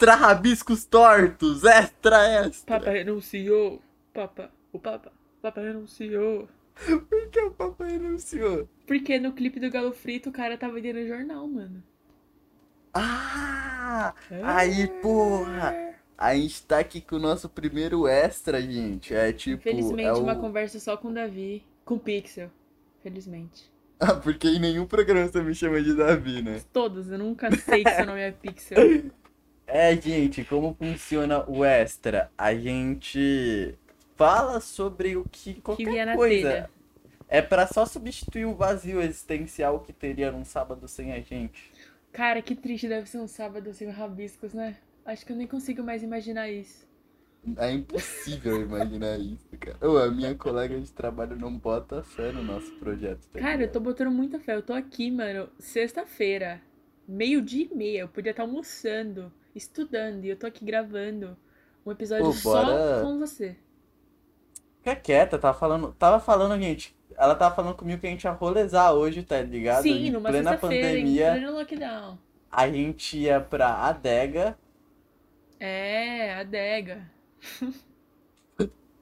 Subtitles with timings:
[0.00, 1.64] Extra, rabiscos tortos!
[1.64, 2.78] Extra, extra!
[2.78, 3.82] Papa renunciou.
[4.14, 6.48] Papa, o Papa, o Papa renunciou.
[6.86, 8.68] Por que o papai renunciou?
[8.86, 11.82] Porque no clipe do Galo Frito o cara tava vendendo jornal, mano.
[12.94, 14.14] Ah!
[14.44, 15.74] Aí, porra!
[16.16, 19.12] A gente tá aqui com o nosso primeiro extra, gente.
[19.12, 19.68] É tipo.
[19.68, 20.22] Infelizmente, é o...
[20.22, 21.64] uma conversa só com o Davi.
[21.84, 22.52] Com o Pixel.
[23.02, 23.68] Felizmente.
[24.00, 26.62] Ah, porque em nenhum programa você me chama de Davi, né?
[26.72, 28.78] Todos, eu nunca sei que seu nome é Pixel.
[29.68, 32.32] É, gente, como funciona o extra?
[32.38, 33.78] A gente
[34.16, 36.18] fala sobre o que Que qualquer na coisa.
[36.18, 36.70] telha.
[37.28, 41.72] É pra só substituir o vazio existencial que teria num sábado sem a gente.
[42.12, 44.76] Cara, que triste deve ser um sábado sem rabiscos, né?
[45.06, 46.86] Acho que eu nem consigo mais imaginar isso.
[47.56, 49.78] É impossível imaginar isso, cara.
[49.88, 53.26] Ô, a minha colega de trabalho não bota fé no nosso projeto.
[53.32, 54.54] tá Cara, eu tô botando muita fé.
[54.56, 56.60] Eu tô aqui, mano, sexta-feira,
[57.06, 58.00] meio-dia e meia.
[58.00, 61.36] Eu podia estar almoçando, estudando, e eu tô aqui gravando
[61.84, 63.56] um episódio Pô, só bora- com você.
[64.78, 66.96] Fica quieta, tava falando, tava falando, gente.
[67.16, 69.82] Ela tava falando comigo que a gente ia rolezar hoje, tá ligado?
[69.82, 72.18] Sim, em numa plena sexta-feira, em pandemia, pleno lockdown.
[72.50, 74.56] a gente ia pra adega.
[75.60, 77.02] É, adega.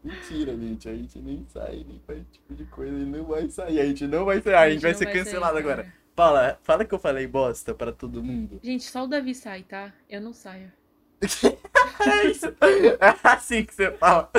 [0.03, 3.49] Mentira, gente, a gente nem sai, nem faz esse tipo de coisa, e não vai
[3.51, 5.83] sair, a gente não vai sair, a gente vai não ser sair, cancelado agora.
[5.85, 5.95] cara.
[6.17, 8.59] Fala, fala que eu falei bosta pra todo mundo.
[8.65, 9.93] Gente, só o Davi sai, tá?
[10.09, 10.73] Eu não saio.
[11.21, 12.47] É isso.
[12.47, 14.31] É assim que você fala.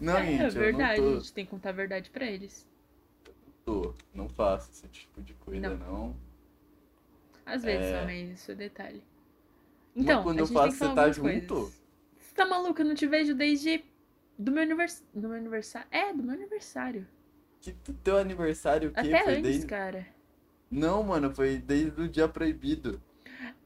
[0.00, 2.66] Não, é, gente, verdade, eu a gente tem que contar a verdade pra eles.
[3.24, 3.32] tô,
[3.64, 3.94] tô.
[4.14, 5.76] Não faço esse tipo de coisa, Não.
[5.76, 6.16] não.
[7.44, 8.04] Às vezes É.
[8.04, 9.02] mas isso é detalhe.
[9.94, 11.54] Então, quando eu faço, você tá junto?
[11.54, 11.82] coisas.
[12.18, 12.80] Você tá maluco?
[12.80, 13.84] Eu não te vejo desde
[14.38, 15.06] do meu aniversário.
[15.14, 15.88] Do meu aniversário?
[15.90, 17.06] É, do meu aniversário.
[17.60, 19.00] Que teu aniversário o quê?
[19.00, 19.66] Até Foi antes, desde...
[19.66, 20.06] cara.
[20.70, 23.00] Não, mano, foi desde o dia proibido.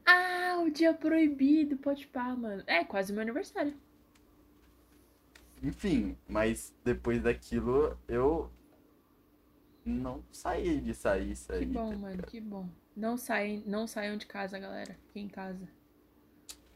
[0.05, 2.63] Ah, o dia proibido, pode pá, mano.
[2.67, 3.73] É, quase meu aniversário.
[5.63, 8.51] Enfim, mas depois daquilo eu
[9.85, 11.59] não saí de sair, sair.
[11.59, 12.29] Que bom, tá mano, ligado?
[12.29, 12.69] que bom.
[12.95, 14.95] Não saem, não saiam de casa, galera.
[15.07, 15.67] Fiquem em casa.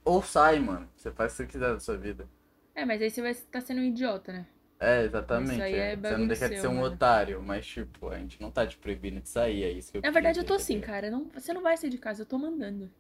[0.03, 0.87] Ou sai, mano.
[0.95, 2.27] Você faz o que você quiser da sua vida.
[2.73, 4.47] É, mas aí você vai estar sendo um idiota, né?
[4.79, 5.53] É, exatamente.
[5.53, 5.91] Isso aí é.
[5.93, 6.87] é Você não deixa de ser um mano.
[6.93, 10.01] otário, mas tipo, a gente não tá te proibindo de sair, é isso que eu
[10.01, 11.09] Na verdade, eu tô assim, cara.
[11.09, 12.91] Não, você não vai sair de casa, eu tô mandando.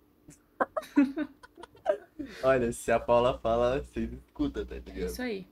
[2.41, 5.09] Olha, se a Paula fala, vocês escutam, tá É ligado?
[5.09, 5.45] isso aí.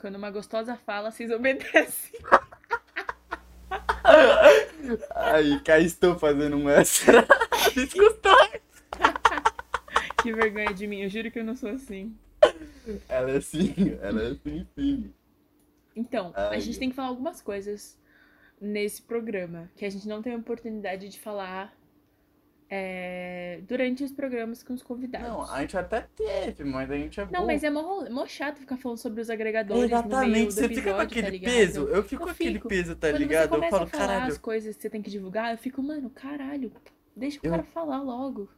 [0.00, 2.18] Quando uma gostosa fala, vocês obedecem.
[5.14, 7.26] Aí, cá estou fazendo um extra.
[7.74, 8.36] Escutou?
[10.22, 12.14] Que vergonha de mim, eu juro que eu não sou assim.
[13.08, 15.12] Ela é assim, ela é assim sim.
[15.96, 17.98] Então, a Ai, gente eu- tem que falar algumas coisas
[18.60, 21.74] nesse programa que a gente não tem a oportunidade de falar
[22.70, 25.28] é, durante os programas com os convidados.
[25.28, 27.46] Não, a gente até teve, mas a gente é Não, bom.
[27.46, 30.64] mas é mó, mó chato ficar falando sobre os agregadores no meio Exatamente, do você
[30.64, 31.52] episódio, fica com tá aquele ligado?
[31.52, 33.50] peso, eu fico Eu com aquele peso, tá Quando ligado?
[33.50, 34.28] você Eu falo, a falar caralho.
[34.32, 36.72] as coisas que você tem que divulgar, eu fico, mano, caralho,
[37.14, 38.48] deixa o Eu- cara falar logo.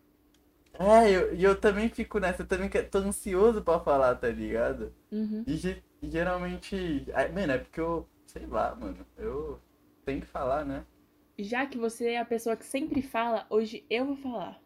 [0.79, 4.93] É, eu- e eu, também fico nessa, eu também tô ansioso pra falar, tá ligado?
[5.11, 5.47] Uhum.
[5.47, 9.61] E, e geralmente, ai, mano, é porque eu, sei lá, mano, eu
[10.05, 10.85] tenho que falar, né?
[11.39, 14.61] Já que você é a pessoa que sempre fala, hoje eu vou falar.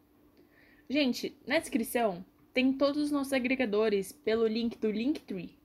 [0.89, 5.59] Gente, na descrição tem todos os nossos agregadores pelo link do Linktree.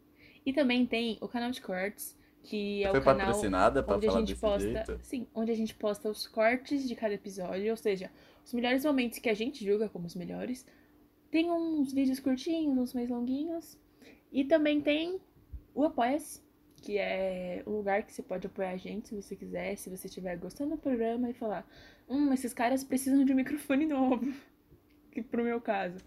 [0.46, 4.08] E também tem o canal de cortes, que é Foi o canal patrocinada pra onde
[4.08, 5.00] a gente posta, jeito?
[5.02, 8.12] sim, onde a gente posta os cortes de cada episódio, ou seja,
[8.46, 10.66] os melhores momentos que a gente julga como os melhores.
[11.32, 13.78] Tem uns vídeos curtinhos, uns mais longuinhos.
[14.32, 15.20] E também tem
[15.76, 16.42] o Apoia-se,
[16.82, 20.08] que é um lugar que você pode apoiar a gente se você quiser, se você
[20.08, 21.68] estiver gostando do programa e falar,
[22.08, 24.34] hum, esses caras precisam de um microfone novo.
[25.12, 25.98] Que pro meu caso.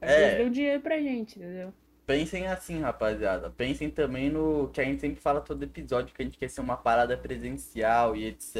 [0.00, 0.28] É.
[0.28, 1.72] eles dão dinheiro pra gente, entendeu?
[2.06, 3.50] Pensem assim, rapaziada.
[3.50, 6.62] Pensem também no que a gente sempre fala todo episódio, que a gente quer ser
[6.62, 8.56] uma parada presencial e etc.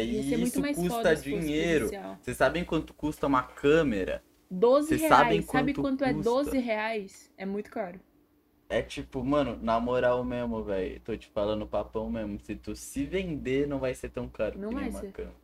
[0.00, 1.90] E ser muito isso custa dinheiro.
[2.22, 4.22] Vocês sabem quanto custa uma câmera?
[4.50, 5.14] 12 Vocês reais.
[5.14, 6.30] sabem Sabe quanto é custa?
[6.30, 7.30] 12 reais?
[7.36, 8.00] É muito caro.
[8.68, 11.00] É tipo, mano, na moral mesmo, velho.
[11.00, 12.38] Tô te falando papão mesmo.
[12.40, 15.12] Se tu se vender, não vai ser tão caro Não vai uma ser.
[15.12, 15.34] câmera.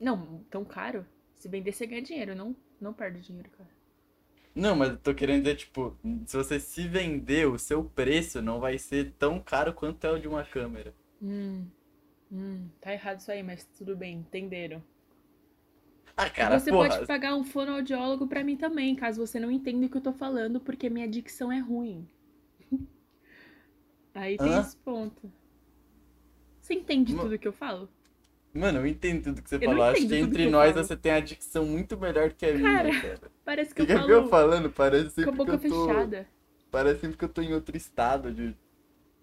[0.00, 1.06] Não, tão caro.
[1.36, 2.34] Se vender, você ganha dinheiro.
[2.34, 3.70] Não, não perde dinheiro, cara.
[4.54, 5.96] Não, mas eu tô querendo dizer, tipo,
[6.26, 10.18] se você se vender, o seu preço não vai ser tão caro quanto é o
[10.18, 10.94] de uma câmera.
[11.22, 11.70] Hum,
[12.32, 14.82] hum, tá errado isso aí, mas tudo bem, entenderam.
[16.16, 16.88] Ah, cara, você porra.
[16.88, 20.12] pode pagar um fonoaudiólogo pra mim também, caso você não entenda o que eu tô
[20.12, 22.08] falando, porque minha dicção é ruim.
[24.14, 24.58] Aí tem Hã?
[24.58, 25.32] esse ponto.
[26.60, 27.88] Você entende Ma- tudo que eu falo?
[28.52, 29.82] Mano, eu entendo tudo que você Eu falou.
[29.84, 30.74] Acho que entre que nós falo.
[30.74, 33.30] você tem a dicção muito melhor que a Cara, minha, cara.
[33.44, 34.70] Parece que Você eu ver eu falo falando?
[34.70, 36.10] Parece com a sempre que boca eu tô.
[36.10, 36.28] fechada.
[36.70, 38.56] Parece sempre que eu tô em outro estado de.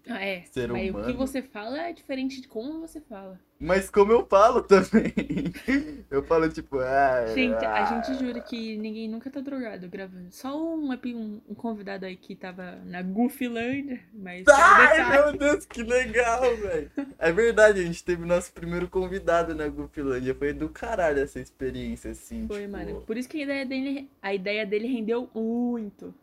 [0.08, 0.50] Ah, é.
[0.52, 1.12] Ser Mas o que humano.
[1.12, 3.40] você fala é diferente de como você fala.
[3.58, 5.12] Mas como eu falo também.
[6.08, 7.26] Eu falo tipo, ah.
[7.34, 7.84] Gente, a ah.
[7.84, 10.28] gente jura que ninguém nunca tá drogado gravando.
[10.30, 14.46] Só um, um, um convidado aí que tava na Goofyland, mas.
[14.46, 16.90] um Ai, meu Deus, que legal, velho.
[17.18, 20.34] É verdade, a gente teve nosso primeiro convidado na Gupilândia.
[20.34, 22.46] Foi do caralho essa experiência, assim.
[22.46, 23.00] Foi, tipo, mano.
[23.02, 26.14] Por isso que a ideia dele, a ideia dele rendeu muito.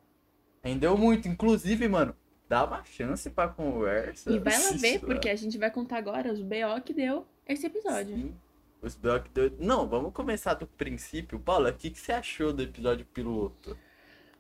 [0.64, 1.28] Rendeu muito.
[1.28, 2.16] Inclusive, mano,
[2.54, 4.32] dá uma chance pra conversa.
[4.32, 7.26] E vai lá ver, assiste porque a gente vai contar agora os BO que deu
[7.48, 8.16] esse episódio.
[8.16, 8.36] Sim.
[8.80, 9.52] Os Block deu...
[9.58, 11.40] Não, vamos começar do princípio.
[11.40, 13.76] Paula, o que, que você achou do episódio piloto?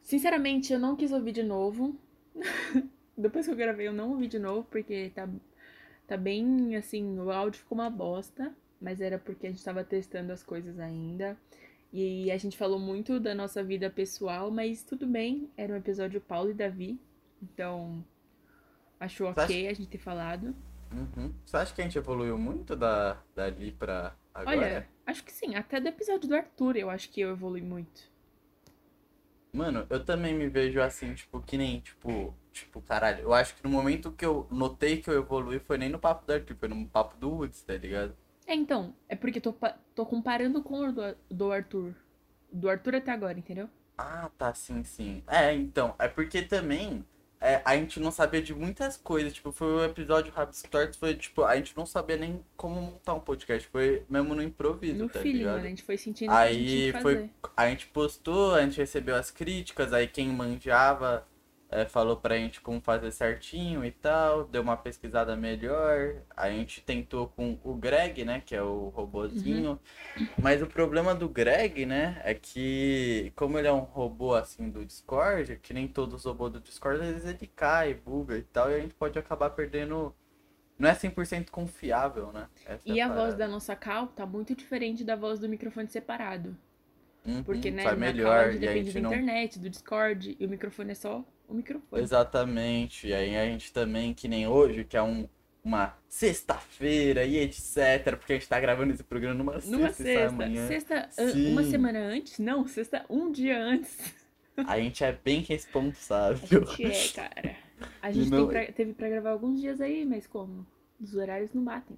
[0.03, 1.95] Sinceramente, eu não quis ouvir de novo.
[3.17, 5.27] Depois que eu gravei, eu não ouvi de novo, porque tá,
[6.05, 10.31] tá bem assim, o áudio ficou uma bosta, mas era porque a gente tava testando
[10.31, 11.35] as coisas ainda.
[11.91, 16.21] E a gente falou muito da nossa vida pessoal, mas tudo bem, era um episódio
[16.21, 16.99] Paulo e Davi,
[17.43, 18.03] então
[18.99, 20.55] achou Você ok a gente ter falado.
[20.91, 21.33] Uhum.
[21.45, 24.57] Você acha que a gente evoluiu muito da, dali pra agora?
[24.57, 28.11] Olha, acho que sim, até do episódio do Arthur eu acho que eu evolui muito.
[29.51, 33.63] Mano, eu também me vejo assim, tipo, que nem, tipo, tipo, caralho, eu acho que
[33.63, 36.67] no momento que eu notei que eu evolui foi nem no papo do Arthur, foi
[36.67, 38.15] no papo do Woods, tá ligado?
[38.47, 39.55] É, então, é porque tô,
[39.93, 41.95] tô comparando com o do, do Arthur.
[42.51, 43.69] Do Arthur até agora, entendeu?
[43.97, 45.23] Ah, tá, sim, sim.
[45.27, 47.05] É, então, é porque também
[47.43, 51.13] é, a gente não sabia de muitas coisas, tipo, foi o episódio Rabbit Torts, foi,
[51.13, 55.09] tipo, a gente não sabia nem como montar um podcast, foi mesmo no improviso, No
[55.09, 55.57] tá feeling, mano.
[55.57, 57.29] A gente foi sentindo o que a gente Aí tinha que foi, fazer.
[57.57, 61.27] a gente postou, a gente recebeu as críticas, aí quem manjava
[61.81, 66.23] é, falou pra gente como fazer certinho e tal, deu uma pesquisada melhor.
[66.35, 69.79] A gente tentou com o Greg, né, que é o robozinho.
[70.41, 74.85] Mas o problema do Greg, né, é que como ele é um robô assim do
[74.85, 78.71] Discord, que nem todos os robôs do Discord, às vezes ele cai, buga e tal,
[78.71, 80.15] e a gente pode acabar perdendo.
[80.79, 82.49] Não é 100% confiável, né?
[82.65, 83.35] Essa é E a voz parada.
[83.35, 86.55] da nossa cal tá muito diferente da voz do microfone separado.
[87.25, 89.69] Uhum, Porque, né, cal melhor a gente e a depende gente da não internet, do
[89.69, 92.01] Discord, e o microfone é só o microfone.
[92.01, 93.07] Exatamente.
[93.07, 95.27] E aí a gente também, que nem hoje, que é um,
[95.63, 98.15] uma sexta-feira e etc.
[98.17, 101.07] Porque a gente tá gravando esse programa numa, Numa sexta, sai sexta.
[101.11, 102.39] Sexta, uma semana antes?
[102.39, 104.13] Não, sexta um dia antes.
[104.67, 106.65] A gente é bem A responsável.
[106.67, 107.55] gente é, cara.
[108.01, 110.65] A gente não- pra- teve pra gravar alguns dias aí, mas como?
[111.01, 111.97] Os horários não batem.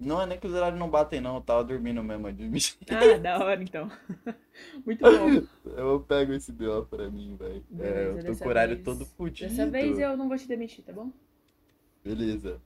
[0.00, 1.36] Não é nem que os horários não batem, não.
[1.36, 2.76] Eu tava dormindo mesmo, admito.
[2.90, 3.90] Ah, da hora então.
[4.84, 5.46] Muito bom.
[5.76, 7.62] Eu pego esse BO pra mim, velho.
[7.78, 9.50] É, eu tô com o horário vez- todo fudido.
[9.50, 11.12] Dessa vez eu não vou te demitir, tá bom?
[12.04, 12.60] Beleza.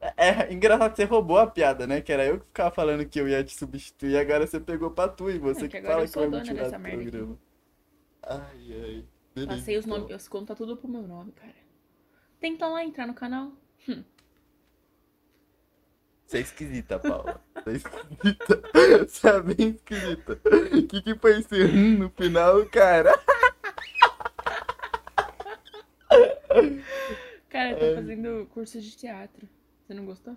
[0.00, 0.12] É,
[0.46, 2.00] é engraçado, você roubou a piada, né?
[2.00, 5.08] Que era eu que ficava falando que eu ia te substituir, agora você pegou pra
[5.08, 6.90] tu e você É, que que, fala eu que vai me tirar do aqui.
[6.90, 7.38] programa.
[8.22, 9.04] Ai, ai.
[9.34, 9.98] Beleza, Passei os então.
[9.98, 11.54] nomes, as contas tudo pro meu nome, cara.
[12.40, 13.52] Tenta lá entrar no canal.
[16.28, 17.40] Você é esquisita, Paula.
[17.64, 18.62] Você é esquisita.
[19.08, 20.40] Você é bem esquisita.
[20.76, 23.12] O que, que foi esse hum no final, cara?
[27.48, 27.94] Cara, eu tô Ai.
[27.94, 29.48] fazendo curso de teatro.
[29.86, 30.36] Você não gostou?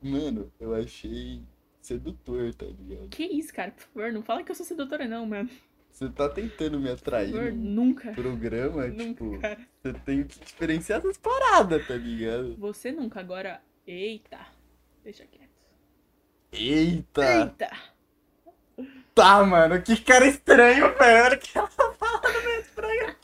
[0.00, 1.42] Mano, eu achei
[1.80, 3.08] sedutor, tá ligado?
[3.10, 3.72] Que isso, cara?
[3.72, 5.50] Por favor, não fala que eu sou sedutora, não, mano.
[5.90, 8.12] Você tá tentando me Por atrair favor, no nunca.
[8.12, 9.68] programa, Nunca, tipo, cara.
[9.82, 12.56] você tem que diferenciar essas paradas, tá ligado?
[12.56, 13.60] Você nunca, agora.
[13.86, 14.38] Eita.
[15.08, 15.48] Deixa quieto.
[16.52, 17.40] Eita!
[17.40, 17.70] Eita!
[19.14, 21.24] Tá, mano, que cara estranho, velho.
[21.24, 23.16] Olha que ela tá falando meio estranho.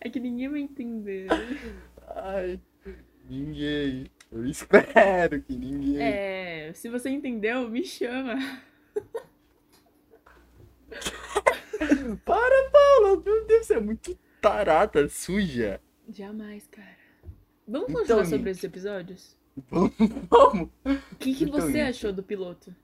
[0.00, 1.26] É que ninguém vai entender.
[2.14, 2.60] Ai,
[3.28, 4.06] ninguém.
[4.30, 6.00] Eu espero que ninguém.
[6.00, 8.36] É, se você entendeu, me chama.
[12.24, 13.20] Para, Paula!
[13.20, 15.80] Meu Deus, você é muito tarada, suja.
[16.08, 16.96] Jamais, cara.
[17.66, 19.36] Vamos Então, continuar sobre esses episódios?
[19.56, 19.92] Vamos,
[20.30, 20.68] vamos.
[21.12, 22.74] O que, que Então, você achou do piloto?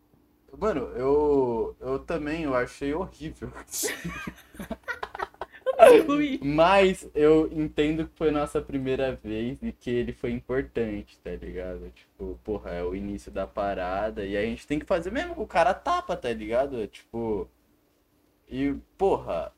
[0.59, 3.51] Mano, eu, eu também eu achei horrível.
[6.43, 11.91] Mas eu entendo que foi nossa primeira vez e que ele foi importante, tá ligado?
[11.91, 15.47] Tipo, porra, é o início da parada e a gente tem que fazer mesmo o
[15.47, 16.87] cara tapa, tá ligado?
[16.89, 17.49] Tipo.
[18.49, 19.53] E, porra,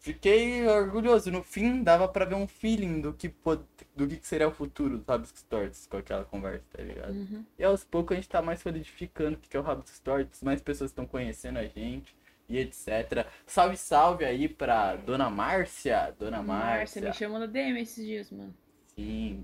[0.00, 1.30] fiquei orgulhoso.
[1.30, 3.64] No fim, dava pra ver um feeling do que, pod-
[3.96, 7.12] do que seria o futuro do Rabs Stories com aquela conversa, tá ligado?
[7.12, 7.44] Uhum.
[7.58, 10.60] E aos poucos a gente tá mais solidificando o que é o Rabs Stories, mais
[10.60, 12.16] pessoas estão conhecendo a gente
[12.48, 13.26] e etc.
[13.46, 16.14] Salve, salve aí pra Dona Márcia.
[16.18, 17.02] Dona Márcia, Márcia.
[17.02, 18.54] me chamou na DM esses dias, mano.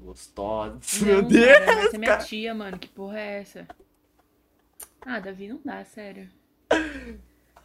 [0.03, 1.01] gostosos.
[1.03, 1.75] Não, Meu cara, Deus!
[1.77, 2.25] vai ser minha cara.
[2.25, 2.79] tia, mano.
[2.79, 3.67] Que porra é essa?
[5.03, 6.31] Ah, Davi, não dá, sério.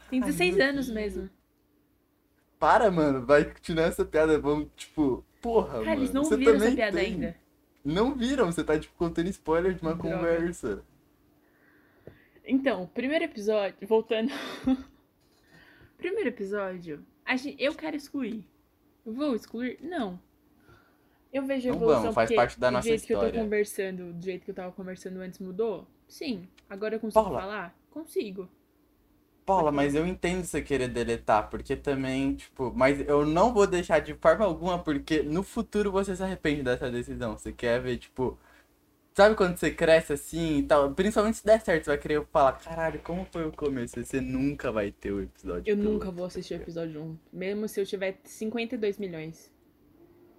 [0.09, 0.95] Tem 16 meu anos Deus.
[0.95, 1.29] mesmo.
[2.59, 4.37] Para, mano, vai continuar essa piada.
[4.37, 5.91] Vamos, tipo, porra, Cara, mano.
[6.01, 7.13] eles não você viram essa piada tem.
[7.13, 7.35] ainda.
[7.85, 10.15] Não viram, você tá, tipo, contando spoiler de uma Droga.
[10.17, 10.83] conversa.
[12.45, 14.29] Então, primeiro episódio, voltando.
[15.97, 18.43] primeiro episódio, a gen- eu quero excluir.
[19.05, 19.79] Vou excluir?
[19.81, 20.19] Não.
[21.31, 23.25] Eu vejo a Não evolução vamos, faz parte da do nossa jeito que eu tô
[23.25, 23.43] história.
[23.43, 25.87] conversando, do jeito que eu tava conversando antes mudou?
[26.07, 26.47] Sim.
[26.69, 27.39] Agora eu consigo Paula.
[27.39, 27.79] falar?
[27.91, 28.49] Consigo.
[29.49, 33.97] Paula, mas eu entendo você querer deletar, porque também, tipo, mas eu não vou deixar
[33.97, 37.35] de forma alguma, porque no futuro você se arrepende dessa decisão.
[37.35, 38.37] Você quer ver, tipo,
[39.15, 40.93] sabe quando você cresce assim e tal?
[40.93, 43.99] Principalmente se der certo, você vai querer falar, caralho, como foi o começo?
[43.99, 45.71] Você nunca vai ter o episódio.
[45.71, 47.17] Eu nunca vou assistir o episódio 1.
[47.33, 49.51] Mesmo se eu tiver 52 milhões.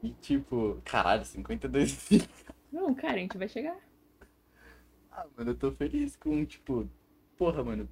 [0.04, 2.10] E tipo, caralho, 52
[2.70, 3.76] Não, cara, a gente vai chegar.
[5.10, 6.88] Ah, mano, eu tô feliz com, tipo,
[7.36, 7.88] porra, mano.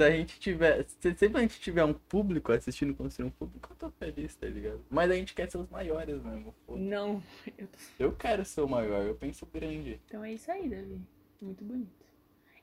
[0.00, 0.84] Se a gente tiver.
[0.88, 4.46] Se sempre a gente tiver um público assistindo construir um público, eu tô feliz, tá
[4.46, 4.80] ligado?
[4.88, 6.54] Mas a gente quer ser os maiores mesmo.
[6.66, 6.80] foda.
[6.80, 7.22] Não.
[7.58, 7.78] Eu tô...
[7.98, 10.00] Eu quero ser o maior, eu penso grande.
[10.06, 11.00] Então é isso aí, Davi.
[11.40, 11.90] Muito bonito.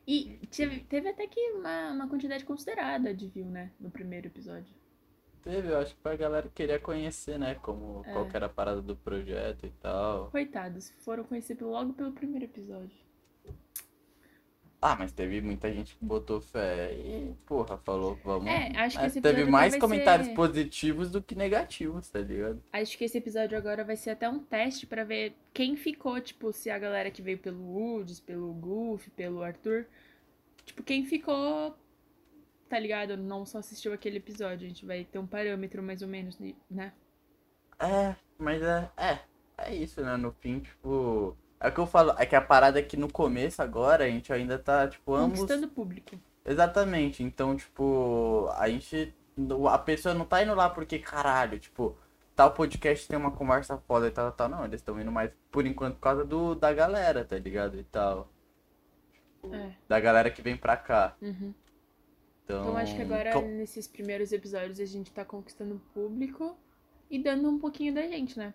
[0.08, 3.72] E teve, teve até que uma, uma quantidade considerada de view, né?
[3.80, 4.74] No primeiro episódio.
[5.44, 7.56] Teve, eu acho que pra galera querer conhecer, né?
[7.56, 8.14] Como É.
[8.14, 10.32] qual que era a parada do projeto e tal.
[10.32, 12.98] Coitados, foram conhecidos logo pelo primeiro episódio.
[14.90, 18.48] Ah, mas teve muita gente que botou fé e, porra, falou, vamos.
[18.48, 22.62] É, acho que É, esse teve mais comentários ser- positivos do que negativos, tá ligado?
[22.72, 26.54] Acho que esse episódio agora vai ser até um teste pra ver quem ficou, tipo,
[26.54, 29.86] se a galera que veio pelo Woods, pelo Goof, pelo Arthur.
[30.66, 31.76] Tipo, quem ficou,
[32.70, 33.18] tá ligado?
[33.18, 34.66] Não só assistiu aquele episódio.
[34.66, 36.38] A gente vai ter um parâmetro mais ou menos,
[36.70, 36.94] né?
[37.80, 39.20] É, mas é, é,
[39.58, 40.16] é isso, né?
[40.18, 41.36] No fim, tipo.
[41.60, 44.08] É o que eu falo, é que a parada é que no começo agora a
[44.10, 45.40] gente ainda tá, tipo, ambos.
[45.40, 46.16] Conquistando o público.
[46.46, 49.14] Exatamente, então, tipo, a gente.
[49.72, 51.96] A pessoa não tá indo lá porque, caralho, tipo,
[52.36, 54.50] tal podcast tem uma conversa foda e tal, tal.
[54.50, 57.80] Não, eles estão indo mais por enquanto por causa do, da galera, tá ligado?
[57.80, 58.30] E tal.
[59.52, 59.72] É.
[59.88, 61.16] Da galera que vem pra cá.
[61.22, 61.54] Uhum.
[62.44, 62.62] Então.
[62.62, 66.58] Então acho que agora, co- nesses primeiros episódios, a gente tá conquistando o público
[67.10, 68.54] e dando um pouquinho da gente, né?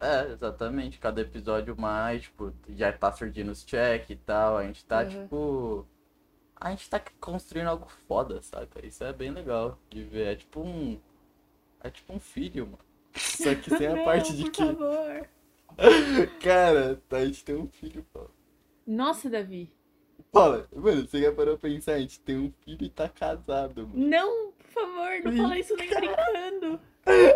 [0.00, 0.98] É, exatamente.
[0.98, 4.56] Cada episódio mais, tipo, já tá surgindo os check e tal.
[4.56, 5.08] A gente tá, Uhum.
[5.08, 5.86] tipo.
[6.60, 8.84] A gente tá construindo algo foda, saca?
[8.84, 10.32] Isso é bem legal de ver.
[10.32, 10.98] É tipo um.
[11.82, 12.78] É tipo um filho, mano.
[13.14, 14.64] Só que sem a Não, parte de por que.
[14.64, 15.28] favor.
[16.42, 18.30] Cara, a gente tem um filho, Paula.
[18.86, 19.70] Nossa, Davi.
[20.32, 21.92] Paula, mano, você já parou pra pensar?
[21.94, 24.06] A gente tem um filho e tá casado, mano.
[24.08, 26.80] Não, por favor, não fala isso nem brincando.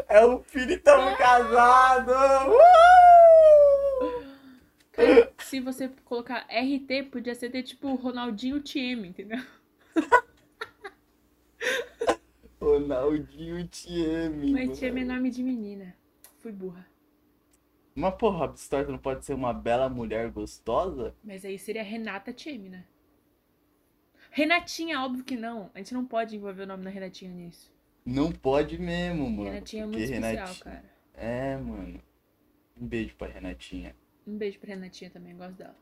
[0.09, 2.13] É um filho e tamo casado!
[2.51, 3.13] Uh!
[4.93, 9.43] Cara, se você colocar RT, podia ser ter tipo Ronaldinho TM, entendeu?
[12.61, 14.53] Ronaldinho ame.
[14.53, 15.97] Mas TM é nome de menina.
[16.39, 16.87] Fui burra.
[17.95, 21.15] Mas porra, a história não pode ser uma bela mulher gostosa?
[21.25, 22.85] Mas aí seria Renata TM, né?
[24.31, 25.71] Renatinha, óbvio que não.
[25.75, 27.72] A gente não pode envolver o nome da Renatinha nisso.
[28.05, 29.45] Não pode mesmo, mano.
[29.51, 30.85] Renatinha é muito especial, Renati- cara.
[31.15, 32.01] É, mano.
[32.81, 33.95] Um beijo pra Renatinha
[34.27, 35.77] Um beijo pra Renatinha também, gosto dela.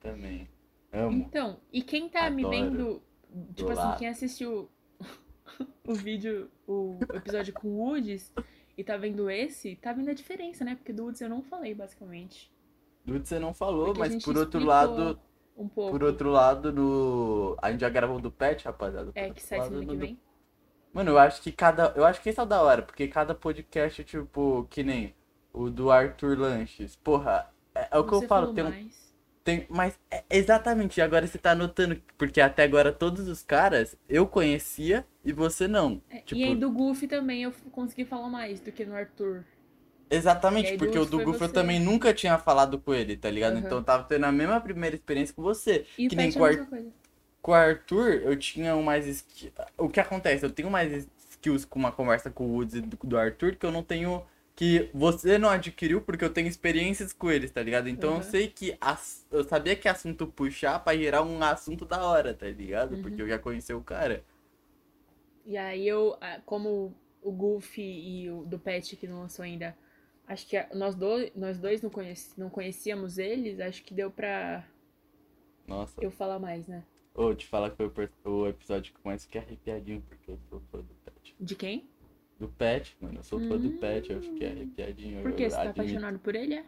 [0.00, 0.48] também.
[0.92, 1.18] Amo.
[1.28, 2.56] Então, e quem tá me Adoro.
[2.70, 3.02] vendo,
[3.54, 3.98] tipo Do assim, lado.
[3.98, 4.70] quem assistiu
[5.86, 8.32] o vídeo, o episódio com o Woods
[8.76, 10.74] e tá vendo esse, tá vendo a diferença, né?
[10.74, 12.50] Porque do Woods eu não falei, basicamente.
[13.04, 15.20] Dude, você não falou, Porque mas por outro lado,
[15.56, 15.90] Um pouco.
[15.92, 17.56] por outro lado, no.
[17.62, 19.12] A gente já gravou do pet, rapaziada.
[19.14, 20.18] É, que sai semana que no do- vem.
[20.92, 21.92] Mano, eu acho que cada.
[21.96, 25.14] Eu acho que isso é da hora, porque cada podcast, tipo, que nem
[25.52, 26.96] o do Arthur Lanches.
[26.96, 28.74] Porra, é, é o que eu falo, tem um.
[29.44, 34.26] Tem, mas é exatamente, agora você tá notando, porque até agora todos os caras eu
[34.26, 36.02] conhecia e você não.
[36.10, 39.44] É, Tipo, E aí do Goofy também eu consegui falar mais do que no Arthur.
[40.12, 43.54] Exatamente, porque o do foi Goof eu também nunca tinha falado com ele, tá ligado?
[43.54, 43.60] Aham.
[43.60, 45.86] Então eu tava tendo a mesma primeira experiência com você.
[45.96, 46.92] E que o nem é com a o mesma coisa.
[47.42, 49.06] Com o Arthur, eu tinha mais.
[49.06, 50.44] ski- O que acontece?
[50.44, 53.72] Eu tenho mais skills com uma conversa com o Woods e do, Arthur que eu
[53.72, 54.24] não tenho.
[54.54, 57.88] Que você não adquiriu porque eu tenho experiências com eles, tá ligado?
[57.88, 58.22] Então eu Uhum.
[58.22, 58.76] sei que.
[58.80, 62.96] as- Eu sabia que assunto puxar pra gerar um assunto da hora, tá ligado?
[62.96, 63.02] Uhum.
[63.02, 64.22] Porque eu já conheci o cara.
[65.44, 66.16] E aí eu,
[66.46, 69.76] como o Goofy e o do Pet que não lançou ainda,
[70.26, 74.64] acho que nós, dois nós dois não, conheci, não conhecíamos eles, acho que deu pra
[75.66, 76.02] Nossa.
[76.02, 76.84] eu falar mais, né?
[77.14, 80.60] Ô, te falar que foi o, episódio que eu mais fiquei arrepiadinho porque eu sou
[80.70, 81.36] fã do Pet.
[81.38, 81.88] De quem?
[82.38, 83.18] Do Pet, mano.
[83.18, 83.78] Eu sou fã do Hum.
[83.78, 85.22] Pet, eu fiquei arrepiadinho.
[85.22, 85.50] Por eu quê?
[85.50, 85.80] Você tá admito.
[85.80, 86.64] apaixonado por ele, é?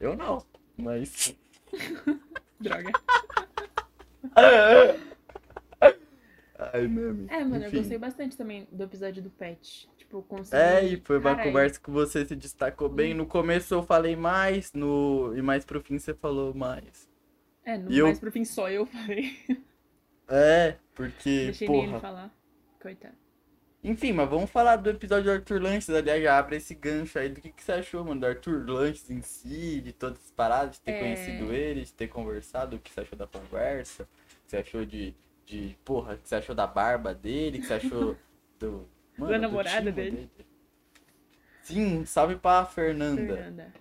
[0.00, 0.44] Eu não,
[0.76, 1.36] mas.
[2.60, 2.92] Droga.
[6.58, 6.84] Ai.
[7.28, 7.76] É, mano, eu Enfim.
[7.76, 9.88] gostei bastante também do episódio do Pet.
[9.98, 10.56] Tipo, consegui...
[10.56, 13.12] É, e foi uma Cara, conversa que você se destacou bem.
[13.12, 15.34] No começo eu falei mais, no...
[15.36, 17.08] e mais pro fim você falou mais.
[17.66, 19.36] É, no E eu- mais pro fim só eu falei.
[20.28, 22.00] É, porque, Deixei nem ele porra.
[22.00, 22.34] falar.
[22.80, 23.14] Coitado.
[23.84, 27.28] Enfim, mas vamos falar do episódio do Arthur Lanches, aliás, já abre esse gancho aí
[27.28, 30.76] do que, que você achou, mano, do Arthur Lanches em si, de todas as paradas,
[30.76, 31.00] de ter É.
[31.00, 34.06] conhecido ele, de ter conversado, o que você achou da conversa, o
[34.44, 37.66] que você achou de, de porra, o que você achou da barba dele, o que
[37.66, 38.16] você achou
[38.58, 38.88] do...
[39.18, 40.30] Mano, Da namorada timo dele.
[41.62, 43.36] Sim, salve pra Fernanda.
[43.36, 43.72] Fernanda.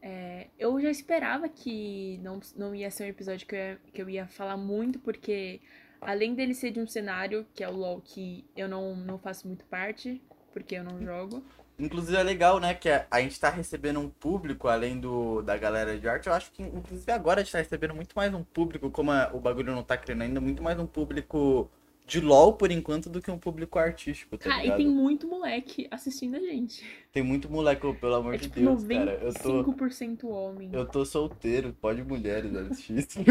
[0.00, 4.02] É, eu já esperava que não, não ia ser um episódio que eu, ia, que
[4.02, 5.60] eu ia falar muito, porque
[6.00, 9.46] além dele ser de um cenário, que é o LoL, que eu não, não faço
[9.48, 10.20] muito parte,
[10.52, 11.42] porque eu não jogo.
[11.78, 15.56] Inclusive é legal, né, que a, a gente tá recebendo um público, além do da
[15.56, 18.42] galera de arte, eu acho que inclusive agora a gente tá recebendo muito mais um
[18.42, 21.70] público, como a- o bagulho não tá criando ainda, muito mais um público
[22.08, 24.78] de LOL por enquanto do que um público artístico, tá Cara, e ligado?
[24.78, 24.94] tem Tem...
[24.94, 26.82] muito moleque assistindo a gente.
[27.22, 29.12] muito moleque, pelo amor É de tipo Deus, cara.
[29.22, 30.70] Eu tô, 95% homem.
[30.72, 33.18] eu tô solteiro, pode mulheres assistir isso.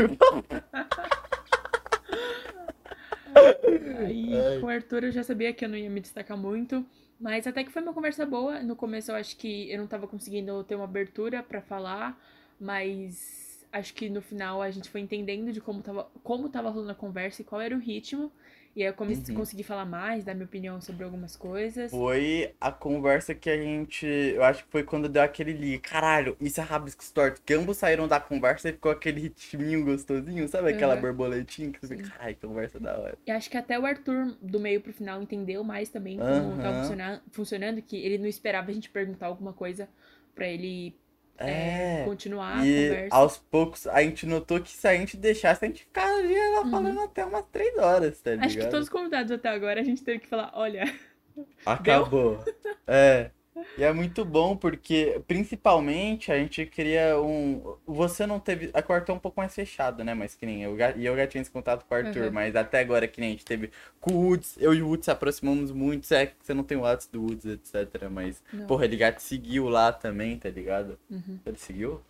[3.99, 4.59] Aí Ai.
[4.59, 6.85] com o Arthur eu já sabia que eu não ia me destacar muito.
[7.19, 8.61] Mas até que foi uma conversa boa.
[8.61, 12.15] No começo eu acho que eu não tava conseguindo ter uma abertura pra falar.
[12.59, 16.91] Mas acho que no final a gente foi entendendo de como tava, como tava rolando
[16.91, 18.31] a conversa e qual era o ritmo.
[18.77, 19.39] E aí eu comecei, Uhum.
[19.41, 21.89] consegui falar mais, dar minha opinião sobre algumas coisas.
[21.89, 24.05] Foi a conversa que a gente.
[24.05, 25.81] Eu acho que foi quando deu aquele liga.
[25.81, 27.41] Caralho, isso é rabiscos tortos.
[27.43, 30.69] Que ambos saíram da conversa e ficou aquele ritminho gostosinho, sabe?
[30.69, 31.01] Aquela Uhum.
[31.01, 32.13] borboletinha que você fica.
[32.19, 33.17] Ai, conversa da hora.
[33.25, 36.61] E acho que até o Arthur, do meio pro final, entendeu mais também como Aham.
[36.61, 39.89] tava funcionando, funcionando, que ele não esperava a gente perguntar alguma coisa
[40.35, 40.95] pra ele
[41.37, 42.05] é, É.
[42.05, 43.15] continuar a E conversa.
[43.15, 46.71] aos poucos a gente notou que se a gente deixasse, a gente ficaria lá Uhum.
[46.71, 48.45] falando até umas três horas, tá ligado?
[48.47, 50.83] Acho que todos os convidados até agora a gente teve que falar, olha,
[51.65, 52.43] Acabou.
[52.87, 53.31] É.
[53.77, 57.75] E é muito bom porque, principalmente, a gente cria um.
[57.85, 58.69] Você não teve.
[58.73, 60.13] A quarta é um pouco mais fechado, né?
[60.13, 60.77] Mas que nem eu.
[60.77, 62.31] já- E eu já tinha esse contato com o Arthur, Uhum.
[62.31, 64.57] mas até agora que nem a gente teve com o Woods.
[64.59, 66.11] Eu e o Woods se aproximamos muito.
[66.13, 68.09] É que você não tem o WhatsApp do Woods, etc.
[68.09, 68.65] Mas, Não.
[68.67, 70.97] porra, ele já te seguiu lá também, tá ligado?
[71.09, 71.39] Uhum.
[71.45, 72.01] Ele seguiu?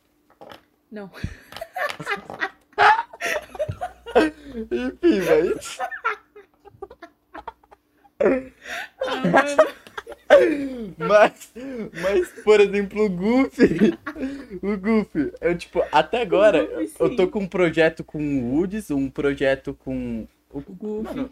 [0.91, 1.09] não.
[4.71, 5.79] Enfim, mas.
[9.05, 9.67] Ah, mano.
[10.97, 11.53] Mas,
[12.01, 13.97] mas, por exemplo, o Goofy.
[14.61, 18.89] O Goofy, eu, tipo, até agora, Goofy, eu tô com um projeto com o Woods,
[18.91, 20.27] um projeto com.
[20.49, 21.03] O, O Goofy.
[21.03, 21.29] Mano,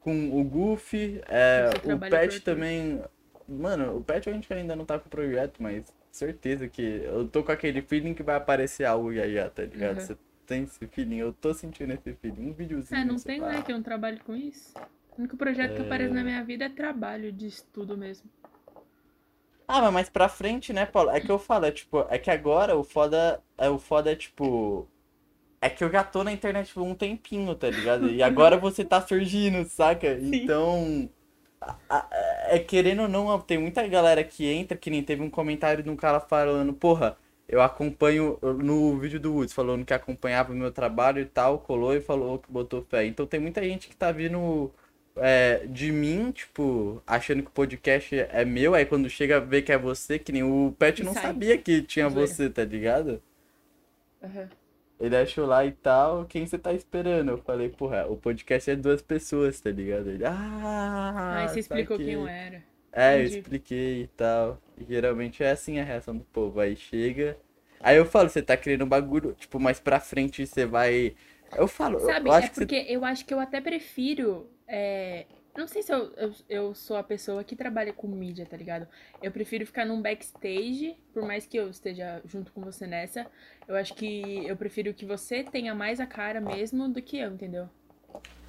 [0.00, 3.02] com o Goofy, é, o Pet também.
[3.46, 7.28] Mano, o Pet a gente ainda não tá com o projeto, mas certeza que eu
[7.28, 9.98] tô com aquele feeling que vai aparecer algo já já, tá ligado?
[9.98, 10.00] Uhum.
[10.00, 12.50] Você tem esse feeling, eu tô sentindo esse feeling.
[12.50, 13.00] Um videozinho.
[13.00, 14.74] É, não você tem, né, que eu não trabalho com isso.
[15.20, 15.84] O único projeto que É.
[15.86, 18.28] aparece na minha vida é trabalho de estudo mesmo.
[19.66, 21.10] Ah, mas mais pra frente, né, Paulo?
[21.10, 24.16] É que eu falo, é tipo, é que agora o foda é o foda é
[24.16, 24.88] tipo
[25.60, 28.10] é que eu já tô na internet por um tempinho, tá ligado?
[28.10, 30.08] E agora você tá surgindo, saca?
[30.20, 31.10] Então,
[31.60, 32.08] a- a-
[32.56, 35.90] é querendo ou não, tem muita galera que entra, que nem teve um comentário de
[35.90, 40.72] um cara falando, porra, eu acompanho no vídeo do Woods, falando que acompanhava o meu
[40.72, 43.06] trabalho e tal, colou e falou que botou fé.
[43.06, 44.72] Então tem muita gente que tá vindo
[45.20, 49.62] é, de mim, tipo, achando que o podcast é meu, aí quando chega a ver
[49.62, 51.22] que é você, que nem o Pet E não sai.
[51.22, 53.22] sabia que tinha você, tá ligado?
[54.22, 54.50] Aham.
[55.00, 57.30] Ele achou lá e tal, quem você tá esperando?
[57.30, 60.10] Eu falei, porra, o podcast é duas pessoas, tá ligado?
[60.10, 62.62] Ele, ah, Aí você explicou saquei." quem eu era.
[62.92, 63.38] É, eu Entendi.
[63.38, 64.60] expliquei e tal.
[64.76, 66.60] E geralmente é assim a reação do povo.
[66.60, 67.38] Aí chega.
[67.80, 71.14] Aí eu falo, você tá querendo um bagulho, tipo, mais pra frente você vai.
[71.56, 72.60] Eu falo, eu- Sabe, eu acho é que você.
[72.66, 74.50] porque eu acho que eu até prefiro.
[74.70, 78.56] É, Não sei se eu, eu, eu sou a pessoa que trabalha com mídia, tá
[78.56, 78.88] ligado?
[79.22, 83.26] Eu prefiro ficar num backstage, por mais que eu esteja junto com você nessa.
[83.68, 87.32] Eu acho que eu prefiro que você tenha mais a cara mesmo do que eu,
[87.32, 87.68] entendeu?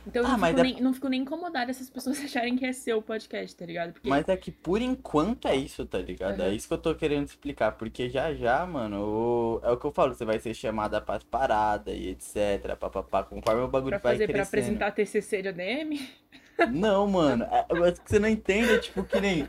[0.07, 2.55] Então eu Ah, não, mas fico é- nem, não fico nem incomodada essas pessoas acharem
[2.57, 3.93] que é seu podcast, tá ligado?
[3.93, 6.41] Porque Mas é que por enquanto é isso, tá ligado?
[6.41, 6.53] É Aham.
[6.55, 7.73] isso que eu tô querendo explicar.
[7.73, 11.23] Porque já já, mano, o- é o que eu falo, você vai ser chamada pras
[11.23, 12.75] paradas e etc.
[12.79, 14.77] Papapá, conforme o bagulho pra vai fazer, pra crescendo.
[14.77, 15.99] apresentar TCC de ADM,
[16.71, 19.47] Não, mano, é, mas que você não entende é tipo que nem.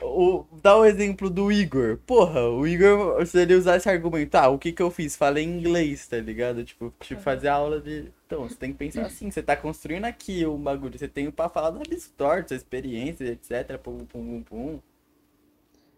[0.00, 1.98] O, dá o exemplo do Igor.
[2.06, 5.14] Porra, o Igor, se ele usar esse argumento, ah, o que que eu fiz?
[5.14, 6.64] Falei inglês, tá ligado?
[6.64, 8.10] Tipo, tipo fazer aula de.
[8.26, 11.48] Então, você tem que pensar assim, você tá construindo aqui um bagulho, você tem pra
[11.48, 13.78] falar da história, sua experiência, etc.
[13.78, 14.80] Pum, pum, pum, pum.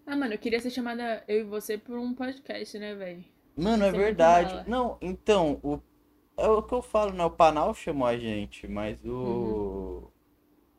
[0.04, 3.24] Ah, mano, eu queria ser chamada eu e você por um podcast, né, velho?
[3.56, 4.68] Mano, é verdade.
[4.68, 5.80] Não, então, o,
[6.36, 7.24] é o que eu falo, né?
[7.24, 9.10] O Panal chamou a gente, mas o.
[9.10, 10.17] Uhum.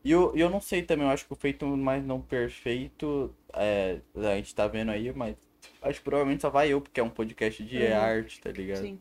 [0.03, 3.99] E eu, eu não sei também, eu acho que o feito mais não perfeito, é,
[4.15, 5.35] a gente tá vendo aí, mas
[5.81, 7.95] acho que provavelmente só vai eu, porque é um podcast de Uhum.
[7.99, 8.81] arte, tá ligado?
[8.81, 8.99] Sim.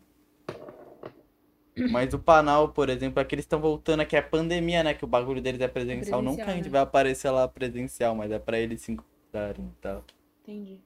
[1.93, 4.95] Mas o Panal, por exemplo, é que eles estão voltando aqui, é pandemia, né?
[4.95, 6.21] Que o bagulho deles é presencial.
[6.21, 6.71] Nunca a Presencial, gente né?
[6.71, 10.05] vai aparecer lá presencial, mas é pra eles se encontrarem e tal.
[10.43, 10.81] Entendi.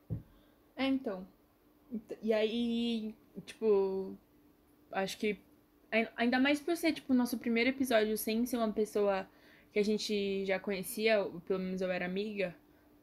[0.77, 1.27] É, então.
[1.90, 3.14] Ent- E aí,
[3.46, 4.14] tipo,
[4.92, 5.38] acho que
[5.90, 9.27] ai- ainda mais por ser, tipo, o nosso primeiro episódio sem ser uma pessoa
[9.73, 12.55] que a gente já conhecia, pelo menos eu era amiga,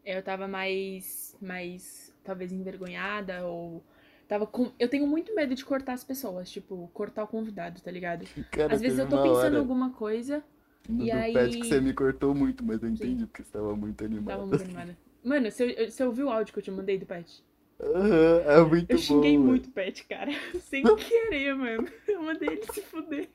[0.05, 3.83] eu tava mais, mais, talvez envergonhada ou
[4.27, 4.71] tava com...
[4.79, 8.25] Eu tenho muito medo de cortar as pessoas, tipo, cortar o convidado, tá ligado?
[8.51, 10.43] Cara, Às vezes eu tô pensando em alguma coisa,
[10.87, 12.93] e do aí- pet que você me cortou muito, mas eu Sim.
[12.93, 14.45] entendi porque você tava muito tava animado.
[14.45, 14.97] muito animada.
[15.23, 17.43] Mano, você, você ouviu o áudio que eu te mandei do Pet?
[17.81, 18.97] Aham, é muito Eu bom.
[18.97, 19.49] xinguei mano.
[19.49, 20.31] muito o Pet, cara.
[20.59, 21.87] Sem querer, mano.
[22.07, 23.29] Eu mandei ele se fuder.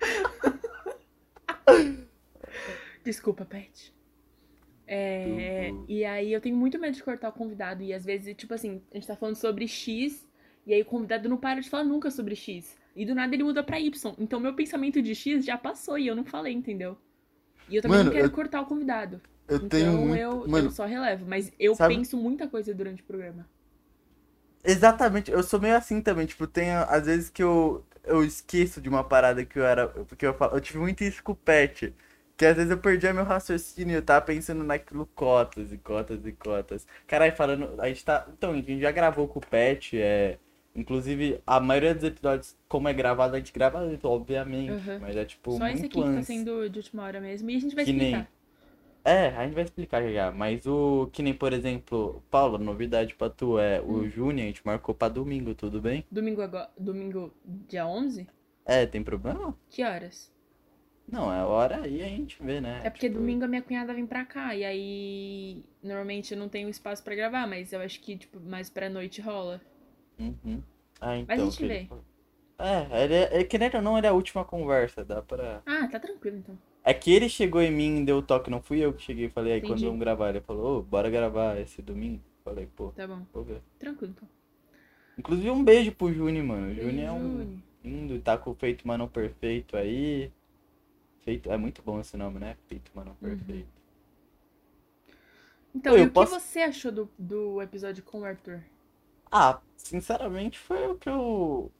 [3.04, 3.92] Desculpa, Pet.
[4.86, 7.82] É, e aí eu tenho muito medo de cortar o convidado.
[7.82, 10.26] E às vezes, tipo assim, a gente tá falando sobre X,
[10.66, 12.78] e aí o convidado não para de falar nunca sobre X.
[12.96, 14.14] E do nada ele muda pra Y.
[14.18, 16.96] Então meu pensamento de X já passou e eu não falei, entendeu?
[17.68, 19.20] E eu também Mano, não quero eu- cortar o convidado.
[19.48, 20.16] Eu Então tenho muito.
[20.16, 21.26] eu, Mano, eu só relevo.
[21.26, 23.48] Mas eu sabe- penso muita coisa durante o programa.
[24.62, 26.26] exatamente, eu sou meio assim também.
[26.26, 29.88] Tipo, tem às vezes que eu, eu esqueço de uma parada que eu era.
[29.88, 30.56] Porque eu falo.
[30.56, 31.94] Eu tive muito isso com o pet.
[32.36, 36.26] Que às vezes eu perdia meu raciocínio e eu tava pensando naquilo cotas e cotas
[36.26, 36.86] e cotas.
[37.06, 37.80] Caralho, falando.
[37.80, 38.26] A gente tá.
[38.36, 40.00] Então, a gente já gravou com o pet.
[40.00, 40.38] É.
[40.76, 44.72] Inclusive, a maioria dos episódios, como é gravado, a gente grava antes, obviamente.
[44.72, 44.98] Uhum.
[45.00, 46.26] Mas é tipo, Só esse muito aqui que tá antes.
[46.26, 47.48] sendo de última hora mesmo.
[47.48, 48.30] E a gente vai Que nem- explicar.
[49.06, 53.28] É, a gente vai explicar já mas o que nem, por exemplo, Paulo, novidade pra
[53.28, 54.08] tu é o Hum.
[54.08, 56.04] Júnior, a gente marcou pra domingo, tudo bem?
[56.10, 56.70] Domingo agora.
[56.76, 57.30] Domingo
[57.68, 58.26] dia 11?
[58.64, 59.54] É, tem problema?
[59.68, 60.32] Que horas?
[61.06, 62.80] Não, é hora aí a gente vê, né?
[62.84, 64.54] É porque Tipo, domingo a minha cunhada vem pra cá.
[64.54, 65.64] E aí.
[65.82, 69.20] Normalmente eu não tenho espaço pra gravar, mas eu acho que, tipo, mais pra noite
[69.20, 69.60] rola.
[70.18, 70.62] Uhum.
[71.00, 71.34] Ah, Mas então.
[71.34, 71.88] a gente que ele vê.
[72.58, 75.60] É, ele é, é, querendo ou não, ele é a última conversa, dá pra.
[75.66, 76.56] Ah, tá tranquilo então.
[76.84, 79.26] É que ele chegou em mim e deu o toque, não fui eu que cheguei
[79.26, 79.86] e falei, aí quando Entendi.
[79.86, 82.20] vamos gravar, ele falou, ô, bora gravar esse domingo.
[82.44, 83.22] Falei, pô, Tá bom.
[83.32, 83.60] vou ver.
[83.78, 84.28] Tranquilo então.
[85.18, 86.70] Inclusive um beijo pro Júnior, mano.
[86.70, 87.38] O Júnior é um.
[87.38, 87.64] Juni.
[87.84, 90.30] Lindo, tá com o Feito Mas Não Perfeito aí.
[91.24, 92.56] Feito, é muito bom esse nome, né?
[92.68, 93.18] Feito Mas Não Uhum.
[93.36, 93.68] Perfeito.
[95.74, 98.60] Então, Oi, e o que posso- você achou do, do episódio com o Arthur?
[99.30, 101.70] Ah, sinceramente foi o que eu.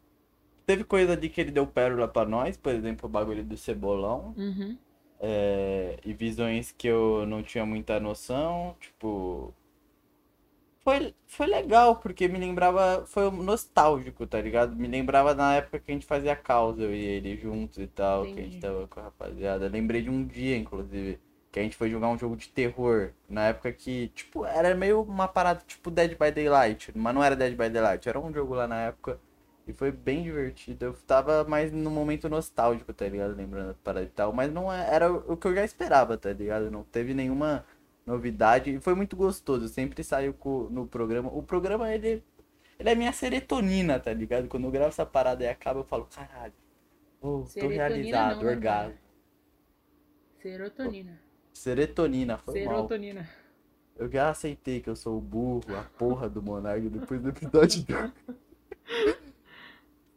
[0.67, 4.35] Teve coisa ali que ele deu pérola pra nós, por exemplo, o bagulho do cebolão.
[4.37, 4.77] Uhum.
[5.21, 9.55] é, e visões que eu não tinha muita noção, tipo.
[10.85, 13.07] Foi, foi legal, porque me lembrava.
[13.07, 14.77] Foi nostálgico, tá ligado?
[14.77, 18.29] Me lembrava na época que a gente fazia causa, eu e ele juntos e tal,
[18.29, 19.67] que a gente tava com a rapaziada.
[19.69, 21.19] Lembrei de um dia, inclusive,
[21.51, 23.13] que a gente foi jogar um jogo de terror.
[23.29, 26.93] Na época que, tipo, era meio uma parada tipo Dead by Daylight.
[26.95, 29.19] Mas não era Dead by Daylight, era um jogo lá na época.
[29.67, 30.85] E foi bem divertido.
[30.85, 33.35] Eu tava mais no momento nostálgico, tá ligado?
[33.35, 34.33] Lembrando da parada e tal.
[34.33, 36.71] Mas não é- era o que eu já esperava, tá ligado?
[36.71, 37.65] Não teve nenhuma
[38.07, 38.71] novidade.
[38.71, 39.69] E foi muito gostoso.
[39.69, 41.31] Sempre saio co- no programa.
[41.33, 42.23] O programa, ele,
[42.79, 44.49] ele é minha serotonina, tá ligado?
[44.49, 46.53] Quando eu gravo essa parada e acaba, eu falo, caralho.
[47.21, 48.99] Ô, tô realizado, não, né, orgasmo.
[50.43, 51.21] Serotonina.
[51.53, 52.75] Serotonina, foi mal.
[52.77, 53.29] Serotonina.
[53.97, 57.83] Eu já aceitei que eu sou o burro, a porra do Monark depois do episódio
[57.85, 58.13] 2.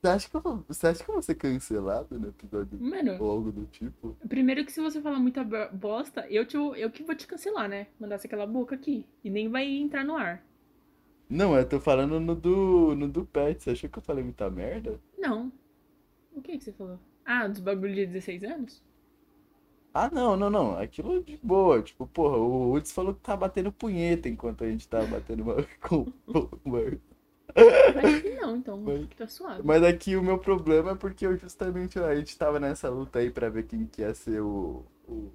[0.01, 3.19] Você acha, que eu, vou- você acha que eu vou ser cancelado no episódio Mano,
[3.19, 4.15] ou algo do tipo?
[4.29, 7.67] primeiro que se você falar muita bo- bosta, eu, te, eu que vou te cancelar,
[7.69, 7.87] né?
[7.99, 9.05] Mandasse aquela boca aqui.
[9.23, 10.43] E nem vai entrar no ar.
[11.29, 13.63] Não, eu tô falando no do, no do Pet.
[13.63, 14.99] Você achou que eu falei muita merda?
[15.17, 15.51] Não.
[16.33, 16.99] O que que você falou?
[17.25, 18.83] Ah, dos bagulho de 16 anos?
[19.93, 20.77] Ah, não, não, não.
[20.77, 21.81] Aquilo de boa.
[21.81, 25.55] Tipo, porra, o Woods falou que tá batendo punheta enquanto a gente tava batendo uma
[25.81, 27.06] conversa.
[27.55, 28.77] Acho que não, então.
[28.81, 29.61] Mas- Tá suave.
[29.63, 33.31] Mas aqui o meu problema é porque eu justamente a gente tava nessa luta aí
[33.31, 34.85] pra ver quem que ia ser o.
[35.07, 35.31] o,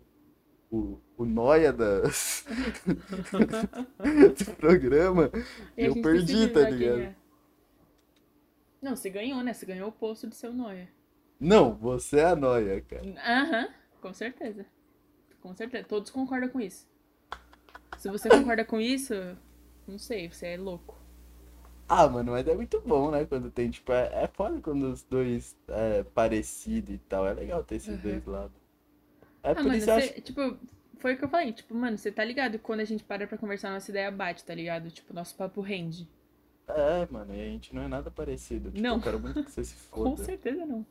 [0.70, 2.44] o, o noia das,
[4.46, 5.30] do programa.
[5.76, 7.00] E eu perdi, tá ligado?
[7.00, 7.14] é.
[8.80, 9.52] Não, você ganhou, né?
[9.52, 10.88] Você ganhou o posto de seu noia.
[11.38, 13.02] Não, você é a noia, cara.
[13.26, 13.68] Aham,
[14.00, 14.64] com certeza.
[15.40, 15.84] Com certeza.
[15.88, 16.86] Todos concordam com isso.
[17.98, 19.14] Se você concorda com isso,
[19.86, 21.00] não sei, você é louco.
[21.94, 23.24] Ah, mano, mas é muito bom, né?
[23.26, 27.26] Quando tem, tipo, é, é foda quando os dois é parecido e tal.
[27.26, 28.00] É legal ter esses Uhum.
[28.00, 28.56] dois lados.
[29.42, 30.20] É ah, por mano, isso acho.
[30.20, 30.58] tipo,
[30.98, 31.52] foi o que eu falei.
[31.52, 34.54] Tipo, mano, você tá ligado quando a gente para pra conversar, nossa ideia bate, tá
[34.54, 34.90] ligado?
[34.90, 36.06] Tipo, nosso papo rende.
[36.68, 38.70] É, mano, e a gente não é nada parecido.
[38.72, 38.96] Tipo, Não.
[38.96, 40.16] eu quero muito que você se Com foda.
[40.16, 40.86] certeza não.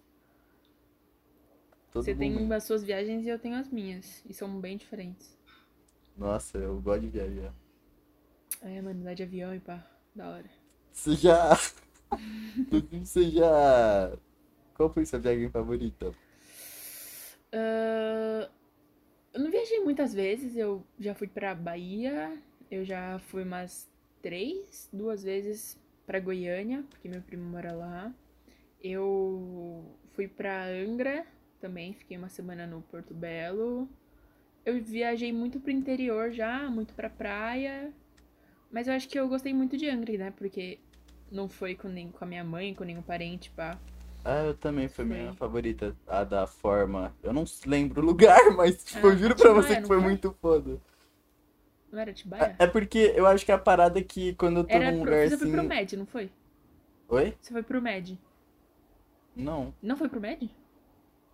[1.91, 2.51] Todo você tem mundo.
[2.51, 4.21] as suas viagens e eu tenho as minhas.
[4.27, 5.37] E são bem diferentes.
[6.17, 7.53] Nossa, eu gosto de viajar.
[8.61, 9.85] É, mano, andar de avião e pá.
[10.15, 10.49] Da hora.
[10.91, 11.58] Você já.
[12.91, 14.17] você já.
[14.75, 16.13] Qual foi sua viagem favorita?
[17.51, 18.49] Ah,
[19.34, 22.38] eu não viajei muitas vezes, eu já fui pra Bahia,
[22.69, 23.89] eu já fui umas
[24.21, 28.13] três, duas vezes pra Goiânia, porque meu primo mora lá.
[28.84, 31.25] Eu fui pra Angra
[31.60, 33.88] também, fiquei uma semana no Porto Belo.
[34.65, 37.93] Eu viajei muito pro interior já, muito pra praia.
[38.71, 40.31] Mas eu acho que eu gostei muito de Angra, né?
[40.31, 40.79] Porque
[41.31, 43.77] não foi com, nem, com a minha mãe, com nenhum parente, pá.
[44.23, 45.95] Ah, eu também foi minha favorita.
[46.07, 47.13] A da forma.
[47.23, 50.03] Eu não lembro o lugar, mas tipo, eu Ah, juro pra você que foi foi?
[50.03, 50.79] muito foda.
[51.91, 52.60] Não era Tibaia?
[52.60, 54.99] É, é porque eu acho que a parada é que quando eu tô Era num
[54.99, 55.67] pro, lugar você foi pro assim.
[55.67, 56.31] Med, não foi?
[57.10, 57.34] Oi?
[57.41, 58.17] Você foi pro Med.
[59.36, 60.49] Não, Não foi pro Med?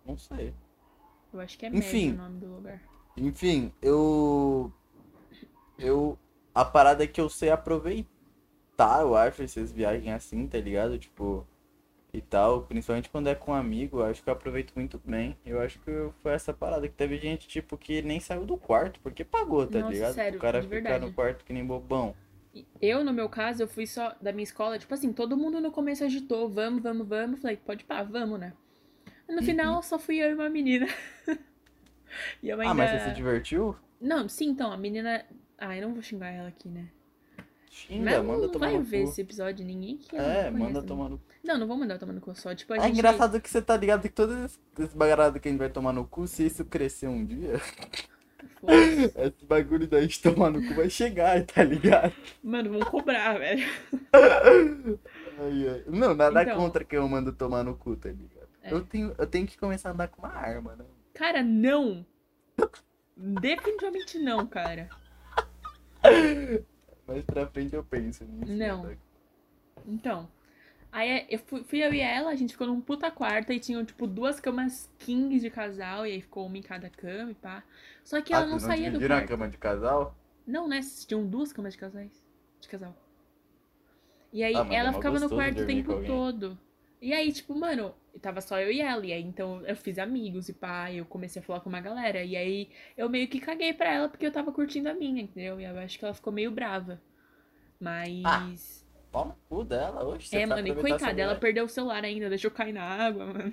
[0.04, 0.52] não sei.
[1.32, 2.08] Eu acho que é Enfim.
[2.08, 2.80] Med o nome do lugar.
[3.16, 4.72] Enfim, eu.
[5.78, 6.18] Eu.
[6.58, 10.98] A parada é que eu sei aproveitar, eu acho, essas viagens assim, tá ligado?
[10.98, 11.46] Tipo.
[12.12, 12.62] E tal.
[12.62, 15.36] Principalmente quando é com amigo, eu acho que eu aproveito muito bem.
[15.46, 18.98] Eu acho que foi essa parada que teve gente, tipo, que nem saiu do quarto,
[19.00, 20.14] porque pagou, tá Nossa, ligado?
[20.14, 22.12] sério, o cara ficar no quarto que nem bobão.
[22.82, 25.70] Eu, no meu caso, eu fui só da minha escola, tipo assim, todo mundo no
[25.70, 27.40] começo agitou, vamos, vamos, vamos.
[27.40, 28.52] Falei, pode pá, vamos, né?
[29.28, 29.36] Uhum.
[29.36, 30.88] No final, só fui eu e uma menina.
[32.42, 32.72] e eu ainda...
[32.72, 33.76] Ah, mas você se divertiu?
[34.00, 35.24] Não, sim, então, a menina...
[35.58, 36.88] Ah, eu não vou xingar ela aqui, né?
[37.70, 39.10] Xinga, Mas manda não tomar vai no ver cu.
[39.10, 41.24] esse episódio, ninguém que É, manda tomar no cu.
[41.44, 42.54] Não, não vou mandar tomar no cu só.
[42.54, 42.92] Tipo, a É gente...
[42.94, 45.92] engraçado que você tá ligado que todo esse esse bagarado que a gente vai tomar
[45.92, 47.60] no cu, se isso crescer um dia,
[48.60, 49.12] Foda-se.
[49.18, 52.12] esse bagulho da gente tomar no cu vai chegar, tá ligado?
[52.42, 53.66] Mano, vão cobrar, velho.
[55.38, 55.84] Ai, ai.
[55.88, 56.56] Não, nada Então.
[56.56, 58.48] contra que eu mando tomar no cu, tá ligado?
[58.62, 58.72] É.
[58.72, 60.84] Eu, tenho, eu tenho que começar a andar com uma arma, né?
[61.14, 62.04] Cara, não.
[63.16, 64.88] Definitivamente não, cara.
[67.06, 68.52] Mais pra frente eu penso nisso.
[68.52, 68.84] Não.
[68.84, 68.96] né?
[69.86, 70.28] Então.
[70.90, 73.84] Aí eu fui, fui eu e ela, a gente ficou num puta quarto e tinham,
[73.84, 77.62] tipo, duas camas kings de casal, e aí ficou uma em cada cama e pá.
[78.02, 79.28] Só que ela Ah, não vocês saía do dividiram a quarto.
[79.28, 80.16] cama de casal?
[80.46, 80.80] Não, né?
[81.06, 82.24] Tinham duas camas de casais.
[82.60, 82.96] De casal.
[84.32, 86.58] E aí Ah, é ela ficava no quarto o tempo todo.
[87.00, 89.06] E aí, tipo, mano, tava só eu e ela.
[89.06, 92.24] E aí, então, eu fiz amigos e pá, eu comecei a falar com uma galera.
[92.24, 95.60] E aí, eu meio que caguei pra ela porque eu tava curtindo a minha, entendeu?
[95.60, 97.00] E eu acho que ela ficou meio brava.
[97.80, 98.86] Mas.
[99.10, 100.36] Pau no cu dela, oxe.
[100.36, 103.52] é, mano, e coitada, ela perdeu o celular ainda, deixou cair na água, mano.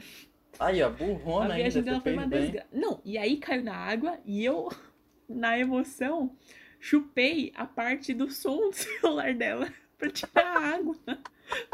[0.60, 2.68] Aí, ó, A burrona ainda, viagem você dela foi uma desgraça.
[2.72, 4.70] Não, e aí caiu na água e eu,
[5.30, 6.36] na emoção,
[6.80, 10.96] chupei a parte do som do celular dela pra tirar a água.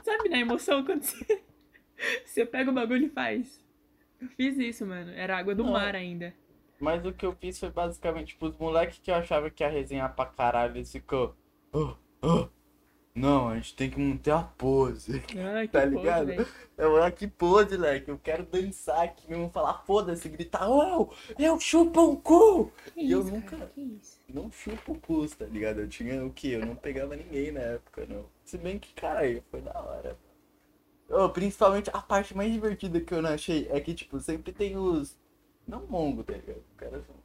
[0.03, 1.41] Sabe, na emoção, quando você,
[2.25, 3.63] você pega o bagulho e faz.
[4.21, 5.11] Eu fiz isso, mano.
[5.11, 5.73] Era água do Não.
[5.73, 6.33] mar ainda.
[6.79, 9.69] Mas o que eu fiz foi basicamente, tipo, os moleques que eu achava que ia
[9.69, 11.35] resenhar pra caralho, eles ficou.
[11.71, 12.47] "Oh, oh,
[13.13, 15.19] Não, a gente tem que manter a pose.
[15.19, 15.35] Que
[15.67, 16.31] Tá ligado?
[16.77, 18.09] Eu, ah, que pose, moleque.
[18.09, 22.71] Eu quero dançar aqui mesmo, falar foda-se, gritar, oh, eu chupo um cu!
[22.93, 23.99] Que E eu isso, nunca- cara, que.
[24.33, 25.81] Não chupo cu, tá ligado?
[25.81, 26.51] Eu tinha o quê?
[26.55, 28.25] Eu não pegava ninguém na época, não.
[28.45, 30.17] Se bem que, cara, foi da hora.
[31.11, 34.77] Ô, principalmente a parte mais divertida que eu não achei é que, tipo, sempre tem
[34.77, 35.17] os.
[35.67, 36.57] Não mongo, tá ligado?
[36.69, 37.15] Os caras são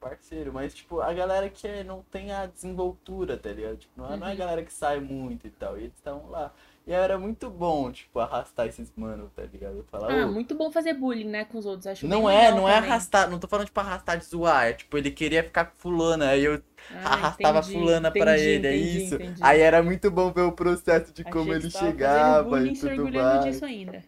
[0.00, 3.78] parceiro, mas, tipo, a galera que é- não tem a desenvoltura, tá ligado?
[3.78, 4.38] Tipo, não é, não é a Uhum.
[4.38, 5.78] galera que sai muito e tal.
[5.78, 6.52] E eles estavam lá.
[6.86, 9.84] E era muito bom, tipo, arrastar esses mano, tá ligado?
[9.90, 11.88] Falar, Ah, "Ô, muito bom fazer bullying, né, com os outros.
[11.88, 12.78] Acho não é, não é também.
[12.78, 16.30] arrastar, não tô falando tipo arrastar de zoar, é tipo, ele queria ficar com fulana,
[16.30, 19.20] aí eu Ah, arrastava entendi, fulana pra entendi, ele, é entendi, isso.
[19.20, 19.40] entendi.
[19.40, 23.08] Aí era muito bom ver o processo de Achei como ele chegava bullying e tudo
[23.10, 23.40] mais.
[23.44, 24.04] disso ainda.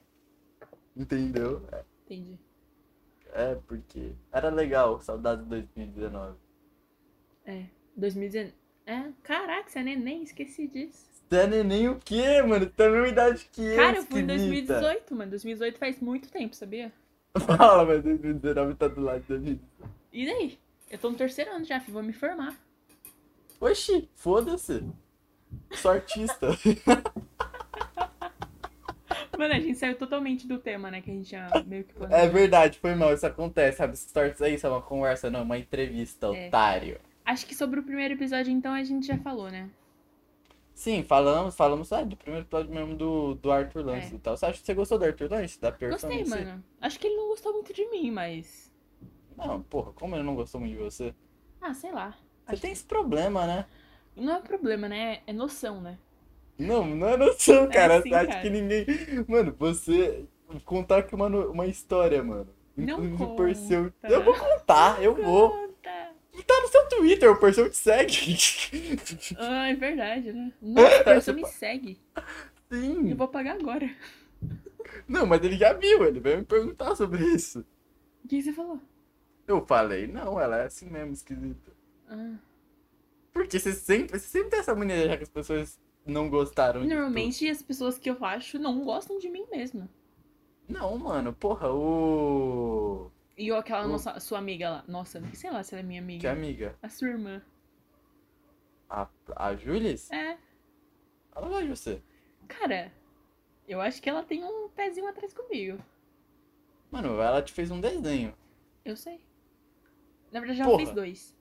[0.97, 1.63] Entendeu?
[2.07, 2.39] Entendi.
[3.35, 6.39] É, porque era legal, saudade de 2019.
[7.47, 7.65] É,
[7.97, 8.55] 2019.
[8.87, 11.09] É, caraca, você é neném, esqueci disso.
[11.35, 12.65] É neném o quê, mano?
[12.65, 14.75] Você tem a mesma idade que eu, Cara, eu fui em esquisita.
[14.81, 15.31] 2018, mano.
[15.31, 16.93] 2018 faz muito tempo, sabia?
[17.57, 19.65] Fala, mas 2019 tá do lado de 2018.
[20.13, 20.59] E daí?
[20.91, 22.55] Eu tô no terceiro ano já, filho, vou me formar.
[23.61, 24.85] Oxi, foda-se.
[25.73, 26.49] Sou artista.
[29.37, 31.01] Mano, a gente saiu totalmente do tema, né?
[31.01, 32.31] Que a gente já meio que É planejou.
[32.33, 33.95] verdade, foi mal, isso acontece, sabe?
[33.95, 36.47] Esses tortos aí, isso é uma conversa, não, uma entrevista, É.
[36.49, 37.01] otário.
[37.25, 39.69] Acho que sobre o primeiro episódio, então, a gente já falou, né?
[40.75, 44.17] Sim, falamos, falamos ah, do primeiro episódio mesmo do, do Arthur Lance É.
[44.17, 44.37] e tal.
[44.37, 45.61] Você acha que você gostou do Arthur Lance?
[45.61, 46.65] Da persona Gostei, mano.
[46.81, 48.73] Acho que ele não gostou muito de mim, mas.
[49.37, 51.15] Não, porra, como ele não gostou muito de você?
[51.61, 52.11] Ah, sei lá.
[52.47, 53.67] Você Acho tem esse problema, né?
[54.15, 55.23] que Não é problema, né?
[55.27, 55.99] É noção, né?
[56.59, 57.99] Não, não é noção, cara.
[57.99, 58.43] assim, você acha cara.
[58.43, 58.87] que ninguém.
[59.29, 60.25] Mano, você.
[60.65, 62.49] Contar aqui uma, uma história, mano.
[62.77, 63.43] Não Inclusive, conta.
[63.43, 63.93] Perseu.
[64.03, 65.64] Eu vou contar, eu vou.
[66.43, 68.37] Tá no seu Twitter, o Perseu te segue.
[69.39, 70.53] Ah, é verdade, né?
[70.61, 71.99] Nossa, a pessoa me segue.
[72.71, 73.11] Sim.
[73.11, 73.89] Eu vou pagar agora.
[75.07, 77.65] Não, mas ele já viu, ele veio me perguntar sobre isso.
[78.25, 78.81] O que você falou?
[79.47, 81.73] Eu falei, não, ela é assim mesmo, esquisita.
[82.09, 82.37] Ah.
[83.33, 86.83] Porque você sempre, você sempre tem essa mania de achar que as pessoas não gostaram
[86.83, 89.89] de Normalmente as pessoas que eu acho não gostam de mim mesmo.
[90.67, 90.73] tu.
[90.73, 93.11] Não, mano, porra, o.
[93.37, 94.85] E aquela nossa, sua amiga lá.
[94.87, 96.33] Nossa, sei lá se ela é minha Que amiga.
[96.33, 96.79] amiga?
[96.83, 97.43] A sua irmã.
[98.89, 100.11] A, a Julius?
[100.13, 100.39] É.
[101.35, 102.03] Ela gosta de você.
[102.47, 102.93] Cara,
[103.67, 105.83] eu acho que ela tem um pezinho atrás comigo.
[106.91, 108.33] Mano, ela te fez um desenho.
[108.85, 109.21] Eu sei.
[110.31, 110.85] Na verdade, ela Porra.
[110.85, 111.37] fez dois.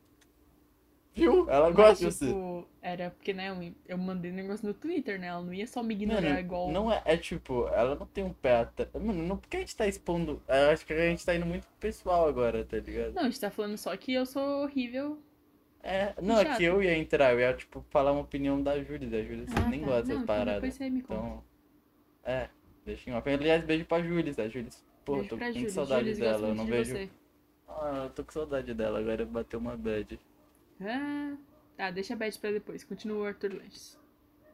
[1.15, 1.47] Viu?
[1.49, 2.26] Ela Mas, gosta de você.
[2.26, 5.28] tipo, era porque, né, eu, eu mandei um negócio no Twitter, né?
[5.28, 6.71] Ela não ia só me ignorar Mano, igual.
[6.71, 8.91] não é, é tipo, ela não tem um pé atrás.
[8.93, 10.41] Mano, não, porque a gente tá expondo.
[10.47, 13.13] Eu acho que a gente tá indo muito pro pessoal agora, tá ligado?
[13.13, 15.19] Não, a gente tá falando só que eu sou horrível.
[15.84, 19.08] É, não, é que eu ia entrar, eu ia, tipo, falar uma opinião da Júlia.
[19.08, 19.86] Da Júlia Ah, nem tá.
[19.86, 20.56] gosta dessas então paradas.
[20.56, 21.21] depois você me conta.
[21.21, 21.43] Então,
[22.23, 22.49] é,
[22.86, 23.30] deixa em off.
[23.30, 24.69] Aliás, beijo pra Júlia, a Júlia.
[25.06, 26.91] Beijo tô com saudade dela, eu não de vejo.
[26.93, 27.10] você.
[27.67, 30.17] Ah, eu tô com saudade dela, agora bateu uma bad.
[30.82, 31.36] Ah,
[31.78, 32.84] tá, deixa a bad pra depois.
[32.84, 33.98] Continua o Arthur Lanches.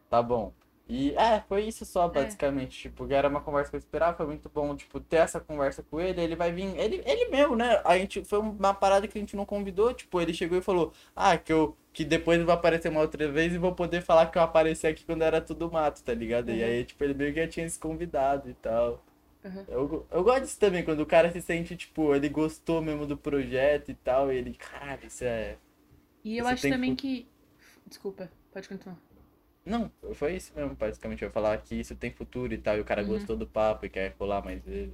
[0.10, 0.53] Tá bom.
[0.88, 2.79] E é, foi isso só, basicamente.
[2.89, 5.84] Tipo, que era uma conversa que eu esperava, foi muito bom, tipo, ter essa conversa
[5.84, 6.75] com ele, ele vai vir.
[6.77, 7.79] Ele, ele mesmo, né?
[7.86, 10.91] A gente foi uma parada que a gente não convidou, tipo, ele chegou e falou,
[11.15, 11.77] ah, que eu.
[11.93, 14.88] Que depois eu vou aparecer uma outra vez e vou poder falar que eu apareci
[14.88, 16.49] aqui quando era tudo mato, tá ligado?
[16.51, 16.63] E Uhum.
[16.63, 19.03] aí, tipo, ele meio que já tinha se convidado e tal.
[19.43, 19.65] Uhum.
[19.67, 23.17] Eu, eu gosto disso também, quando o cara se sente, tipo, ele gostou mesmo do
[23.17, 25.58] projeto e tal, e ele, caralho, isso é.
[26.23, 27.27] E eu Você acho também que.
[27.88, 28.97] Desculpa, pode continuar.
[29.65, 31.21] Não, foi isso mesmo, basicamente.
[31.21, 33.10] Eu ia falar que isso tem futuro e tal, e o cara Uhum.
[33.10, 34.93] gostou do papo e quer rolar mais vezes.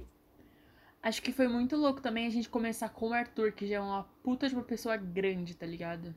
[1.02, 3.80] Acho que foi muito louco também a gente começar com o Arthur, que já é
[3.80, 6.14] uma puta de uma pessoa grande, tá ligado?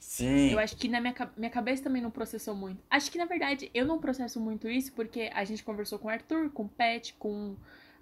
[0.00, 0.50] Sim.
[0.50, 2.82] Eu acho que na minha, minha cabeça também não processou muito.
[2.90, 6.10] Acho que, na verdade, eu não processo muito isso porque a gente conversou com o
[6.10, 7.56] Arthur, com o Pet, com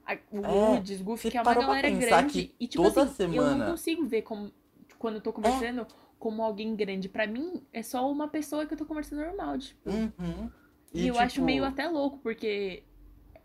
[0.06, 2.54] a, o É, Woods, Goofy, você que é uma galera grande.
[2.58, 3.58] E, tipo toda assim, eu semana- É.
[3.58, 4.50] não consigo ver como,
[4.98, 5.86] quando eu tô conversando
[6.20, 7.08] como alguém grande.
[7.08, 9.90] Pra mim, é só uma pessoa que eu tô conversando normal, tipo.
[9.90, 10.50] Uhum.
[10.92, 12.84] E, eu tipo, acho meio até louco, porque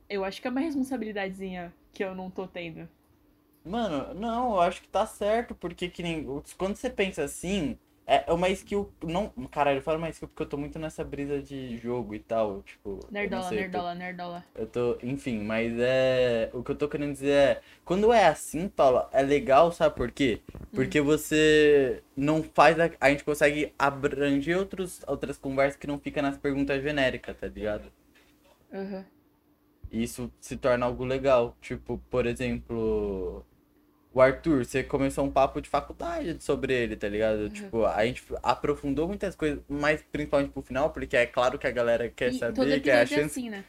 [0.10, 2.88] eu acho que é uma responsabilidadezinha que eu não tô tendo.
[3.64, 6.28] Mano, não, eu acho que tá certo, porque que nem.
[6.58, 8.92] Quando você pensa assim, é uma skill.
[9.04, 12.20] Não, caralho, eu falo uma skill porque eu tô muito nessa brisa de jogo e
[12.20, 12.62] tal.
[12.64, 13.00] Tipo.
[13.12, 14.44] Nerdola, sei, eu tô- nerdola, nerdola.
[14.56, 16.50] Eu tô, enfim, mas é.
[16.54, 17.62] O que eu tô querendo dizer é.
[17.84, 20.40] Quando é assim, Paulo, é legal, sabe por quê?
[20.74, 22.80] Porque você não faz.
[22.80, 27.48] A, a gente consegue abranger outros, outras conversas que não fica nas perguntas genéricas, tá
[27.48, 27.92] ligado?
[28.74, 29.06] Aham.
[29.92, 31.56] E isso se torna algo legal.
[31.62, 33.46] Tipo, por exemplo.
[34.16, 37.50] O Arthur, você começou um papo de faculdade sobre ele, tá ligado?
[37.50, 41.72] Tipo, a gente aprofundou muitas coisas, mas principalmente pro final, porque é claro que a
[41.72, 43.24] galera quer E saber, quer a é chance.
[43.26, 43.66] assim, né?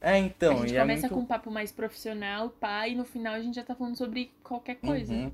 [0.00, 1.14] É, então, a gente é começa muito.
[1.14, 4.30] com um papo mais profissional, pá, e no final a gente já tá falando sobre
[4.44, 5.12] qualquer coisa.
[5.12, 5.32] Uhum.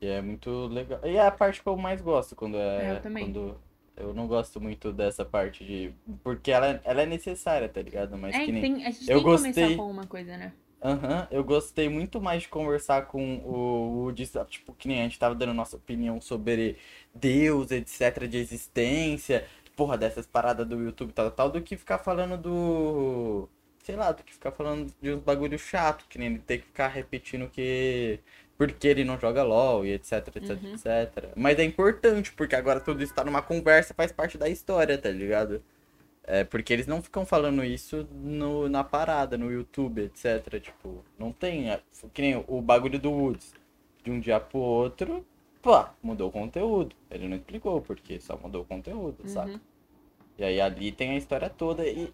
[0.00, 1.00] E é muito legal.
[1.04, 2.86] E é a parte que eu mais gosto quando é.
[2.86, 3.26] É, eu também.
[3.26, 3.56] Quando
[3.96, 5.94] eu não gosto muito dessa parte de.
[6.24, 8.18] Porque ela, ela é necessária, tá ligado?
[8.18, 8.62] Mas é, que nem.
[8.62, 10.52] tem, a gente eu tem que começar gostei- com alguma coisa, né?
[10.84, 14.50] Aham, eu gostei muito mais de conversar com o Woody, sabe?
[14.50, 16.76] tipo, que nem a gente tava dando nossa opinião sobre
[17.14, 21.96] Deus, etc, de existência, porra, dessas paradas do YouTube e tal, tal, do que ficar
[21.98, 23.48] falando do,
[23.82, 26.66] sei lá, do que ficar falando de uns bagulho chato, que nem ele ter que
[26.66, 28.20] ficar repetindo que,
[28.58, 30.74] porque ele não joga LOL e etc, etc, Uhum.
[30.74, 31.32] etc.
[31.34, 35.08] Mas é importante, porque agora tudo isso tá numa conversa, faz parte da história, tá
[35.10, 35.62] ligado?
[36.26, 40.60] É, porque eles não ficam falando isso no, na parada, no YouTube, etc.
[40.60, 41.70] Tipo, não tem.
[41.70, 41.82] é,
[42.14, 43.54] Que nem o bagulho do Woods.
[44.02, 45.26] De um dia pro outro,
[45.62, 46.94] pô, mudou o conteúdo.
[47.10, 49.28] Ele não explicou porque só mudou o conteúdo, Uhum.
[49.28, 49.60] saca?
[50.38, 52.12] E aí ali tem a história toda e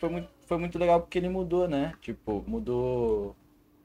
[0.00, 1.94] foi muito, foi muito legal porque ele mudou, né?
[2.00, 3.36] Tipo, mudou.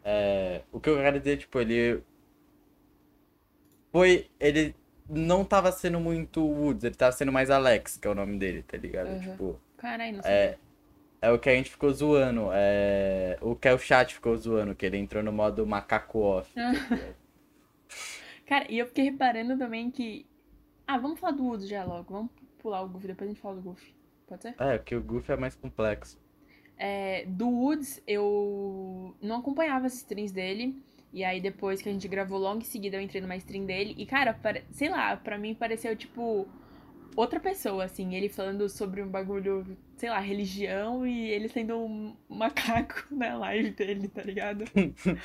[0.03, 2.03] é, o que eu quero dizer, tipo, ele.
[3.91, 4.30] Foi.
[4.39, 4.76] Ele
[5.10, 8.64] não tava sendo muito Woods, ele tava sendo mais Alex, que é o nome dele,
[8.64, 9.10] tá ligado?
[9.10, 9.20] Uhum.
[9.20, 9.62] Tipo.
[9.78, 10.58] Caralho, não É, sei.
[11.22, 12.49] é o que a gente ficou zoando.
[12.53, 16.51] É, o que o chat ficou zoando, que ele entrou no modo macaco off.
[16.53, 16.72] tá?
[18.45, 20.26] Cara, e eu fiquei reparando também que
[20.88, 22.14] Ah, vamos falar do Woods já logo.
[22.14, 23.93] Vamos pular o Goofy, depois a gente fala do Goofy.
[24.28, 24.55] Pode ser?
[24.60, 26.18] É, que o Goofy é mais complexo.
[26.78, 30.76] É, do Woods, eu não acompanhava as streams dele.
[31.18, 33.95] E aí, depois que a gente gravou logo em seguida, eu entrei numa stream dele.
[33.97, 34.39] E, cara,
[34.70, 36.47] sei lá, pra mim pareceu, tipo,
[37.15, 38.13] outra pessoa, assim.
[38.13, 39.65] Ele falando sobre um bagulho,
[39.95, 44.65] sei lá, religião e ele sendo um macaco na live dele, tá ligado?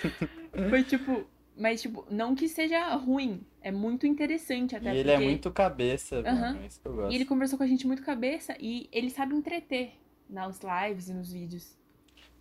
[0.70, 1.26] Foi, tipo...
[1.54, 3.42] Mas, tipo, não que seja ruim.
[3.60, 5.24] É muito interessante até e ele porque...
[5.24, 6.40] é muito cabeça, Aham.
[6.40, 6.62] mano.
[6.62, 7.12] É isso que eu gosto.
[7.12, 9.92] E ele conversou com a gente muito cabeça e ele sabe entreter
[10.26, 11.76] nas lives e nos vídeos.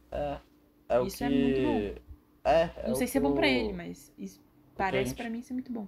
[0.09, 0.37] É.
[0.87, 1.23] É o Isso que.
[1.25, 2.10] é muito bom.
[2.43, 4.11] É, é Não sei se é bom pra o- ele, mas
[4.75, 5.87] parece gente- pra mim ser muito bom.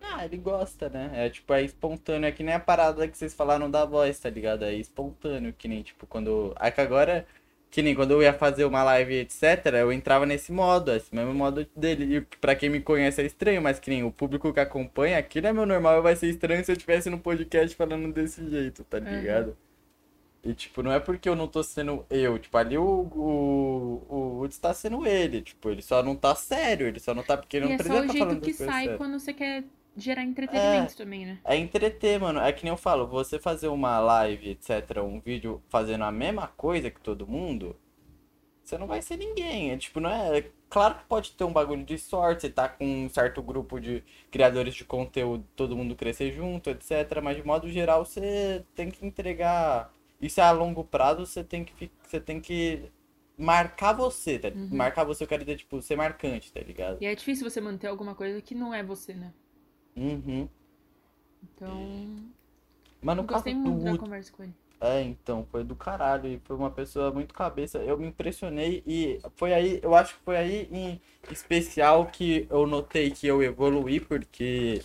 [0.00, 1.10] Ah, ele gosta, né?
[1.12, 2.28] É tipo, é espontâneo.
[2.28, 4.64] É que nem a parada que vocês falaram da voz, tá ligado?
[4.64, 6.54] É espontâneo, que nem, tipo, quando.
[6.60, 7.26] É que agora,
[7.68, 11.34] que nem quando eu ia fazer uma live, etc., eu entrava nesse modo, esse mesmo
[11.34, 12.16] modo dele.
[12.18, 15.48] E pra quem me conhece é estranho, mas que nem o público que acompanha, aquilo
[15.48, 18.98] é meu normal, vai ser estranho se eu estivesse no podcast falando desse jeito, tá
[18.98, 19.04] Uhum.
[20.42, 22.38] E, tipo, não é porque eu não tô sendo eu.
[22.38, 25.42] Tipo, ali o, o, o Woods tá sendo ele.
[25.42, 26.86] Tipo, ele só não tá sério.
[26.86, 28.84] Ele só não tá porque ele E não é precisa só o jeito que sai
[28.84, 28.96] sérias.
[28.96, 29.64] quando você quer
[29.96, 31.40] gerar entretenimento também, né?
[31.44, 32.40] É entreter, mano.
[32.40, 36.46] É que nem eu falo, você fazer uma live, etc., um vídeo fazendo a mesma
[36.48, 37.76] coisa que todo mundo,
[38.64, 39.72] você não vai ser ninguém.
[39.72, 40.38] É tipo, não é.
[40.38, 43.80] é Claro que pode ter um bagulho de sorte, você tá com um certo grupo
[43.80, 47.20] de criadores de conteúdo, todo mundo crescer junto, etc.
[47.22, 49.90] Mas de modo geral, você tem que entregar.
[50.20, 52.90] Isso é a longo prazo, você tem que, você tem que
[53.36, 54.48] marcar você, tá?
[54.48, 54.68] Uhum.
[54.76, 57.00] Marcar você, eu quero dizer, tipo, ser marcante, tá ligado?
[57.00, 59.32] E é difícil você manter alguma coisa que não é você, né?
[59.96, 60.48] Uhum.
[61.42, 62.32] Então,
[63.02, 64.54] Mas no caso gostei do muito da Wood- conversa com ele.
[64.80, 66.28] É, então, foi do caralho.
[66.28, 67.78] E foi uma pessoa muito cabeça.
[67.78, 71.00] Eu me impressionei e foi aí, eu acho que foi aí em
[71.30, 74.82] especial que eu notei que eu evoluí, porque.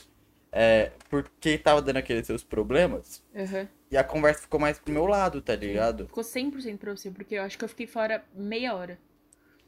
[0.51, 3.23] É, porque tava dando aqueles seus problemas.
[3.36, 3.67] Aham.
[3.94, 6.08] E a conversa ficou mais pro meu lado, tá ligado?
[6.08, 8.98] Ficou 100% pra você, porque eu acho que eu fiquei fora meia hora.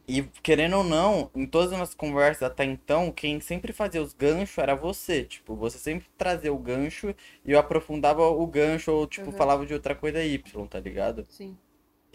[0.08, 4.14] E querendo ou não, em todas as nossas conversas até então, quem sempre fazia os
[4.14, 5.26] ganchos era você.
[5.26, 7.14] Tipo, você sempre trazia o gancho
[7.46, 9.38] e eu aprofundava o gancho ou, tipo, Uhum.
[9.38, 11.28] falava de outra coisa Y, tá ligado?
[11.28, 11.56] Sim.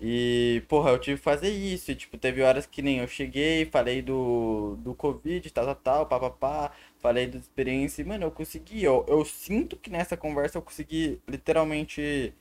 [0.03, 1.91] E, porra, eu tive que fazer isso.
[1.91, 6.07] E, tipo, teve horas que nem eu cheguei, falei do, do Covid, tal, tal, tal,
[6.07, 6.73] papapá.
[6.99, 8.83] Falei da experiência e, mano, eu consegui.
[8.83, 12.35] Eu, eu sinto que nessa conversa eu consegui literalmente.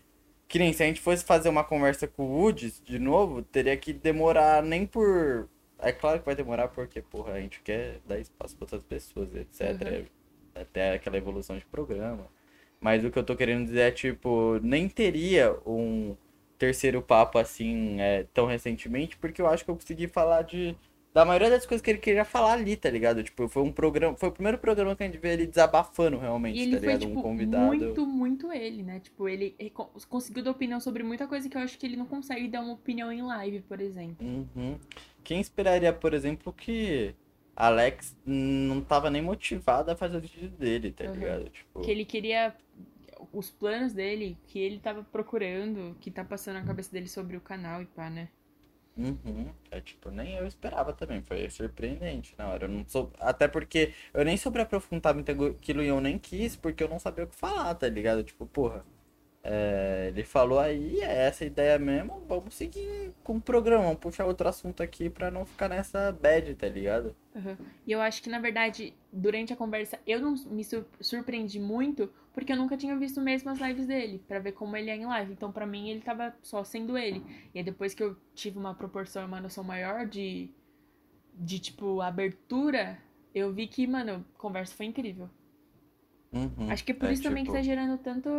[0.48, 3.78] Que nem se a gente fosse fazer uma conversa com o Woods de novo, teria
[3.78, 5.50] que demorar nem por.
[5.80, 9.30] É claro que vai demorar porque, porra, a gente quer dar espaço para outras pessoas,
[9.36, 10.08] etc.
[10.56, 12.28] Até aquela evolução de programa.
[12.82, 16.16] Mas o que eu tô querendo dizer é, tipo, nem teria um
[16.60, 20.76] terceiro papo assim é, tão recentemente, porque eu acho que eu consegui falar de
[21.12, 23.24] da maioria das coisas que ele queria falar ali, tá ligado?
[23.24, 26.60] Tipo, foi um programa, foi o primeiro programa que a gente vê ele desabafando realmente,
[26.60, 27.08] E ele tá foi, ligado?
[27.08, 27.66] tipo, um convidado.
[27.66, 29.00] muito, muito ele, né?
[29.00, 29.56] Tipo, ele
[30.08, 32.74] conseguiu dar opinião sobre muita coisa que eu acho que ele não consegue dar uma
[32.74, 34.24] opinião em live, por exemplo.
[34.24, 34.78] Uhum.
[35.24, 37.16] Quem esperaria, por exemplo, que
[37.56, 41.14] Alex não tava nem motivado a fazer o vídeo dele, tá Uhum.
[41.14, 41.50] ligado?
[41.50, 42.56] Tipo, Que ele queria
[43.34, 47.42] os planos dele, que ele tava procurando, que tá passando na cabeça dele sobre o
[47.42, 48.30] canal e pá, né?
[48.98, 49.54] Uhum.
[49.72, 52.66] É tipo, nem eu esperava também, foi surpreendente na hora.
[52.66, 53.12] Eu não sou...
[53.20, 57.00] Até porque eu nem sobre aprofundar muito aquilo e eu nem quis, porque eu não
[57.00, 58.24] sabia o que falar, tá ligado?
[58.24, 58.86] Tipo, porra.
[59.44, 64.00] é, Ele falou aí, é essa a ideia mesmo, vamos seguir com o programa, vamos
[64.00, 67.16] puxar outro assunto aqui pra não ficar nessa bad, tá ligado?
[67.34, 67.58] Uhum.
[67.86, 72.12] E eu acho que, na verdade, durante a conversa, eu não me sur- surpreendi muito,
[72.40, 75.06] porque eu nunca tinha visto mesmo as lives dele, pra ver como ele é em
[75.06, 75.34] live.
[75.34, 77.24] Então, pra mim, ele tava só sendo ele.
[77.54, 80.50] E aí, depois que eu tive uma proporção, uma noção maior de,
[81.36, 82.98] de tipo, abertura,
[83.36, 85.30] eu vi que, mano, a conversa foi incrível.
[86.32, 86.72] Uhum.
[86.72, 88.30] Acho que é por É, isso também que tipo, tá gerando tanto,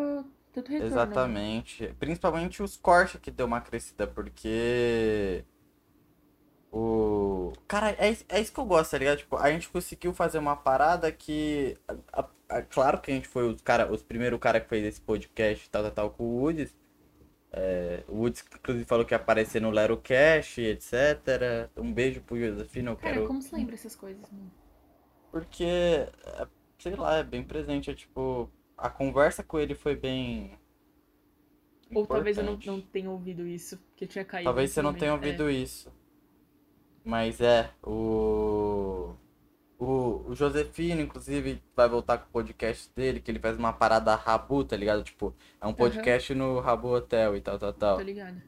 [0.52, 0.86] tanto retorno.
[0.86, 1.94] Exatamente.
[1.98, 5.44] Principalmente os cortes que deu uma crescida, porque.
[6.72, 7.52] O.
[7.66, 9.18] Cara, é, é isso que eu gosto, tá ligado?
[9.18, 11.76] Tipo, a gente conseguiu fazer uma parada que.
[11.88, 12.28] a- a-
[12.62, 15.82] claro que a gente foi os, cara, os primeiros cara que fez esse podcast tal,
[15.84, 16.74] tal, tal com o Woods.
[17.52, 21.70] É, o Woods, inclusive, falou que ia aparecer no Lero Cash, etc.
[21.76, 23.26] Um beijo pro Josefino, eu Cara, quero.
[23.26, 24.50] como se lembra essas coisas, mano?
[25.30, 26.46] Porque, é,
[26.78, 27.90] sei lá, é bem presente.
[27.90, 30.58] É tipo, a conversa com ele foi bem.
[31.94, 32.70] Ou talvez eu não, importante.
[32.70, 34.44] não tenha ouvido isso, porque eu tinha caído.
[34.44, 35.10] Talvez você não tenha.
[35.10, 35.14] É.
[35.14, 35.92] ouvido isso.
[37.04, 39.14] Mas é, o.
[39.80, 44.14] O, o Josefino, inclusive, vai voltar com o podcast dele, que ele faz uma parada
[44.14, 45.02] Rabu, tá ligado?
[45.02, 47.96] Tipo, é um podcast no Rabu Hotel e tal, tal, tal.
[47.96, 48.44] Tô ligada.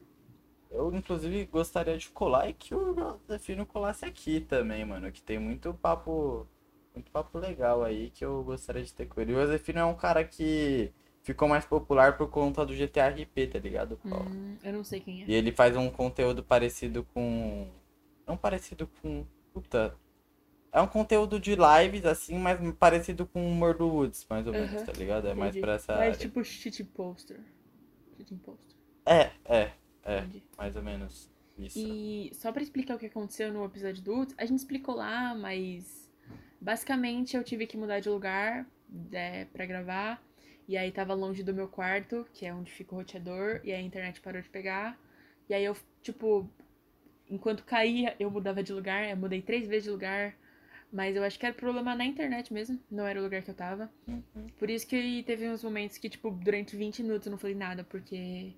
[0.69, 2.95] Eu, inclusive, gostaria de colar e que o
[3.27, 5.11] Josefino colasse aqui também, mano.
[5.11, 6.47] Que tem muito papo
[6.93, 9.33] muito papo legal aí que eu gostaria de ter com ele.
[9.33, 13.57] O Josefino é um cara que ficou mais popular por conta do GTA RP, tá
[13.57, 14.29] ligado, Paulo?
[14.29, 15.25] Hum, eu não sei quem é.
[15.27, 17.67] E ele faz um conteúdo parecido com.
[18.27, 19.25] Não parecido com.
[19.51, 19.95] Puta.
[20.73, 24.53] É um conteúdo de lives, assim, mas parecido com o humor do Woods, mais ou
[24.53, 25.27] menos, tá ligado?
[25.27, 25.61] É mais Entendi.
[25.61, 26.17] pra essa Mas área.
[26.17, 27.39] tipo shit poster.
[28.17, 28.75] Shit poster.
[29.05, 29.71] É, é,
[30.03, 30.17] é.
[30.17, 30.43] Entendi.
[30.57, 31.77] Mais ou menos isso.
[31.77, 35.35] E só pra explicar o que aconteceu no episódio do Woods, a gente explicou lá,
[35.35, 36.11] mas
[36.59, 38.65] basicamente eu tive que mudar de lugar
[39.11, 40.23] é, para gravar.
[40.67, 43.79] E aí tava longe do meu quarto, que é onde fica o roteador, e aí
[43.79, 44.97] a internet parou de pegar.
[45.47, 46.49] E aí eu, tipo,
[47.29, 50.35] enquanto caía, eu mudava de lugar, eu mudei três vezes de lugar.
[50.93, 53.55] Mas eu acho que era problema na internet mesmo, não era o lugar que eu
[53.55, 53.91] tava.
[54.07, 54.47] Uhum.
[54.57, 57.83] Por isso que teve uns momentos que, tipo, durante 20 minutos eu não falei nada,
[57.83, 58.53] porque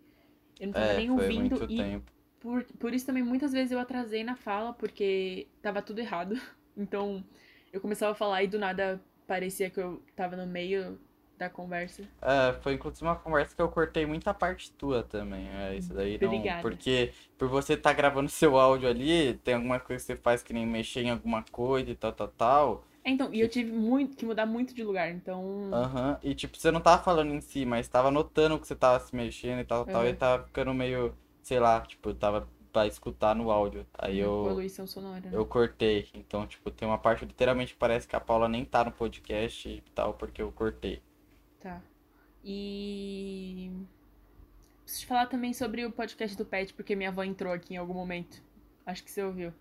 [0.59, 2.11] eu não tava É, nem ouvindo e tempo.
[2.39, 6.35] por, por isso também muitas vezes eu atrasei na fala, porque tava tudo errado.
[6.77, 7.23] Então
[7.71, 10.99] eu começava a falar e do nada parecia que eu tava no meio
[11.37, 12.03] da conversa.
[12.21, 15.47] É, foi inclusive uma conversa que eu cortei muita parte tua também.
[15.49, 16.27] É, isso daí não.
[16.27, 16.61] Obrigada.
[16.61, 20.53] Porque por você estar gravando seu áudio ali, tem alguma coisa que você faz que
[20.53, 22.83] nem mexer em alguma coisa e tal, tal, tal.
[23.03, 25.69] É, Então, e eu tive muito que mudar muito de lugar, então.
[25.73, 26.17] Aham.
[26.23, 29.15] E tipo, você não tava falando em si, mas tava notando que você tava se
[29.15, 30.09] mexendo e tal, tal, Aham.
[30.09, 31.13] e tava ficando meio,
[31.43, 33.85] sei lá, tipo, tava pra escutar no áudio.
[33.97, 34.45] Aí eu.
[34.49, 35.21] Poluição sonora.
[35.21, 35.29] né?
[35.31, 36.09] Eu cortei.
[36.13, 39.81] Então, tipo, tem uma parte literalmente parece que a Paula nem tá no podcast e
[39.93, 41.01] tal, porque eu cortei.
[41.65, 41.81] Tá.
[42.43, 43.71] E.
[44.83, 47.77] Preciso te falar também sobre o podcast do Pet, porque minha avó entrou aqui em
[47.77, 48.39] algum momento.
[48.85, 49.51] Acho que você ouviu.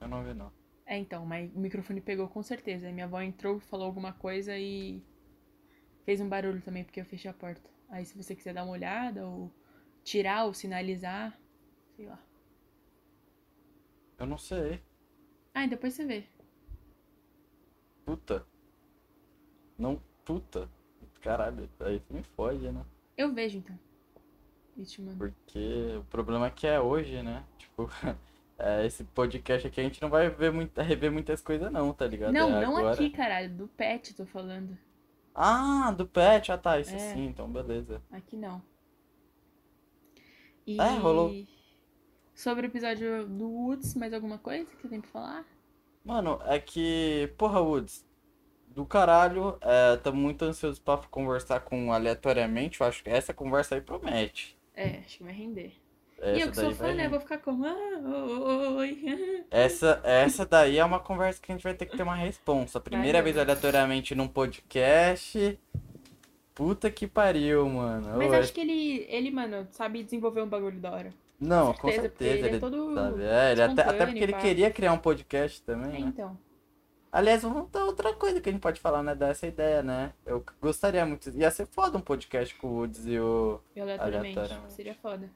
[0.00, 0.50] Eu não vi, não.
[0.86, 2.90] É, então, mas o microfone pegou com certeza.
[2.90, 5.04] Minha avó entrou, falou alguma coisa e
[6.06, 7.68] fez um barulho também, porque eu fechei a porta.
[7.90, 9.52] Aí se você quiser dar uma olhada, ou
[10.02, 11.38] tirar, ou sinalizar,
[11.96, 12.18] sei lá.
[14.18, 14.82] Eu não sei.
[15.52, 16.24] Ah, e depois você vê.
[18.06, 18.46] Puta.
[19.76, 20.79] Não, puta.
[21.20, 22.84] Caralho, aí tu me fode, né?
[23.16, 23.78] Eu vejo então.
[24.76, 25.18] E te mando.
[25.18, 27.44] Porque o problema é que é hoje, né?
[27.58, 27.88] Tipo,
[28.58, 32.06] é, esse podcast aqui a gente não vai ver muito, rever muitas coisas não, tá
[32.06, 32.32] ligado?
[32.32, 32.94] Não, É não agora.
[32.94, 33.50] aqui, caralho.
[33.54, 34.76] Do Pet, tô falando.
[35.34, 36.98] Ah, do pet, ah tá, isso É.
[36.98, 38.02] sim, então beleza.
[38.10, 38.60] Aqui não.
[40.66, 41.32] E É, rolou.
[42.34, 45.44] sobre o episódio do Woods, mais alguma coisa que você tem pra falar?
[46.04, 48.04] Mano, é que, porra, Woods,
[48.74, 53.74] do caralho, é, tamo muito ansioso pra conversar com aleatoriamente, eu acho que essa conversa
[53.74, 54.56] aí promete.
[54.74, 55.72] É, acho que vai render.
[56.18, 57.08] Essa e eu que sou fã, né?
[57.08, 57.64] Vou ficar como.
[57.64, 59.44] Ah, oi.
[59.50, 62.78] Essa, essa daí é uma conversa que a gente vai ter que ter uma responsa.
[62.78, 65.58] Primeira Vai, vez aleatoriamente num podcast.
[66.54, 68.18] Puta que pariu, mano.
[68.18, 71.14] Mas acho que ele, ele, mano, sabe desenvolver um bagulho da hora.
[71.40, 72.46] Não, com com certeza, porque certeza.
[72.48, 73.22] ele é todo sabe.
[73.22, 74.38] É, ele até, até porque ele pá.
[74.40, 76.08] queria criar um podcast É, também, né?
[76.08, 76.38] então.
[77.12, 79.14] Aliás, vamos dar outra coisa que a gente pode falar, né?
[79.14, 80.12] Dessa ideia, né?
[80.24, 81.28] Eu gostaria muito.
[81.30, 83.60] Ia ser foda um podcast com o Woods e o.
[83.76, 84.38] Aleatoriamente.
[84.38, 84.72] Aleatoriamente.
[84.74, 85.30] Seria foda.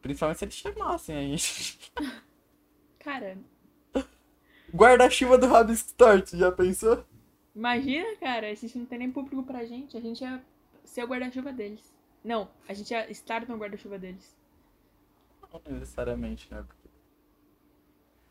[0.00, 1.92] Principalmente se eles chamassem a gente.
[2.98, 3.36] Cara,
[4.74, 7.04] Guarda-chuva do Rabisco Torto, já pensou?
[7.54, 9.96] imagina, cara, a gente não tem nem público pra gente.
[9.96, 10.42] A gente ia
[10.82, 11.92] ser o guarda-chuva deles.
[12.24, 14.34] Não, a gente ia estar no guarda-chuva deles.
[15.52, 16.64] Não necessariamente, né?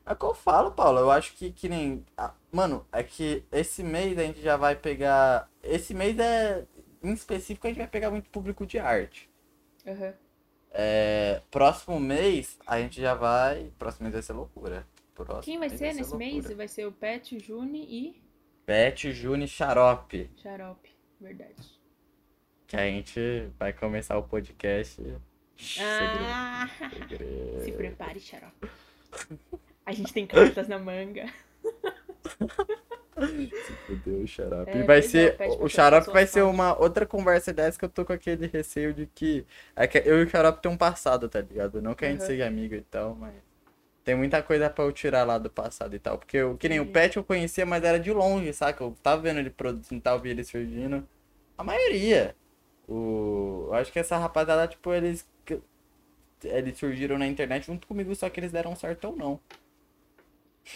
[0.06, 1.00] É o que eu falo, Paulo.
[1.00, 2.06] Eu acho que, que nem.
[2.18, 5.50] ah, Mano, é que esse mês a gente já vai pegar.
[5.64, 6.66] Esse mês é.
[7.04, 9.30] Em específico, a gente vai pegar muito público de arte.
[9.88, 10.14] Aham.
[10.74, 13.72] É, próximo mês, a gente já vai.
[13.78, 14.88] Próximo mês vai ser loucura.
[15.14, 16.34] Próximo Quem vai mês ser nesse mês?
[16.34, 16.56] loucura.
[16.56, 18.22] Vai ser o Pet, Juni e
[18.66, 20.30] Pet, Juni Xarope.
[20.38, 20.90] Xarope.
[21.20, 21.80] Verdade.
[22.68, 25.02] Que a gente vai começar o podcast.
[25.80, 26.70] Ah!
[26.80, 27.64] Segredo, segredo.
[27.66, 28.70] Se prepare, Xarope.
[29.86, 31.26] A gente tem cartas na manga.
[33.86, 34.72] Fudeu o xarope.
[34.72, 35.38] É, vai é, ser.
[35.38, 38.94] pra o xarope vai ser uma outra conversa dessa que eu tô com aquele receio
[38.94, 39.46] de que.
[39.76, 41.82] É que eu e o xarope tem um passado, tá ligado?
[41.82, 42.28] Não que a gente Uhum.
[42.28, 43.34] seja amigo e tal, mas.
[44.04, 46.18] Tem muita coisa pra eu tirar lá do passado e tal.
[46.18, 46.94] Porque eu, que nem o Entendi.
[46.94, 48.84] Pet eu conhecia, mas era de longe, saca?
[48.84, 51.08] Eu tava vendo ele produzindo, tava vendo ele surgindo.
[51.58, 52.36] A maioria.
[52.88, 53.66] O...
[53.68, 55.28] Eu acho que essa rapaziada, tipo, eles.
[56.44, 59.40] Eles surgiram na internet junto comigo, só que eles deram certo ou não.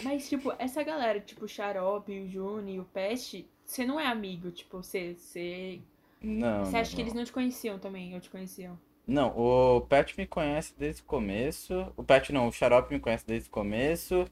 [0.02, 4.50] Mas, tipo, essa galera, tipo, o Xarope, o Juni, o Pest, você não é amigo,
[4.50, 5.14] tipo, você.
[5.14, 5.80] Você,
[6.20, 6.64] Não.
[6.64, 7.02] você não, acha que não.
[7.02, 8.78] eles não te conheciam também, ou te conheciam?
[9.06, 11.92] Não, o Pet me conhece desde o começo.
[11.96, 14.24] O Pet não, o Xarope me conhece desde o começo.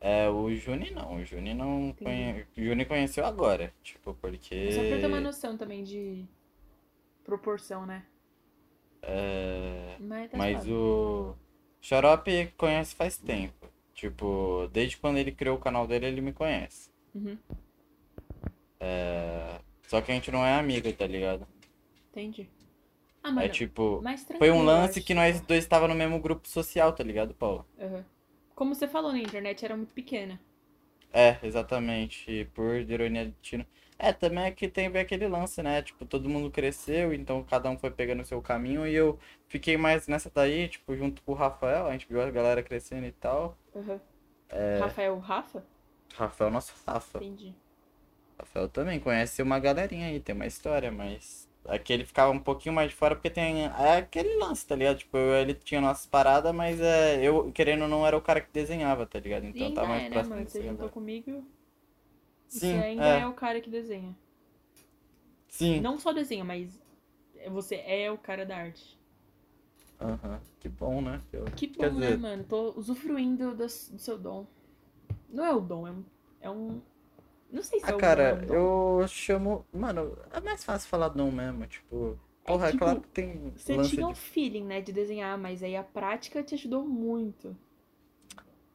[0.00, 2.46] É, o Juni não, o Juni não conhe...
[2.56, 6.24] O Juni conheceu agora, tipo, porque Só pra ter uma noção também de
[7.24, 8.04] proporção, né?
[9.02, 11.34] é, Mas tá mas o
[11.80, 13.68] Xarope conhece faz tempo.
[13.98, 16.88] Tipo, desde quando ele criou o canal dele, ele me conhece.
[17.12, 17.36] Uhum.
[18.78, 19.58] É...
[19.88, 21.44] Só que a gente não é amigo, tá ligado?
[22.12, 22.48] Entendi.
[23.20, 24.00] Ah, mano, É tipo.
[24.38, 27.66] Foi um lance que nós dois estava no mesmo grupo social, tá ligado, Paulo?
[27.76, 28.04] Aham.
[28.54, 30.40] Como você falou, na internet era muito pequena.
[31.12, 32.48] É, exatamente.
[32.54, 33.66] Por ironia de destino.
[33.98, 35.82] É, também é que tem aquele lance, né?
[35.82, 39.76] Tipo, todo mundo cresceu, então cada um foi pegando o seu caminho e eu fiquei
[39.76, 43.12] mais nessa daí, tipo, junto com o Rafael, a gente viu a galera crescendo e
[43.12, 43.58] tal.
[43.74, 44.00] Aham.
[44.50, 44.78] É.
[44.78, 45.64] Rafael Rafa?
[46.14, 47.18] Rafael, nosso Rafa.
[47.18, 47.54] Entendi.
[48.38, 52.74] Rafael também conhece uma galerinha aí, tem uma história, mas aqui ele ficava um pouquinho
[52.74, 54.98] mais de fora porque tem é aquele lance, tá ligado?
[54.98, 58.40] Tipo, eu- ele tinha nossas paradas, mas é, eu, querendo ou não, era o cara
[58.40, 59.44] que desenhava, tá ligado?
[59.46, 60.44] Então ainda tá mais é, né, próximo mano?
[60.44, 61.44] disso Você juntou comigo,
[62.48, 63.18] Sim, você ainda é.
[63.20, 64.14] é o cara que desenha.
[65.48, 65.82] Sim.
[65.82, 66.78] Não só desenha, mas
[67.50, 68.98] você é o cara da arte.
[70.00, 71.20] Aham, que bom, né?
[71.32, 72.44] Eu- Que bom, Quer né, dizer, mano?
[72.44, 74.46] Tô usufruindo do, do seu dom.
[75.28, 76.04] Não é o dom, é um.
[76.42, 76.80] É um...
[77.50, 79.00] Não sei se é ah, o cara, dom, é um dom.
[79.00, 79.66] eu chamo.
[79.72, 82.18] Mano, é mais fácil falar não mesmo, tipo.
[82.44, 85.62] Porra, é, tipo, claro que tem Você tinha de um feeling, né, de desenhar, mas
[85.62, 87.56] aí a prática te ajudou muito.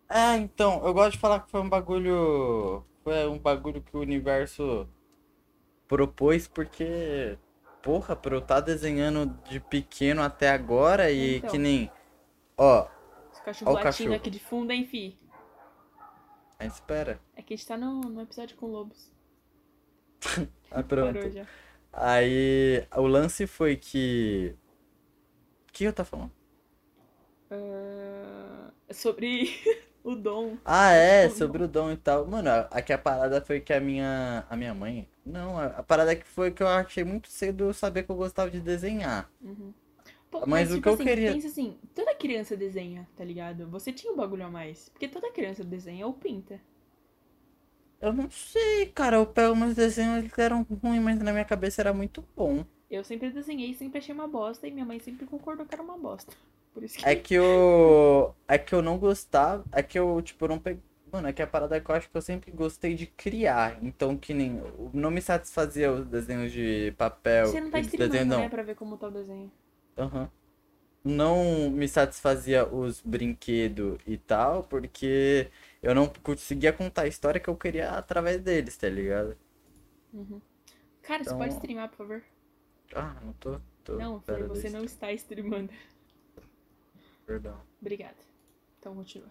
[0.09, 2.83] É, então, eu gosto de falar que foi um bagulho.
[3.03, 4.87] Foi um bagulho que o universo
[5.87, 7.37] propôs, porque.
[7.81, 11.49] Porra, pra eu estar desenhando de pequeno até agora e Então.
[11.49, 11.91] que nem.
[12.57, 12.87] Ó,
[13.31, 15.17] Os cachorros o latindo aqui de fundo, hein, fi?
[16.65, 17.19] espera.
[17.43, 19.11] É que a gente tá no, no episódio com lobos.
[20.71, 21.31] Ah, pronto.
[21.93, 24.55] Aí, o lance foi que.
[25.69, 26.31] O que eu tava falando?
[27.49, 29.49] Ah, sobre
[30.03, 30.57] o dom.
[30.65, 31.37] Ah, é, O dom.
[31.37, 32.25] sobre o dom e tal.
[32.27, 34.45] Mano, a- aqui a parada foi que a minha.
[34.49, 35.07] A minha mãe.
[35.25, 38.49] Não, a, a parada que foi que eu achei muito cedo saber que eu gostava
[38.51, 39.29] de desenhar.
[39.41, 39.73] Uhum.
[40.31, 43.23] Pô, Mas mas, o tipo que eu assim, queria- pensa assim, toda criança desenha, tá
[43.23, 43.67] ligado?
[43.69, 44.89] Você tinha um bagulho a mais.
[44.89, 46.59] Porque toda criança desenha ou pinta.
[48.03, 49.15] Eu não sei, cara.
[49.15, 52.65] Eu pego meus desenhos, eles eram ruins, mas na minha cabeça era muito bom.
[52.91, 55.97] Eu sempre desenhei sempre achei uma bosta, e minha mãe sempre concordou que era uma
[55.97, 56.33] bosta.
[56.73, 57.05] Por isso que.
[57.05, 58.35] É que eu.
[58.45, 59.63] É que eu não gostava.
[59.71, 60.83] É que eu, tipo, não peguei.
[61.13, 63.81] Mano, é que a parada é que eu acho que eu sempre gostei de criar.
[63.81, 64.61] Então, que nem.
[64.93, 67.47] Não me satisfazia os desenhos de papel.
[67.47, 69.49] Você não tá streamando, desenhos, né, pra ver como tá o desenho.
[69.97, 70.29] Aham.
[71.05, 75.49] Não me satisfazia os brinquedos e tal, porque
[75.83, 79.37] eu não conseguia contar a história que eu queria através deles, tá ligado?
[80.11, 80.41] Uhum.
[81.03, 82.23] Cara, Então- você pode streamar, por favor?
[82.95, 83.59] Ah, não tô.
[83.83, 85.71] tô Não, você não está streamando.
[87.25, 87.59] Perdão.
[87.81, 88.15] Obrigada.
[88.79, 89.29] Então continua.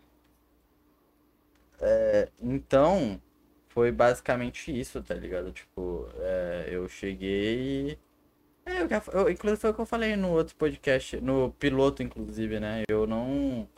[2.41, 3.21] Então,
[3.69, 5.53] foi basicamente isso, tá ligado?
[5.53, 7.99] Tipo, é, eu cheguei.
[8.65, 8.89] É, eu,
[9.21, 12.85] eu- inclusive foi o que eu falei no outro podcast, no piloto, inclusive, né?
[12.89, 13.69] Eu não.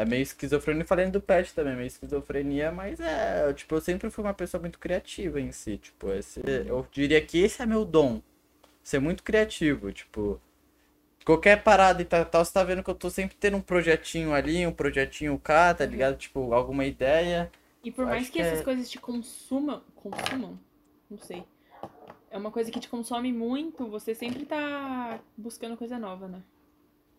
[0.00, 4.22] É meio esquizofrenia, falando do pet também, meio esquizofrenia, mas é, tipo, eu sempre fui
[4.24, 8.22] uma pessoa muito criativa em si, tipo, esse, eu diria que esse é meu dom,
[8.82, 10.40] ser muito criativo, tipo,
[11.24, 14.34] qualquer parada e tal, tal, você tá vendo que eu tô sempre tendo um projetinho
[14.34, 15.90] ali, um projetinho cá, tá Uhum.
[15.90, 16.16] ligado?
[16.16, 17.50] Tipo, alguma ideia,
[17.82, 19.82] E por mais que que essas é- coisas te consumam.
[19.96, 20.58] Consumam?
[21.10, 21.44] Não sei.
[22.30, 26.42] É uma coisa que te consome muito, você sempre tá buscando coisa nova, né?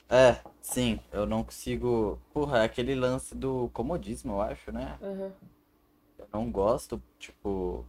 [0.09, 2.19] É, sim, eu não consigo.
[2.33, 4.97] Porra, é aquele lance do comodismo, eu acho, né?
[5.01, 5.31] Aham.
[6.17, 7.85] Eu não gosto, tipo,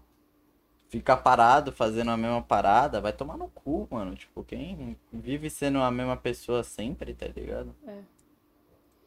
[0.89, 4.14] ficar parado fazendo a mesma parada, vai tomar no cu, mano.
[4.14, 7.75] Tipo, quem vive sendo a mesma pessoa sempre, tá ligado?
[7.87, 7.99] É.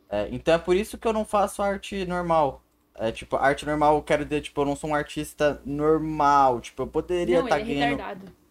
[0.10, 2.62] É, então é por isso que eu não faço arte normal.
[2.96, 6.62] É, tipo, arte normal, eu quero dizer, tipo, eu não sou um artista normal.
[6.62, 7.98] Tipo, eu poderia estar ele é ganhando.
[7.98, 8.43] retardado.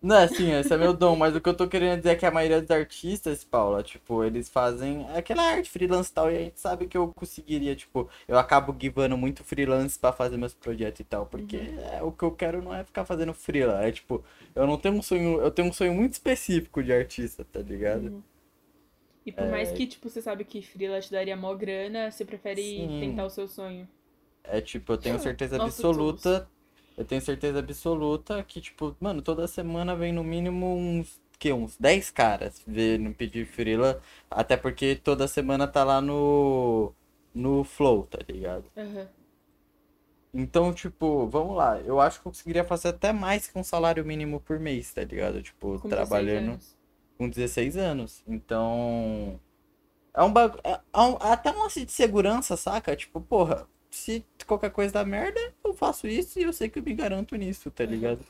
[0.00, 2.26] Não, assim, esse é meu dom, mas o que eu tô querendo dizer é que
[2.26, 6.40] a maioria dos artistas, Paula, tipo, eles fazem aquela arte freelance e tal, e a
[6.40, 11.00] gente sabe que eu conseguiria, tipo, eu acabo givando muito freelance pra fazer meus projetos
[11.00, 14.22] e tal, porque é, o que eu quero não é ficar fazendo freela, é tipo,
[14.54, 18.12] eu não tenho um sonho, eu tenho um sonho muito específico de artista, tá ligado?
[18.12, 18.22] Uhum.
[19.26, 19.42] E É.
[19.42, 22.98] por mais que, tipo, você sabe que freela te daria mó grana, você prefere Sim.
[22.98, 23.86] tentar o seu sonho.
[24.44, 26.48] É tipo, eu tenho certeza Nossa, absoluta,
[26.96, 31.76] eu tenho certeza absoluta que, tipo, mano, toda semana vem no mínimo uns, que, uns
[31.78, 36.92] 10 caras vendo pedir freela, até porque toda semana tá lá no,
[37.34, 38.64] no Flow, tá ligado?
[38.76, 39.08] Aham.
[40.32, 44.04] Então, tipo, vamos lá, eu acho que eu conseguiria fazer até mais que um salário
[44.04, 45.42] mínimo por mês, tá ligado?
[45.42, 46.76] Tipo, Com 16 trabalhando anos.
[47.16, 48.22] com 16 anos.
[48.26, 49.40] Então.
[50.14, 50.60] É um bagulho.
[50.64, 52.96] É é um- até um lance de segurança, saca?
[52.96, 56.82] Tipo, porra, se qualquer coisa dá merda, eu faço isso e eu sei que eu
[56.82, 58.24] me garanto nisso, tá ligado?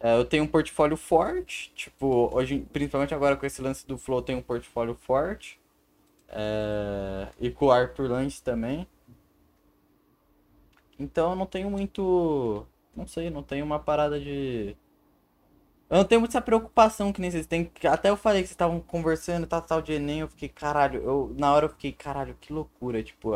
[0.00, 4.18] É, eu tenho um portfólio forte, tipo, hoje, principalmente agora com esse lance do Flow,
[4.18, 5.60] eu tenho um portfólio forte.
[6.28, 8.86] É, e com o Arthur Lange também.
[10.98, 12.66] Então eu não tenho muito.
[12.96, 14.76] Não sei, não tenho uma parada de.
[15.90, 17.70] Eu não tenho muita preocupação que nem vocês têm.
[17.90, 21.34] Até eu falei que vocês estavam conversando, tal, tal de Enem, eu fiquei, caralho, eu,
[21.38, 23.02] na hora eu fiquei, caralho, que loucura.
[23.02, 23.34] Tipo,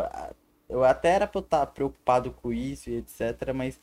[0.68, 3.80] eu até era pra eu estar preocupado com isso e etc, mas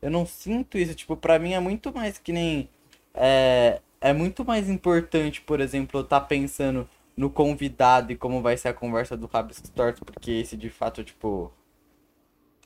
[0.00, 0.94] eu não sinto isso.
[0.94, 2.68] Tipo, pra mim é muito mais que nem.
[3.14, 8.40] É, é muito mais importante, por exemplo, eu estar tá pensando no convidado e como
[8.42, 11.52] vai ser a conversa do Rabis Tortos, porque esse de fato, tipo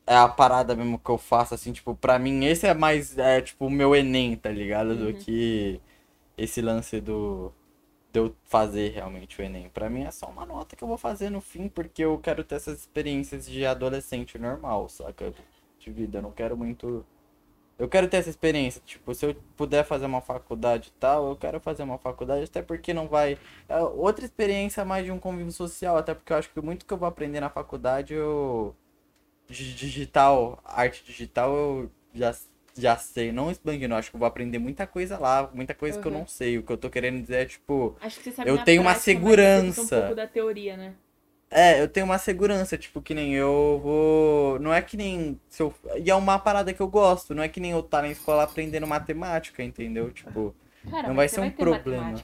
[0.06, 3.40] é a parada mesmo que eu faço, assim, tipo, pra mim esse é mais, é,
[3.40, 4.90] tipo, o meu Enem, tá ligado?
[4.90, 5.12] Uhum.
[5.12, 5.80] Do que
[6.38, 7.52] esse lance do.
[8.16, 9.68] De eu fazer realmente o Enem.
[9.68, 12.42] Pra mim é só uma nota que eu vou fazer no fim, porque eu quero
[12.42, 15.34] ter essas experiências de adolescente normal, saca?
[15.78, 16.18] De vida.
[16.18, 17.04] Eu não quero muito.
[17.78, 21.36] Eu quero ter essa experiência, tipo, se eu puder fazer uma faculdade e tal, eu
[21.36, 23.38] quero fazer uma faculdade, até porque não vai.
[23.68, 26.92] É outra experiência mais de um convívio social, até porque eu acho que muito que
[26.94, 28.74] eu vou aprender na faculdade eu
[29.48, 32.34] digital, arte digital, eu já,
[32.77, 33.33] já sei.
[33.33, 36.03] Não expandindo, acho que eu vou aprender muita coisa lá, muita coisa uhum.
[36.03, 36.59] que eu não sei.
[36.59, 37.97] O que eu tô querendo dizer é, tipo,
[38.45, 39.97] eu tenho uma segurança.
[39.97, 40.95] Um pouco da teoria, né?
[41.51, 44.59] É, eu tenho uma segurança, tipo, que nem eu vou.
[44.59, 45.41] Não é que nem.
[45.49, 45.72] Se eu...
[46.05, 48.11] E é uma parada que eu gosto, não é que nem eu estar tá na
[48.11, 50.11] escola aprendendo matemática, entendeu?
[50.11, 50.55] Tipo,
[50.91, 52.14] Cara, não vai ser um problema.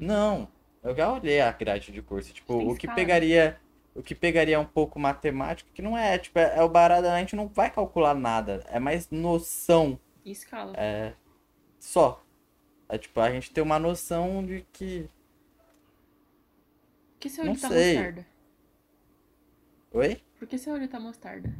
[0.00, 0.48] Não,
[0.82, 2.32] eu já olhei a grade de curso.
[2.34, 3.58] Tipo, o que pegaria
[3.96, 7.18] o que pegaria um pouco matemático, que não é, tipo, é, é o barato, a
[7.18, 9.98] gente não vai calcular nada, é mais noção.
[10.24, 10.74] E escala.
[10.76, 11.14] É,
[11.78, 12.22] só.
[12.88, 15.08] É tipo, a gente tem uma noção de que...
[17.14, 17.94] Por que seu olho tá sei.
[17.94, 18.26] mostarda?
[19.92, 20.22] Oi?
[20.38, 21.52] Por que seu olho tá mostarda?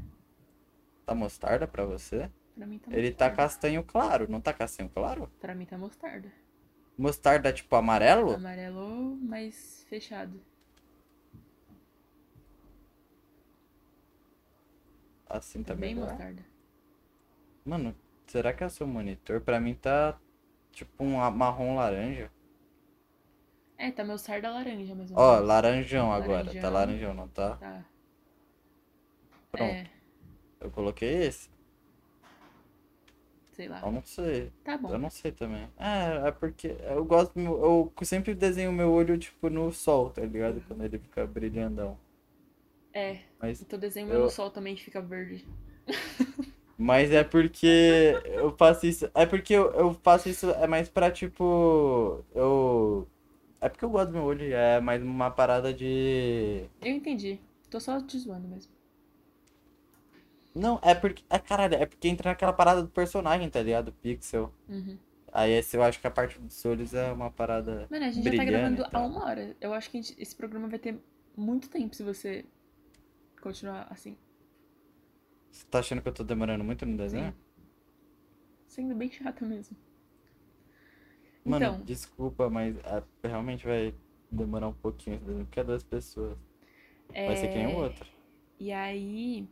[1.05, 2.31] Tá mostarda pra você?
[2.55, 5.31] Pra mim tá Ele tá castanho claro, não tá castanho claro?
[5.41, 6.31] Pra mim tá mostarda.
[6.97, 8.35] Mostarda tipo amarelo?
[8.35, 10.41] Amarelo, mas fechado.
[15.29, 16.45] Assim tá, tá bem mostarda.
[17.65, 17.95] Mano,
[18.27, 19.41] será que é o seu monitor?
[19.41, 20.19] Pra mim tá
[20.71, 22.31] tipo um marrom laranja.
[23.79, 25.19] É, tá meu sarda laranja mesmo.
[25.19, 26.45] Ó, laranjão agora.
[26.45, 26.63] Tá laranjão.
[26.63, 27.57] Tá laranjão, não tá?
[27.57, 27.85] Tá.
[29.51, 29.71] Pronto.
[29.71, 29.91] É.
[30.61, 31.51] Eu coloquei esse.
[33.53, 33.81] Sei lá.
[33.81, 34.53] Eu não sei.
[34.63, 34.91] Tá bom.
[34.91, 35.69] Eu não sei também.
[35.79, 37.39] É, é porque eu gosto.
[37.39, 40.63] Eu sempre desenho meu olho, tipo, no sol, tá ligado?
[40.69, 41.99] Quando ele fica brilhandão.
[42.97, 43.19] É.
[43.39, 44.23] Mas eu tô desenhando eu...
[44.23, 45.45] no sol também fica verde.
[46.79, 49.11] Mas é porque eu faço isso.
[49.15, 50.49] É porque eu, eu faço isso.
[50.53, 52.25] É mais pra tipo.
[52.35, 53.07] Eu.
[53.61, 54.51] É porque eu gosto do meu olho.
[54.55, 56.65] É mais uma parada de.
[56.81, 57.39] Eu entendi.
[57.71, 58.73] Tô só te zoando mesmo.
[60.55, 61.23] Não, é porque.
[61.29, 63.93] É caralho, é porque entra naquela parada do personagem, tá ligado?
[63.93, 64.51] Pixel.
[64.69, 64.97] Uhum.
[65.33, 67.87] Aí esse eu acho que a parte dos olhos é uma parada.
[67.91, 69.55] Mano, a gente já tá gravando há uma hora.
[69.61, 70.99] Eu acho que gente, esse programa vai ter
[71.37, 72.47] muito tempo se você
[73.47, 74.17] continuar assim.
[75.51, 77.33] Você tá achando que eu tô demorando muito no desenho?
[77.33, 77.63] Sim.
[78.67, 79.77] Sendo bem chato mesmo.
[81.45, 83.95] Mano, então, desculpa, mas é, realmente vai
[84.31, 86.37] demorar um pouquinho porque é duas pessoas.
[87.13, 87.29] É...
[87.29, 88.07] Vai ser quem o outro.
[88.59, 89.49] E aí.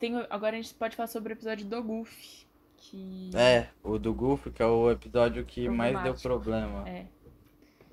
[0.00, 2.46] Tem, agora a gente pode falar sobre o episódio do Goofy.
[2.76, 3.30] Que...
[3.34, 6.86] É, o do Goofy, que é o episódio que mais deu problema.
[6.88, 7.06] É.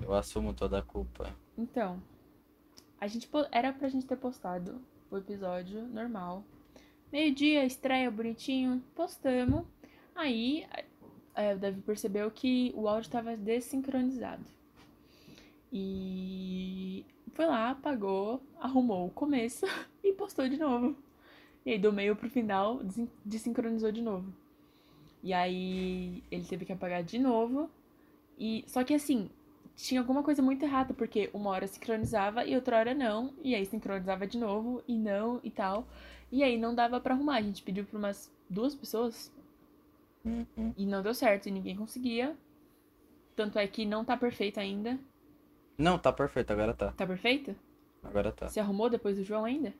[0.01, 1.33] Eu assumo toda a culpa.
[1.57, 2.01] Então,
[3.03, 4.79] a gente era pra gente ter postado
[5.11, 6.41] o episódio normal.
[7.11, 9.65] Meio-dia, estreia bonitinho, postamos.
[10.15, 10.65] Aí
[11.35, 14.45] é, o Davi percebeu que o áudio estava desincronizado.
[15.69, 19.65] E foi lá, apagou, arrumou o começo
[20.01, 20.95] e postou de novo.
[21.65, 22.79] E aí do meio pro final
[23.25, 24.33] desincronizou de novo.
[25.21, 27.69] E aí ele teve que apagar de novo.
[28.39, 29.29] E só que assim,
[29.75, 33.65] tinha alguma coisa muito errada, porque uma hora sincronizava e outra hora não, e aí
[33.65, 35.87] sincronizava de novo e não e tal.
[36.31, 37.37] E aí não dava para arrumar.
[37.37, 39.31] A gente pediu pra umas duas pessoas
[40.25, 40.73] uhum.
[40.77, 42.35] e não deu certo, e ninguém conseguia.
[43.35, 44.99] Tanto é que não tá perfeito ainda.
[45.77, 46.91] Não, tá perfeito, agora tá.
[46.91, 47.55] Tá perfeito?
[48.03, 48.47] Agora tá.
[48.47, 49.73] Você arrumou depois do João ainda?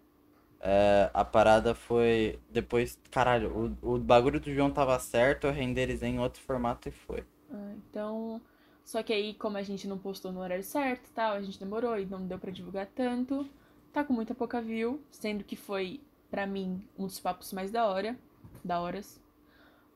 [0.59, 2.39] É, a parada foi.
[2.49, 2.97] Depois.
[3.11, 7.23] Caralho, o, o bagulho do João tava certo, eu renderizei em outro formato e foi.
[7.51, 8.41] Ah, então.
[8.83, 11.97] Só que aí, como a gente não postou no horário certo tal, a gente demorou
[11.97, 13.47] e não deu para divulgar tanto.
[13.91, 17.87] Tá com muita pouca view, sendo que foi, para mim, um dos papos mais da
[17.87, 18.17] hora.
[18.63, 19.21] Da horas.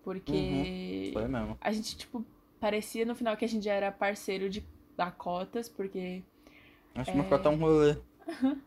[0.04, 0.32] Porque.
[0.32, 1.58] Uhum, foi mesmo.
[1.60, 2.26] A gente, tipo,
[2.60, 4.66] parecia no final que a gente já era parceiro de
[4.96, 6.24] da cotas, porque.
[6.96, 7.24] Acho que é...
[7.24, 7.98] não um rolê.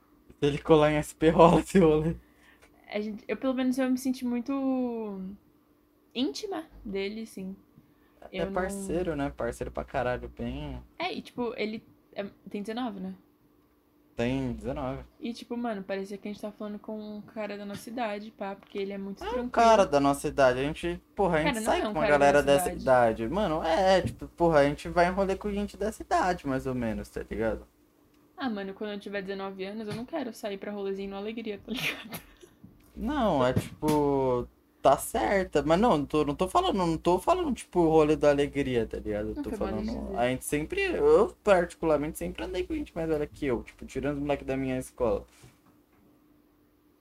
[0.41, 2.15] Ele colar em SP, rola esse rolê.
[2.89, 5.21] A gente, eu, pelo menos, eu me senti muito
[6.15, 7.55] íntima dele, sim.
[8.33, 9.25] É parceiro, não...
[9.25, 9.33] né?
[9.37, 10.83] Parceiro pra caralho, bem.
[10.99, 11.83] É, e tipo, ele
[12.15, 12.25] é...
[12.49, 13.15] tem 19, né?
[14.17, 15.03] Tem 19.
[15.19, 18.31] E, tipo, mano, parecia que a gente tá falando com um cara da nossa idade,
[18.31, 19.51] pá, porque ele é muito É um tranquilo.
[19.51, 20.59] cara da nossa idade.
[20.59, 22.83] A gente, porra, a gente Cara, sai é um com a galera dessa cidade.
[22.83, 23.29] idade.
[23.29, 26.75] Mano, é, tipo, porra, a gente vai em rolê com gente dessa idade, mais ou
[26.75, 27.67] menos, tá ligado?
[28.37, 31.59] Ah, mano, quando eu tiver 19 anos, eu não quero sair pra rolezinho no Alegria,
[31.65, 32.21] tá ligado?
[32.97, 34.47] Não, é tipo.
[34.83, 35.63] Tá certa.
[35.63, 38.99] Mas não, não tô, não tô falando, não tô falando, tipo, rolê da alegria, tá
[38.99, 39.29] ligado?
[39.29, 40.17] Eu Não tô falando.
[40.17, 40.81] A gente sempre.
[40.81, 43.63] Eu, particularmente, sempre andei com gente mais velha que eu.
[43.63, 45.27] Tipo, tirando os moleques da minha escola.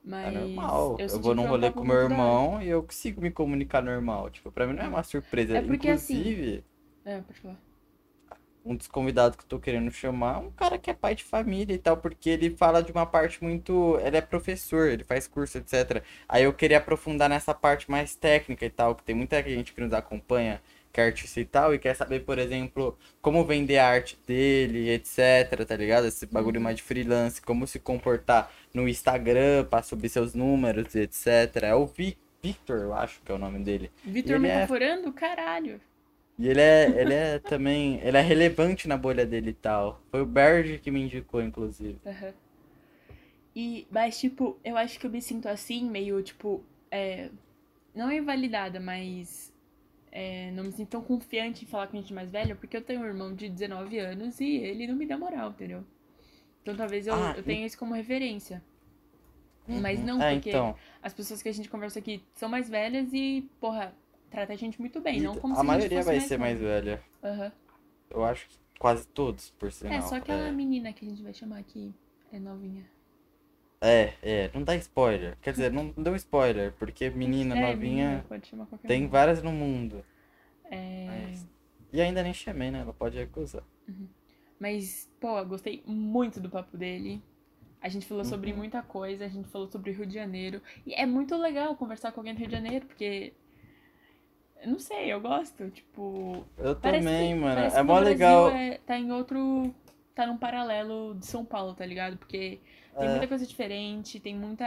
[0.04, 0.28] Mas.
[0.28, 0.96] É normal.
[0.98, 3.82] Eu, senti vou num é um rolê com meu irmão e eu consigo me comunicar
[3.82, 4.28] normal.
[4.28, 5.56] Tipo, pra mim não é uma surpresa.
[5.56, 6.64] É porque, assim, Inclusive,
[7.04, 7.69] É, pode falar.
[8.64, 11.24] Um dos convidados que eu tô querendo chamar é um cara que é pai de
[11.24, 13.98] família e tal, porque ele fala de uma parte muito.
[14.04, 16.02] Ele é professor, ele faz curso, etc.
[16.28, 19.80] Aí eu queria aprofundar nessa parte mais técnica e tal, que tem muita gente que
[19.80, 20.60] nos acompanha,
[20.92, 24.90] que é artista e tal, e quer saber, por exemplo, como vender a arte dele,
[24.90, 26.06] etc, tá ligado?
[26.06, 26.64] Esse bagulho Uhum.
[26.64, 31.64] mais de freelance, como se comportar no Instagram pra subir seus números, etc.
[31.64, 33.90] É o Vi- Victor, eu acho que é o nome dele.
[34.02, 34.66] Vitor ele é-?
[35.12, 35.80] Caralho.
[36.40, 40.02] E ele é, ele é também, ele é relevante na bolha dele e tal.
[40.10, 41.98] Foi o Berge que me indicou, inclusive.
[42.06, 42.34] Aham.
[43.54, 47.30] E, mas, tipo, eu acho que eu me sinto assim, meio, tipo, é,
[47.94, 49.52] não invalidada, mas
[50.12, 53.00] é, não me sinto tão confiante em falar com gente mais velha, porque eu tenho
[53.00, 55.84] um irmão de 19 anos e ele não me dá moral, entendeu?
[56.62, 58.62] Então talvez eu, Ah, eu tenha isso como referência.
[59.68, 60.76] Mas não, é, porque então.
[61.02, 63.94] as pessoas que a gente conversa aqui são mais velhas e, porra,
[64.30, 66.58] trata a gente muito bem, e não como a se maioria vai mais ser mais
[66.58, 67.02] velha.
[67.22, 67.52] Aham.
[68.10, 69.94] Eu acho que quase todos, por sinal.
[69.94, 71.94] É, só aquela É, menina que a gente vai chamar aqui
[72.32, 72.84] é novinha.
[73.80, 75.36] é, é, não dá spoiler.
[75.42, 80.04] Quer dizer, não deu spoiler, porque menina é, novinha menina, tem várias no mundo.
[80.70, 81.06] É...
[81.06, 81.48] Mas-
[81.92, 82.80] E ainda nem chamei, né?
[82.80, 83.64] Ela pode recusar.
[84.58, 87.22] Mas, pô, eu gostei muito do papo dele.
[87.80, 88.58] A gente falou sobre Uhum.
[88.58, 90.60] muita coisa, a gente falou sobre Rio de Janeiro.
[90.86, 93.32] E é muito legal conversar com alguém do Rio de Janeiro, porque.
[94.66, 95.70] Não sei, eu gosto.
[95.70, 96.44] Tipo.
[96.58, 97.60] Eu também, que, mano.
[97.60, 98.50] É mó legal.
[98.50, 99.74] é- tá em outro.
[100.14, 102.16] Tá num paralelo de São Paulo, tá ligado?
[102.18, 102.60] Porque
[102.98, 103.10] tem É.
[103.10, 104.66] muita coisa diferente, tem muita.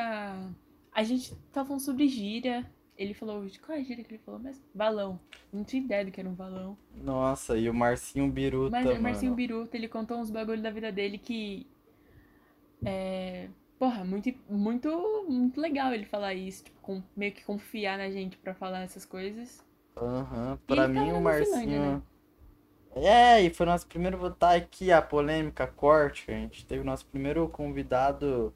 [0.92, 2.70] A gente tá falando sobre gíria.
[2.98, 3.44] Ele falou.
[3.66, 4.64] Qual é a gíria que ele falou mesmo?
[4.74, 5.20] Balão.
[5.52, 6.78] Não tinha ideia do que era um balão.
[6.96, 9.02] Nossa, e o Marcinho Biruta, Mas o mano.
[9.02, 11.68] Marcinho Biruta, ele contou uns bagulho da vida dele que.
[12.86, 13.48] É.
[13.80, 16.64] Porra, muito, muito, muito legal ele falar isso.
[16.64, 19.64] Tipo, com- meio que confiar na gente pra falar essas coisas.
[19.98, 21.80] Aham, E pra ele mim o Finlândia, Marcinho.
[21.80, 22.02] né?
[22.96, 26.32] É, e foi nosso primeiro votar aqui, a polêmica corte.
[26.32, 28.54] A gente teve o nosso primeiro convidado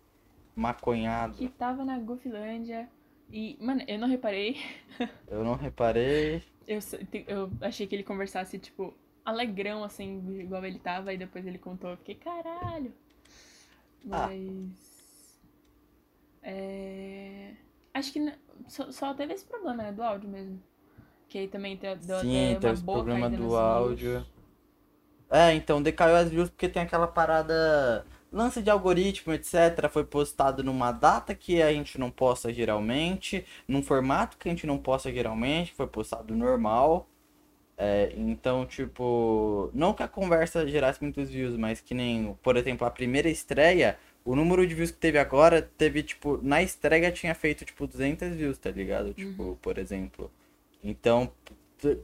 [0.55, 1.35] maconhado.
[1.35, 2.89] Que tava na Gofilândia.
[3.31, 4.57] E, mano, eu não reparei.
[5.27, 6.41] Eu não reparei.
[6.67, 6.79] Eu,
[7.27, 8.93] eu achei que ele conversasse, tipo,
[9.25, 11.13] alegrão, assim, igual ele tava.
[11.13, 11.91] E depois ele contou.
[11.91, 12.93] Eu fiquei, caralho.
[14.11, 14.27] Ah.
[14.27, 15.41] Mas.
[16.41, 17.53] É.
[17.93, 18.33] Acho que
[18.67, 19.91] só, só teve esse problema, né?
[19.91, 20.61] Do áudio mesmo.
[21.27, 24.11] Que aí também deu Sim, até teve problema do áudio.
[24.11, 24.37] views.
[25.29, 28.05] É, então decaiu as views porque tem aquela parada.
[28.31, 29.89] Lance de algoritmo, etc.
[29.89, 34.67] Foi postado numa data que a gente não posta geralmente, num formato que a gente
[34.67, 37.07] não posta geralmente, foi postado normal.
[37.77, 42.87] É, então, tipo, não que a conversa gerasse muitos views, mas que nem, por exemplo,
[42.87, 47.35] a primeira estreia, o número de views que teve agora, teve, tipo, na estreia tinha
[47.35, 49.13] feito, tipo, 200 views, tá ligado?
[49.13, 50.31] Tipo, por exemplo.
[50.83, 51.31] Então,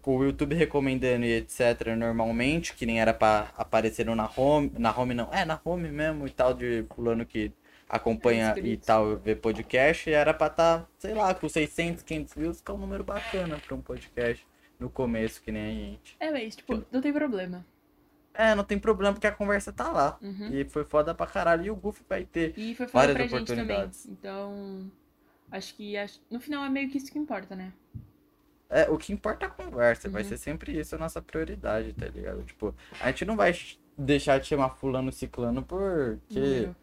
[0.06, 5.14] o YouTube recomendando e etc, normalmente, que nem era pra aparecer na home, na home
[5.14, 7.52] não, é, na home mesmo e tal, de fulano que
[7.90, 8.86] acompanha e inscritos.
[8.86, 12.78] tal, vê podcast, era pra tá, sei lá, com 600, 500 views, que é um
[12.78, 14.46] número bacana pra um podcast
[14.80, 16.16] no começo, que nem a gente.
[16.20, 17.66] É, mas, tipo, não tem problema.
[18.34, 20.18] É, não tem problema porque a conversa tá lá.
[20.20, 20.50] Uhum.
[20.52, 21.66] E foi foda pra caralho.
[21.66, 22.52] E o Goofy vai ter.
[22.58, 23.64] E foi foda Várias pra gente também.
[23.64, 24.08] oportunidades.
[24.08, 24.92] Então,
[25.52, 27.72] acho que acho- no final é meio que isso que importa, né?
[28.74, 30.10] É, o que importa é a conversa.
[30.10, 30.30] Vai Uhum.
[30.30, 32.44] ser sempre isso a nossa prioridade, tá ligado?
[32.44, 33.54] Tipo, a gente não vai
[33.98, 36.18] deixar de chamar fulano ciclano porque.
[36.40, 36.76] Número.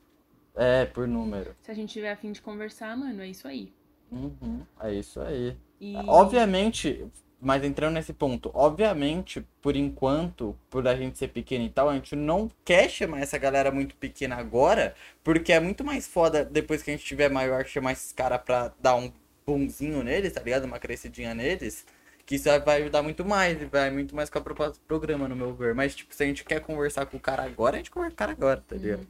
[0.54, 1.54] É, por número.
[1.62, 3.72] Se a gente tiver afim de conversar, mano, é isso aí.
[4.10, 5.56] Uhum, é isso aí.
[5.80, 5.94] E...
[6.06, 7.06] Obviamente,
[7.40, 11.94] mas entrando nesse ponto, obviamente, por enquanto, por a gente ser pequeno e tal, a
[11.94, 16.82] gente não quer chamar essa galera muito pequena agora, porque é muito mais foda depois
[16.82, 19.10] que a gente tiver maior chamar esses caras pra dar um
[19.46, 20.64] bonzinho neles, tá ligado?
[20.64, 21.86] Uma crescidinha neles.
[22.26, 25.28] Que isso vai ajudar muito mais, e vai muito mais com a proposta do programa,
[25.28, 25.74] no meu ver.
[25.74, 28.14] Mas, tipo, se a gente quer conversar com o cara agora, a gente conversa com
[28.14, 29.06] o cara agora, tá ligado?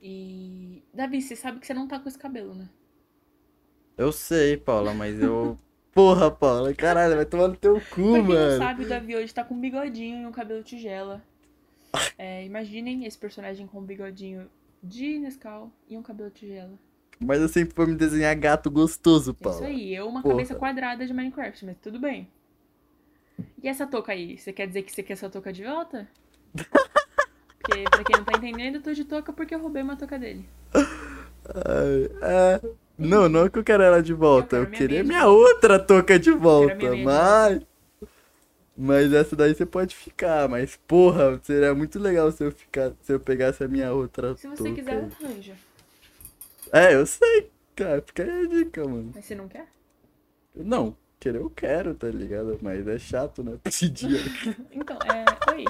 [0.00, 0.82] E.
[0.92, 2.68] Davi, você sabe que você não tá com esse cabelo, né?
[3.96, 5.58] Eu sei, Paula, mas eu.
[5.92, 8.58] Porra, Paula, caralho, vai tomar no teu cu, pra quem não mano.
[8.58, 11.24] sabe, o Davi hoje tá com um bigodinho e um cabelo tigela.
[12.16, 14.48] É, imaginem esse personagem com um bigodinho
[14.82, 16.78] de Nescau e um cabelo tigela.
[17.20, 19.58] Mas eu sempre vou me desenhar gato gostoso, Paulo.
[19.58, 20.34] Isso aí, eu uma Porra.
[20.34, 22.28] cabeça quadrada de Minecraft, mas tudo bem.
[23.62, 24.38] E essa touca aí?
[24.38, 26.08] Você quer dizer que você quer essa touca de volta?
[27.58, 30.18] Porque, pra quem não tá entendendo, eu tô de touca porque eu roubei uma touca
[30.18, 30.48] dele.
[30.72, 32.60] Ai, é.
[32.96, 34.56] Não, não é que eu quero ela de volta.
[34.56, 36.74] Eu Eu, minha queria meia minha outra touca de volta.
[36.74, 37.62] minha Mas.
[38.74, 40.48] Mas essa daí você pode ficar.
[40.48, 44.48] Mas, porra, seria muito legal se eu ficar, se eu pegasse a minha outra Se
[44.48, 44.74] você touca.
[44.74, 45.54] quiser, arranja.
[46.72, 48.02] É, eu sei, cara.
[48.02, 49.12] Fica aí a dica, mano.
[49.14, 49.66] Mas você não quer?
[50.54, 52.58] Não, querer eu quero, tá ligado?
[52.62, 53.58] Mas é chato, né?
[53.62, 54.20] Pedir.
[54.70, 55.52] Então, é.
[55.52, 55.64] Oi.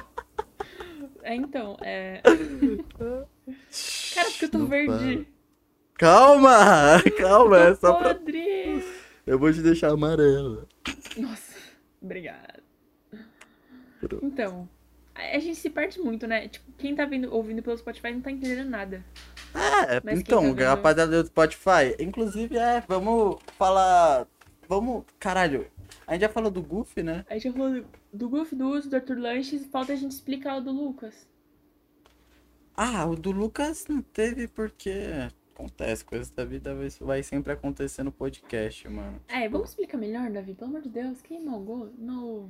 [1.23, 2.23] É, então, é.
[2.23, 5.27] Cara, porque eu tô Não verde.
[5.95, 7.03] Calma!
[7.19, 8.15] Calma, é só pra.
[8.15, 8.85] podre.
[9.27, 10.67] Eu vou te deixar amarela.
[11.17, 11.57] Nossa,
[12.01, 12.63] obrigada.
[14.01, 14.25] Pronto.
[14.25, 14.69] Então,
[15.15, 16.49] a a gente se perde muito, né?
[16.49, 19.05] Tipo, quem tá vendo, ouvindo pelo Spotify não tá entendendo nada.
[19.89, 21.97] É, Mas então, tá rapaziada do Spotify.
[21.99, 24.27] Inclusive, é, vamos falar.
[24.69, 25.05] Vamos.
[25.19, 25.67] Caralho,
[26.07, 27.25] a gente já falou do Goofy, né?
[27.29, 30.57] A gente já falou do Goof, do Uso, do Arthur Lanches, falta a gente explicar
[30.57, 31.27] o do Lucas.
[32.77, 34.91] Ah, o do Lucas não teve porque.
[35.55, 39.21] Acontece, coisas da vida vai, vai sempre acontecer no podcast, mano.
[39.27, 40.55] É, vamos explicar melhor, Davi?
[40.55, 41.93] Pelo amor de Deus, quem malgou?
[41.99, 42.49] No...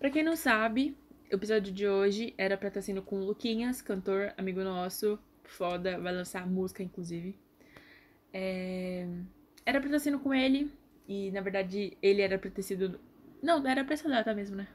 [0.00, 0.96] Pra quem não sabe,
[1.30, 5.98] o episódio de hoje era pra estar sendo com o Luquinhas, cantor, amigo nosso, foda,
[5.98, 7.36] vai lançar música, inclusive.
[8.32, 9.06] É,
[9.64, 10.70] Era pra estar sendo com ele,
[11.08, 12.98] e na verdade ele era pra ter sido.
[13.42, 14.66] Não, era pra essa data mesmo, né?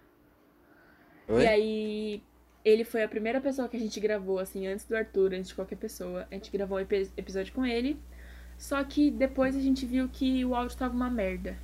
[1.28, 1.44] Oi?
[1.44, 2.24] E aí,
[2.64, 5.56] ele foi a primeira pessoa que a gente gravou, assim, antes do Arthur, antes de
[5.56, 6.28] qualquer pessoa.
[6.32, 8.00] A gente gravou um epi- episódio com ele.
[8.58, 11.58] Só que depois a gente viu que o áudio tava uma merda.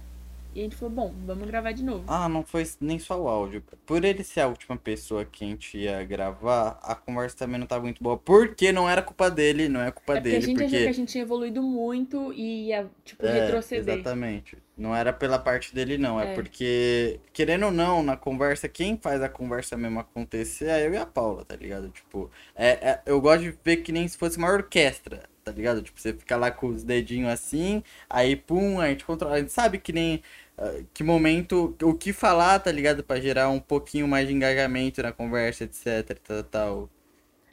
[0.56, 2.06] E a gente falou, bom, vamos gravar de novo.
[2.08, 3.62] Ah, não foi nem só o áudio.
[3.86, 7.68] Por ele ser a última pessoa que a gente ia gravar, a conversa também não
[7.68, 8.18] tá muito boa.
[8.18, 10.38] Porque não era culpa dele, não é culpa é porque dele.
[10.38, 10.84] a gente achou porque...
[10.84, 13.96] que a gente tinha evoluído muito e ia, tipo, É, retroceder.
[13.96, 14.58] Exatamente.
[14.78, 16.20] Não era pela parte dele, não.
[16.20, 16.36] É, É.
[16.36, 20.98] porque, querendo ou não, na conversa, quem faz a conversa mesmo acontecer é eu e
[20.98, 21.90] a Paula, tá ligado?
[21.90, 25.82] Tipo, é, é- eu gosto de ver que nem se fosse uma orquestra, tá ligado?
[25.82, 29.36] Tipo, você fica lá com os dedinhos assim, aí pum, a gente controla.
[29.36, 30.22] A gente sabe que nem.
[30.58, 33.04] Ah, que momento, o que falar, tá ligado?
[33.04, 36.90] Pra gerar um pouquinho mais de engajamento na conversa, etc, tal, tal.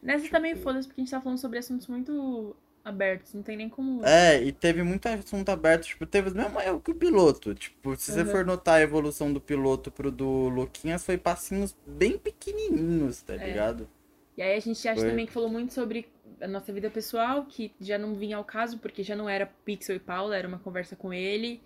[0.02, 3.32] Nessa também foda-se, porque a gente tá falando sobre assuntos muito abertos.
[3.34, 4.02] Não tem nem como.
[4.04, 7.54] É, e teve muito assunto aberto, tipo, teve o mesmo erro que o piloto.
[7.54, 8.26] Tipo, se você Uhum.
[8.26, 13.44] for notar a evolução do piloto pro do Luquinhas, foi passinhos bem pequenininhos, tá É.
[13.46, 13.88] ligado?
[14.36, 15.06] E aí a gente acha Foi.
[15.06, 16.08] também que falou muito sobre
[16.40, 19.96] a nossa vida pessoal, que já não vinha ao caso, porque já não era Pixel
[19.96, 21.62] e Paula, era uma conversa com ele.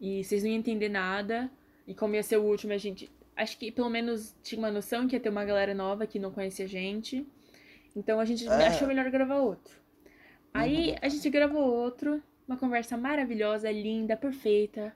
[0.00, 1.50] E vocês não iam entender nada.
[1.86, 3.10] E como ia ser o último, a gente.
[3.36, 6.30] Acho que pelo menos tinha uma noção que ia ter uma galera nova que não
[6.30, 7.26] conhecia a gente.
[7.94, 8.66] Então a gente É.
[8.68, 9.74] achou melhor gravar outro.
[10.52, 10.96] Aí Uhum.
[11.02, 14.94] a gente gravou outro, uma conversa maravilhosa, linda, perfeita.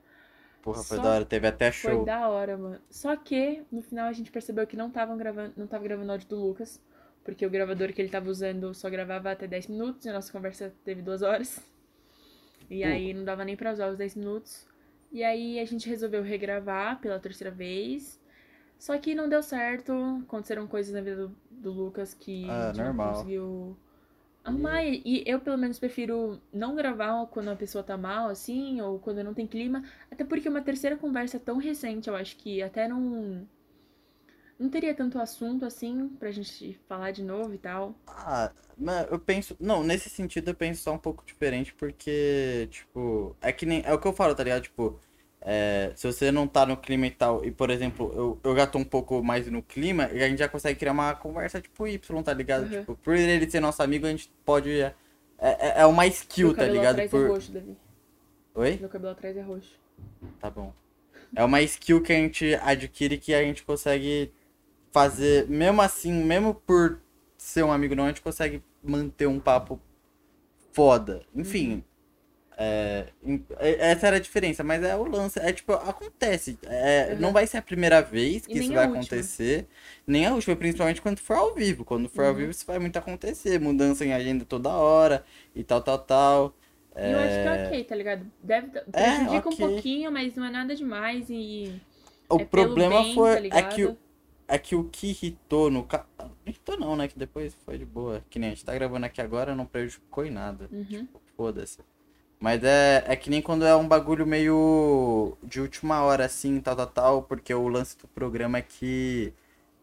[0.62, 2.04] Porra, foi Só da hora, teve até Foi show.
[2.04, 2.80] da hora, mano.
[2.90, 6.28] Só que no final a gente percebeu que não estavam gravando, não tava gravando áudio
[6.28, 6.78] do Lucas,
[7.24, 10.30] porque o gravador que ele tava usando só gravava até 10 minutos, e a nossa
[10.32, 11.60] conversa teve duas horas.
[12.70, 14.66] E aí não dava nem pra usar os 10 minutos.
[15.12, 18.20] E aí a gente resolveu regravar pela terceira vez.
[18.78, 19.92] Só que não deu certo.
[20.24, 23.06] Aconteceram coisas na vida do, do Lucas que Ah, a gente normal.
[23.06, 23.76] não conseguiu
[24.44, 24.84] arrumar.
[24.84, 28.98] E e eu, pelo menos, prefiro não gravar quando a pessoa tá mal, assim, ou
[28.98, 29.82] quando não tem clima.
[30.10, 33.46] Até porque uma terceira conversa tão recente, eu acho que até não.
[34.60, 37.94] Não teria tanto assunto assim pra gente falar de novo e tal.
[38.06, 39.56] Ah, mas eu penso.
[39.58, 43.82] Não, nesse sentido eu penso só um pouco diferente, porque, tipo, é que nem.
[43.86, 44.60] É o que eu falo, tá ligado?
[44.60, 45.00] Tipo,
[45.40, 48.66] é, se você não tá no clima e tal, e por exemplo, eu, eu já
[48.66, 51.88] tô um pouco mais no clima, e a gente já consegue criar uma conversa tipo
[51.88, 52.64] Y, tá ligado?
[52.64, 52.80] Uhum.
[52.80, 54.78] Tipo, por ele ser nosso amigo, a gente pode.
[54.78, 54.94] É,
[55.38, 56.96] é, é uma skill, tá ligado?
[56.96, 57.24] atrás Por...
[57.24, 57.74] é roxo, Davi.
[58.54, 58.76] Oi?
[58.78, 59.80] Meu cabelo atrás é roxo.
[60.38, 60.70] Tá bom.
[61.34, 64.30] É uma skill que a gente adquire que a gente consegue
[64.92, 67.00] fazer, mesmo assim, mesmo por
[67.38, 69.80] ser um amigo não, a gente consegue manter um papo
[70.72, 71.22] foda.
[71.34, 71.84] Enfim.
[72.58, 75.38] é, em- é- essa era a diferença, mas é o lance.
[75.40, 76.58] É tipo, acontece.
[76.64, 77.20] É, Uhum.
[77.20, 78.96] Não vai ser a primeira vez que E isso vai última.
[79.00, 79.66] acontecer.
[80.06, 81.84] Nem a última, principalmente quando for ao vivo.
[81.84, 82.36] Quando for ao Uhum.
[82.36, 83.58] vivo, isso vai muito acontecer.
[83.60, 85.24] Mudança em agenda toda hora
[85.54, 86.54] e tal, tal, tal.
[87.02, 88.30] E eu acho que é ok, tá ligado?
[88.42, 89.52] Deve prejudica ok.
[89.54, 91.80] um pouquinho, mas não é nada demais e.
[92.28, 93.96] O é problema bem, foi tá é que?
[94.50, 96.06] É que o que irritou no ca...
[96.18, 97.08] Não irritou não, né?
[97.08, 98.22] Que depois foi de boa.
[98.30, 100.68] Que nem a gente tá gravando aqui agora, não prejudicou em nada.
[100.72, 100.84] Uhum.
[100.84, 101.78] Tipo, foda-se.
[102.38, 106.74] Mas é, é que nem quando é um bagulho meio de última hora, assim, tal,
[106.76, 109.34] tal, tal, porque o lance do programa é que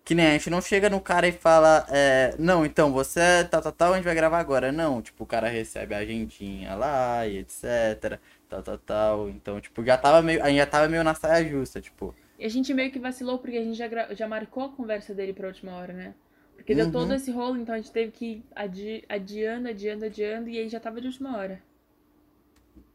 [0.04, 3.44] Que nem a gente não chega no cara e fala, é, não, então você é
[3.44, 4.72] tal, tal, tal, a gente vai gravar agora.
[4.72, 8.20] Não, tipo, o cara recebe a agendinha lá e etc.
[8.50, 9.30] Tal, tal, tal.
[9.30, 10.42] Então, tipo, já tava meio.
[10.44, 12.16] A gente já tava meio na saia justa, tipo.
[12.40, 15.14] E a gente meio que vacilou porque a gente já, gra- já marcou a conversa
[15.14, 16.16] dele pra última hora, né?
[16.56, 16.92] Porque deu Uhum.
[16.92, 20.70] todo esse rolo, então a gente teve que ir adi adiando, adiando, adiando, e aí
[20.70, 21.62] já tava de última hora.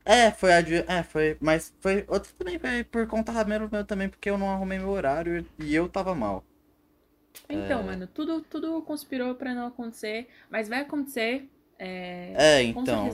[0.05, 1.37] É, foi a de- É, foi.
[1.41, 2.05] Mas foi.
[2.09, 5.75] Outro também foi por conta mesmo meu também, porque eu não arrumei meu horário e
[5.75, 6.45] eu tava mal.
[7.49, 7.85] Então, É.
[7.85, 11.49] mano, tudo, tudo conspirou pra não acontecer, mas vai acontecer.
[11.85, 13.09] É, É, então.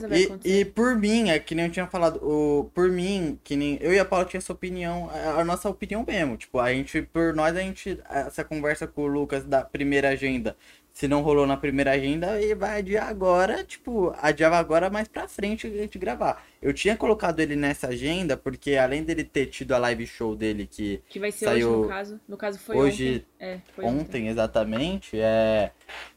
[0.45, 3.77] E, e por mim, é que nem eu tinha falado, o, por mim, que nem
[3.81, 6.37] eu e a Paula tinha essa opinião, a, a nossa opinião mesmo.
[6.37, 10.55] Tipo, a gente, por nós, a gente, essa conversa com o Lucas da primeira agenda,
[10.93, 15.27] se não rolou na primeira agenda, ele vai adiar agora, tipo, adiava agora mais pra
[15.29, 16.43] frente a gente gravar.
[16.61, 20.67] Eu tinha colocado ele nessa agenda, porque além dele ter tido a live show dele,
[20.69, 22.19] que que vai ser Saiu hoje, no caso.
[22.27, 23.38] No caso foi hoje- ontem.
[23.39, 25.71] É, ontem exatamente, é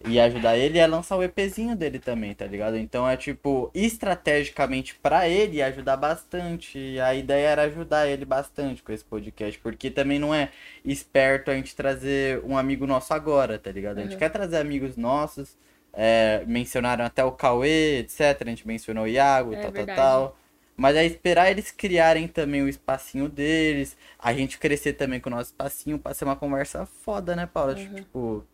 [0.04, 2.76] ia ajudar ele a lançar o EPzinho dele também, tá ligado?
[2.76, 6.78] Então é tipo, estrategicamente pra ele ia ajudar bastante.
[6.78, 10.50] E a ideia era ajudar ele bastante com esse podcast, porque também não é
[10.84, 13.98] esperto a gente trazer um amigo nosso agora, tá ligado?
[13.98, 14.18] A gente Uhum.
[14.18, 15.56] quer trazer amigos nossos.
[15.94, 18.48] é, mencionaram até o Cauê, etc.
[18.48, 20.36] A gente mencionou o Iago, É tal, tal, tal.
[20.76, 25.32] Mas é esperar eles criarem também o espacinho deles, a gente crescer também com o
[25.32, 27.74] nosso espacinho pra ser uma conversa foda, né, Paula?
[27.74, 27.94] Uhum.
[27.94, 28.46] Tipo,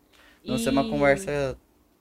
[0.45, 1.57] não ser uma E- conversa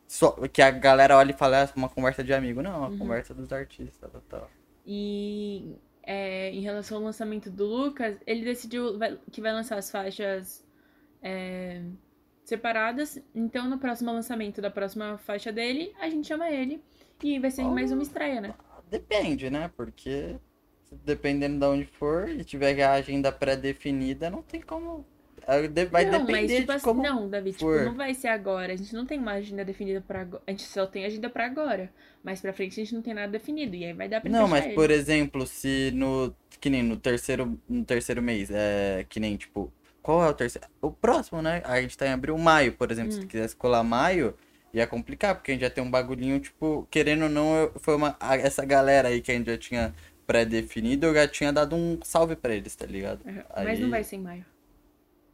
[0.06, 2.62] só que a galera olha e fala, ah, uma conversa de amigo.
[2.62, 2.98] Não, uma Uhum.
[2.98, 4.50] conversa dos artistas, tal, tal.
[4.86, 8.98] E é, em relação ao lançamento do Lucas, ele decidiu
[9.30, 10.64] que vai lançar as faixas
[11.22, 11.82] é,
[12.44, 13.20] separadas.
[13.34, 16.82] Então, no próximo lançamento da próxima faixa dele, a gente chama ele.
[17.22, 18.54] E vai ser mais uma estreia, né?
[18.90, 19.70] Depende, né?
[19.76, 20.36] Porque
[21.04, 25.04] dependendo de onde for e tiver a agenda pré-definida, não tem como.
[25.90, 27.02] Vai não, depender mas tipo de assim, como.
[27.02, 28.72] não, Davi, tipo, não vai ser agora.
[28.72, 30.42] A gente não tem uma agenda definida pra agora.
[30.46, 31.90] A gente só tem agenda pra agora.
[32.22, 33.74] Mas pra frente a gente não tem nada definido.
[33.74, 34.74] E aí vai dar pra Não, mas ele.
[34.74, 36.34] por exemplo, se no.
[36.60, 39.06] Que nem no terceiro, no terceiro mês, é.
[39.08, 39.72] Que nem, tipo.
[40.02, 40.66] Qual é o terceiro?
[40.82, 41.62] O próximo, né?
[41.64, 43.12] A gente tá em abril, maio, por exemplo.
[43.12, 43.26] Se Hum.
[43.26, 44.34] quisesse colar maio,
[44.72, 48.16] ia complicar, porque a gente já tem um bagulhinho, tipo, querendo ou não, foi uma.
[48.20, 49.94] Essa galera aí que a gente já tinha
[50.26, 53.24] pré-definido, eu já tinha dado um salve pra eles, tá ligado?
[53.24, 53.42] Uhum.
[53.50, 54.44] Aí- Mas não vai ser em maio.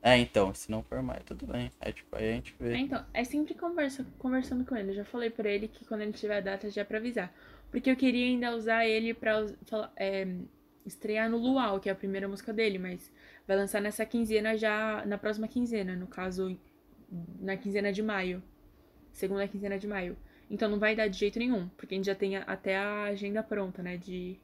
[0.02, 1.70] É, então, se não for maio, tudo bem.
[1.80, 2.76] É tipo, aí a gente É, vê.
[2.76, 4.90] então, é sempre conversa, conversando com ele.
[4.90, 7.32] Eu já falei pra ele que quando ele tiver a data já pra avisar.
[7.70, 9.44] Porque eu queria ainda usar ele pra
[9.96, 10.28] é,
[10.84, 13.10] estrear no Luau, que é a primeira música dele, mas
[13.48, 16.56] vai lançar nessa quinzena já, na próxima quinzena, no caso,
[17.40, 18.42] na quinzena de maio.
[19.14, 20.14] Segunda quinzena de maio.
[20.50, 23.04] Então não vai dar de jeito nenhum, porque a gente já tem a- até a
[23.04, 24.36] agenda pronta, né, de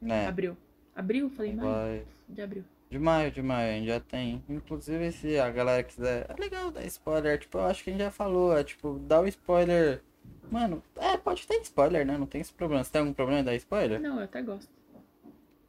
[0.00, 0.26] Né?
[0.26, 0.56] abril.
[0.96, 1.30] Abril?
[1.30, 1.70] Falei maio?
[1.70, 2.04] Vai.
[2.28, 2.64] De abril.
[2.90, 4.42] De maio, de maio, a gente já tem.
[4.48, 6.26] Inclusive, se a galera quiser.
[6.28, 7.38] É legal dar spoiler.
[7.38, 8.56] Tipo, eu acho que a gente já falou.
[8.56, 10.02] É tipo, dar o spoiler.
[10.50, 12.18] Mano, é, pode ter spoiler, né?
[12.18, 12.82] Não tem esse problema.
[12.82, 14.00] Você tem algum problema em dar spoiler?
[14.00, 14.68] Não, eu até gosto.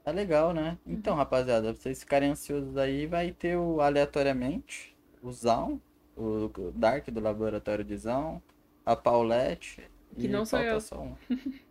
[0.04, 0.80] É legal, né?
[0.88, 5.80] Então, rapaziada, pra vocês ficarem ansiosos aí, vai ter o aleatoriamente, o Zão,
[6.16, 8.42] o Dark do Laboratório de Zão,
[8.86, 9.82] a Paulette.
[10.20, 10.80] Que e não sou eu.
[10.82, 11.16] só um.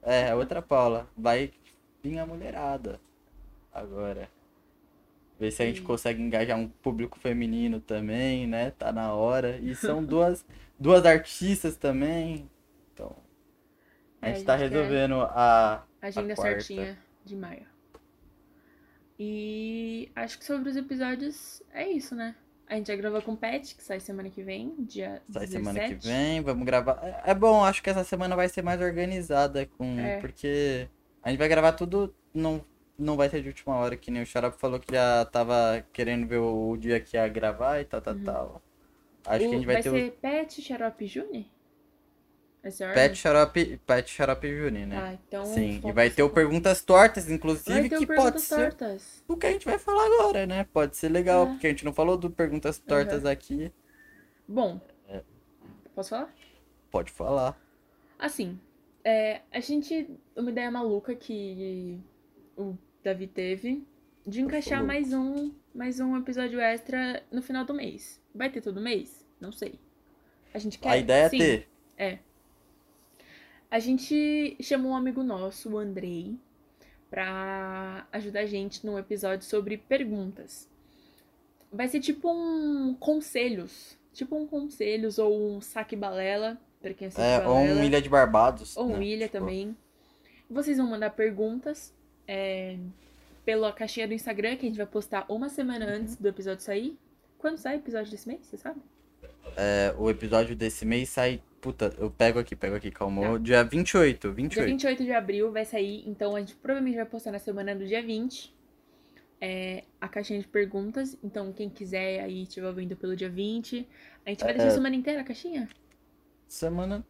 [0.02, 1.08] É, a outra Paula.
[1.16, 1.52] Vai
[2.02, 3.00] vir a mulherada
[3.72, 4.30] agora.
[5.38, 8.70] Ver se a gente consegue engajar um público feminino também, né?
[8.72, 9.58] Tá na hora.
[9.58, 10.44] E são duas,
[10.78, 12.48] duas artistas também.
[12.92, 13.16] Então,
[14.22, 15.84] a É, gente a tá gente resolvendo a.
[16.02, 16.60] Agenda quarta.
[16.64, 17.66] certinha de maio.
[19.18, 22.34] E acho que sobre os episódios é isso, né?
[22.70, 25.51] A gente já gravou com o Pet, que sai semana que vem, dia Sai 17.
[25.51, 27.01] semana que vem, vamos gravar.
[27.02, 29.98] É- É bom, acho que essa semana vai ser mais organizada com.
[29.98, 30.20] É.
[30.20, 30.88] Porque
[31.20, 32.64] a gente vai gravar tudo, não,
[32.97, 36.28] não vai ser de última hora, que nem o Xarap falou que já tava querendo
[36.28, 38.62] ver o, o dia que ia gravar e tal, tal, tal.
[39.26, 39.51] Acho que a Uhum.
[39.51, 41.51] O- gente vai, ter ser Pet, Xarope e Juni?
[42.62, 42.95] A ordem?
[42.95, 43.57] Pet Xarap,
[43.87, 44.97] Pet Xarap Juni, né?
[44.99, 45.45] Ah, então...
[45.47, 49.24] Sim, e vai ter o Perguntas Tortas, inclusive, que o pode ser Tortas.
[49.27, 50.66] o que a gente vai falar agora, né?
[50.73, 51.51] Pode ser legal, É.
[51.53, 53.73] porque a gente não falou do Perguntas Tortas aqui.
[54.47, 54.78] Bom,
[55.09, 55.23] É.
[55.95, 56.35] posso falar?
[56.91, 57.59] Pode falar.
[58.19, 58.61] Assim,
[59.03, 60.11] é, a gente.
[60.37, 61.99] Uma ideia maluca que
[62.59, 63.87] o Davi teve
[64.27, 68.20] de encaixar mais um, mais um episódio extra no final do mês.
[68.35, 69.24] Vai ter todo mês?
[69.41, 69.81] Não sei.
[70.53, 70.91] A gente quer.
[70.91, 71.37] A ideia Sim.
[71.37, 71.69] é ter.
[73.70, 76.34] A gente chamou um amigo nosso, o Andrei,
[77.09, 80.68] pra ajudar a gente num episódio sobre perguntas.
[81.72, 83.97] Vai ser tipo um conselhos.
[84.12, 87.80] Tipo um conselhos ou um saque balela, pra quem assiste É, ou balela.
[87.80, 88.76] um Ilha de Barbados.
[88.76, 89.05] Ou um né?
[89.05, 89.76] Ilha Tipo, também.
[90.51, 91.94] Vocês vão mandar perguntas
[92.26, 92.76] é,
[93.44, 96.98] pela caixinha do Instagram, que a gente vai postar uma semana antes do episódio sair.
[97.38, 98.80] Quando sai o episódio desse mês, você sabe?
[99.56, 101.40] É, o episódio desse mês sai.
[101.60, 103.20] Puta, eu pego aqui, pego aqui, calma.
[103.32, 103.39] Tá.
[103.39, 104.66] Dia 28, Dia 28.
[104.66, 108.02] 28 de abril vai sair, então a gente provavelmente vai postar na semana do dia
[108.02, 108.55] 20
[109.40, 111.16] é, a caixinha de perguntas.
[111.22, 113.86] Então, quem quiser aí estiver ouvindo pelo dia 20,
[114.24, 115.68] a gente vai deixar a semana inteira a caixinha?
[116.48, 117.05] Semana.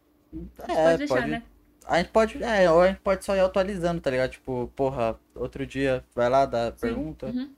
[0.59, 1.27] A gente É, pode deixar, pode.
[1.29, 1.43] né?
[1.85, 2.43] A gente pode.
[2.43, 4.31] É, ou a gente pode só ir atualizando, tá ligado?
[4.31, 7.25] Tipo, porra, outro dia vai lá, Sim, pergunta.
[7.27, 7.49] uhum.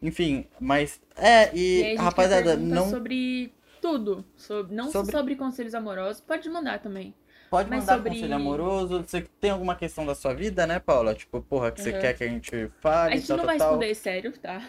[0.00, 1.00] Enfim, mas.
[1.16, 2.88] É, E e, rapaziada, não.
[2.90, 3.52] sobre
[3.82, 4.24] tudo.
[4.36, 7.12] Sobre, não Sobre- sobre conselhos amorosos, pode mandar também.
[7.50, 9.02] Pode mas mandar sobre- conselho amoroso.
[9.02, 11.14] Você tem alguma questão da sua vida, né, Paula?
[11.14, 12.00] Tipo, porra, que você Uhum.
[12.00, 13.68] quer que a gente A fale, gente tal, não tal, vai tal.
[13.68, 14.62] responder sério, tá?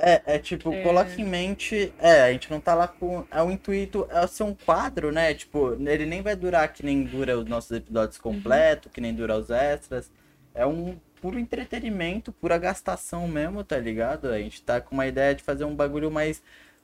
[0.00, 0.82] É, é tipo, É.
[0.82, 1.92] coloque em mente.
[1.98, 3.26] É, a gente não tá lá com.
[3.30, 5.34] É o intuito, é ser um quadro, né?
[5.34, 8.22] Tipo, ele nem vai durar que nem dura os nossos episódios Uhum.
[8.34, 10.10] completos, que nem dura os extras.
[10.54, 14.28] É um puro entretenimento, pura gastação mesmo, tá ligado?
[14.28, 16.40] A gente tá com uma ideia de fazer um bagulho mais.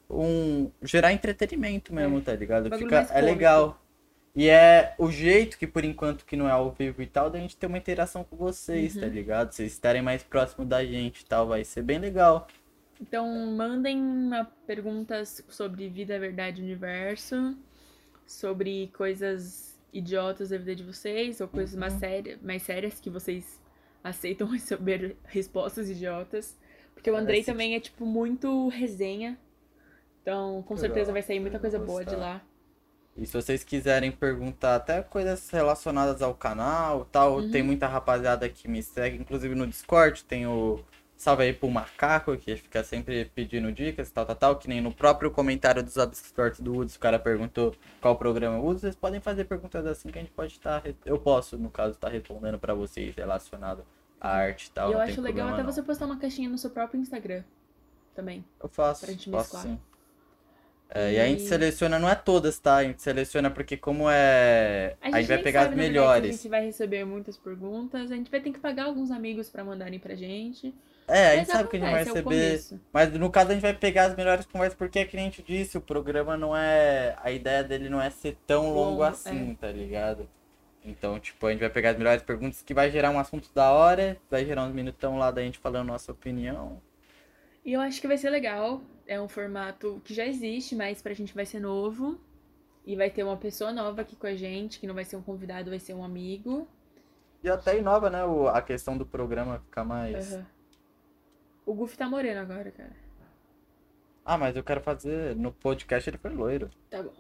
[0.09, 0.70] Um.
[0.82, 2.68] gerar entretenimento mesmo, tá ligado?
[2.72, 2.78] É.
[2.78, 3.20] Fica, é cômico.
[3.22, 3.81] legal.
[4.35, 7.39] E é o jeito que, por enquanto, que não é ao vivo e tal, da
[7.39, 9.01] gente ter uma interação com vocês, Uhum.
[9.01, 9.52] tá ligado?
[9.52, 12.48] Vocês estarem mais próximos da gente e tal, vai ser bem legal.
[13.01, 13.26] Então,
[13.56, 14.31] mandem
[14.66, 17.56] perguntas sobre vida, verdade universo,
[18.26, 23.60] sobre coisas idiotas da vida de vocês, ou coisas mais, séria, mais sérias que vocês
[24.02, 26.59] aceitam receber respostas idiotas.
[26.94, 29.39] Porque o Andrei também é, tipo, muito resenha.
[30.25, 32.41] Então, com certeza vai sair muita coisa boa de lá.
[33.15, 37.51] E se vocês quiserem perguntar até coisas relacionadas ao canal tal, Uhum.
[37.51, 40.81] tem muita rapaziada que me segue, inclusive no Discord, tem o
[41.15, 44.93] salve aí pro Macaco, que fica sempre pedindo dicas, tal, tal, tal, que nem no
[44.93, 49.21] próprio comentário dos Abstract do Woods, o cara perguntou qual programa eu uso, vocês podem
[49.21, 52.73] fazer perguntas assim que a gente pode estar, eu posso, no caso, estar respondendo pra
[52.75, 53.85] vocês relacionado
[54.21, 55.71] à arte e tal, e eu acho legal até não.
[55.71, 57.45] você postar uma caixinha no seu próprio Instagram
[58.15, 58.43] também.
[58.61, 59.63] Eu faço, pra gente faço mesclar.
[59.63, 59.81] sim.
[60.90, 62.77] É, e a gente E- seleciona, não é todas, tá?
[62.77, 64.97] A gente seleciona porque como é...
[65.01, 66.28] A gente, vai nem pegar as sabe, verdade, se melhores.
[66.31, 69.65] A gente vai receber muitas perguntas, a gente vai ter que pagar alguns amigos pra
[69.65, 70.74] mandarem pra gente.
[71.06, 72.23] É, a gente sabe que a gente vai é receber.
[72.23, 72.81] começo.
[72.93, 75.31] Mas no caso a gente vai pegar as melhores conversas, porque é que nem a
[75.31, 77.16] gente disse, o programa não é.
[77.23, 80.28] A ideia dele não é ser tão longo, Longo, assim, tá ligado?
[80.85, 83.70] Então, tipo, a gente vai pegar as melhores perguntas que vai gerar um assunto da
[83.73, 86.81] hora, vai gerar uns minutão lá da gente falando nossa opinião.
[87.65, 88.82] E eu acho que vai ser legal.
[89.07, 92.19] É um formato que já existe, mas pra gente vai ser novo.
[92.86, 95.23] E vai ter uma pessoa nova aqui com a gente, que não vai ser um
[95.23, 96.69] convidado, vai ser um amigo.
[97.43, 98.24] E até inova, né?
[98.24, 100.32] o- a questão do programa ficar mais.
[100.35, 100.47] Aham.
[101.66, 102.93] O Goofy tá moreno agora, cara.
[104.24, 105.35] Ah, mas eu quero fazer.
[105.36, 106.70] No podcast ele foi loiro.
[106.91, 107.12] Tá bom.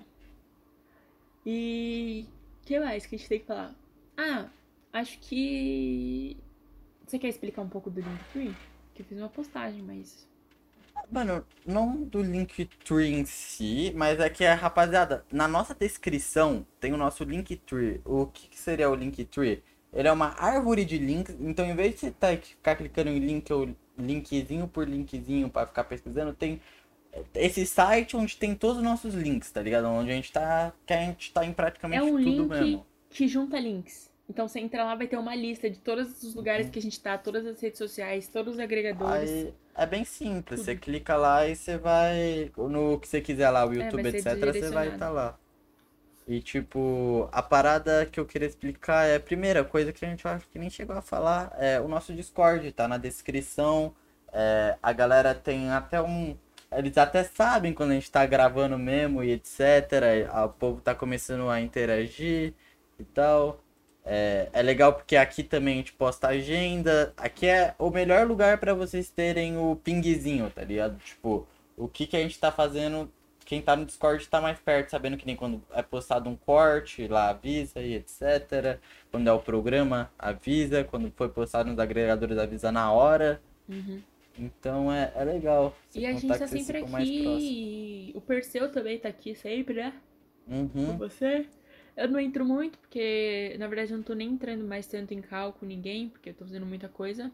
[1.46, 2.26] E
[2.62, 3.74] o que mais que a gente tem que falar?
[4.16, 4.48] Ah,
[4.92, 6.36] acho que.
[7.06, 8.54] Você quer explicar um pouco do Linktree?
[8.94, 10.26] Que eu fiz uma postagem, mas.
[11.10, 16.96] Mano, não do Linktree em si, mas é que, rapaziada, na nossa descrição tem o
[16.96, 18.00] nosso Linktree.
[18.04, 19.62] O que, que seria o Linktree?
[19.92, 23.18] Ele é uma árvore de links, então em vez de você tá, ficar clicando em
[23.20, 26.60] link ou linkzinho por linkzinho pra ficar pesquisando, tem
[27.32, 29.86] esse site onde tem todos os nossos links, tá ligado?
[29.86, 32.86] Onde a gente tá, que a gente tá em praticamente É um tudo link mesmo.
[33.08, 34.12] que junta links.
[34.28, 36.34] Então você entra lá, vai ter uma lista de todos os Uhum.
[36.34, 39.30] lugares que a gente tá, todas as redes sociais, todos os agregadores.
[39.30, 40.64] Aí é bem simples, Tudo.
[40.64, 42.50] você clica lá e você vai.
[42.56, 45.38] No que você quiser lá, o É, YouTube, ser etc., você vai estar lá.
[46.26, 50.48] E tipo, a parada que eu queria explicar é, primeira coisa que a gente acho
[50.48, 53.94] que nem chegou a falar, é o nosso Discord, tá na descrição.
[54.32, 56.36] É, a galera tem até um.
[56.72, 60.28] Eles até sabem quando a gente tá gravando mesmo e etc.
[60.46, 62.54] O povo tá começando a interagir
[62.98, 63.63] e tal.
[64.04, 67.12] É, é legal porque aqui também a gente posta agenda.
[67.16, 70.98] Aqui é o melhor lugar pra vocês terem o pingzinho, tá ligado?
[70.98, 73.10] Tipo, o que que a gente tá fazendo.
[73.46, 77.06] Quem tá no Discord tá mais perto, sabendo que nem quando é postado um corte,
[77.06, 78.78] lá avisa e etc.
[79.10, 80.82] Quando é o programa, avisa.
[80.82, 83.40] Quando foi postado nos agregadores, avisa na hora.
[83.68, 84.00] Uhum.
[84.38, 85.76] Então é, é legal.
[85.94, 88.12] E a gente tá sempre aqui.
[88.14, 89.92] O Perseu também tá aqui sempre, né?
[90.46, 90.96] Com Uhum.
[90.96, 91.46] você.
[91.96, 95.20] Eu não entro muito, porque na verdade eu não tô nem entrando mais tanto em
[95.22, 97.30] cal com ninguém, porque eu tô fazendo muita coisa.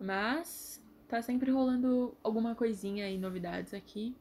[0.00, 4.14] Mas tá sempre rolando alguma coisinha e novidades aqui.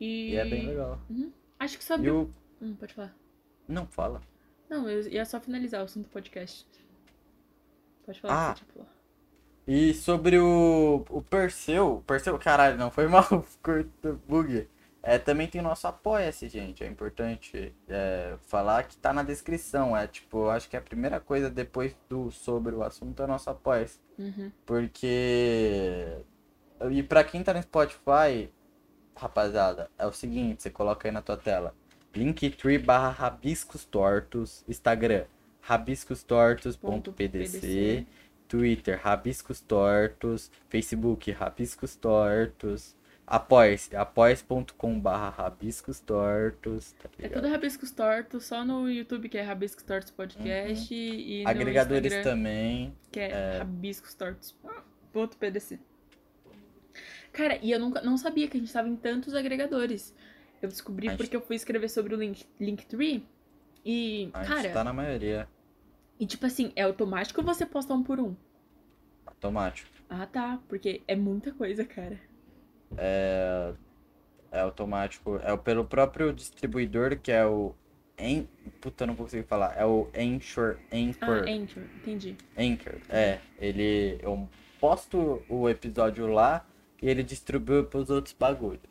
[0.00, 0.98] E, E é bem legal.
[1.58, 2.22] Acho que sobre E o.
[2.22, 2.30] o.
[2.60, 3.14] Hum, pode falar.
[3.68, 4.20] Não, fala.
[4.68, 6.66] Não, eu ia só finalizar o assunto do podcast.
[8.04, 8.50] Pode falar Ah.
[8.50, 8.92] o que você tinha falado.
[9.66, 13.24] E sobre o, o Perseu, Perseu, caralho, não foi mal,
[14.28, 14.66] bug.
[15.02, 16.84] É, também tem o nosso Apoia-se, gente.
[16.84, 19.96] É importante é, falar que tá na descrição.
[19.96, 23.28] É tipo, eu acho que a primeira coisa depois do sobre o assunto é o
[23.28, 23.98] nosso Apoia-se.
[24.18, 24.52] Uhum.
[24.64, 26.06] Porque.
[26.90, 28.48] E pra quem tá no Spotify,
[29.16, 31.74] rapaziada, é o seguinte, você coloca aí na tua tela.
[32.14, 35.24] Linktree barra rabiscos tortos, Instagram,
[35.60, 38.06] rabiscostortos.pdc,
[38.46, 42.94] Twitter, rabiscos tortos, Facebook, rabiscos tortos,
[43.36, 49.42] apoie-se, apoie.com barra rabiscos tortos, tá É tudo Rabiscos Tortos, só no YouTube que é
[49.42, 52.94] Rabiscos Tortos Podcast e no Agregadores também.
[53.10, 55.78] que é, Rabiscos Tortos.pdc.
[57.32, 60.14] Cara, e eu nunca, não sabia que a gente tava em tantos agregadores.
[60.60, 63.26] Eu descobri A gente- porque eu fui escrever sobre o Link, Linktree
[63.84, 65.48] e, A cara, gente tá na maioria.
[66.20, 68.36] e tipo assim, é automático ou você posta um por um?
[69.26, 69.88] Automático.
[70.10, 72.20] Ah, tá, porque é muita coisa, cara.
[72.96, 73.72] É,
[74.50, 75.38] é automático.
[75.42, 77.74] É o- pelo próprio distribuidor, que é o.
[78.18, 78.46] En...
[78.80, 79.74] Puta, eu não conseguir falar.
[79.76, 80.76] É o Anchor.
[80.90, 81.48] Ah, Anchor.
[81.48, 82.36] Anchor, entendi.
[82.56, 82.94] Anchor.
[83.08, 83.38] É.
[83.58, 84.18] Ele.
[84.22, 84.48] Eu
[84.80, 86.66] posto o episódio lá
[87.00, 88.82] e ele distribui pros outros bagulhos.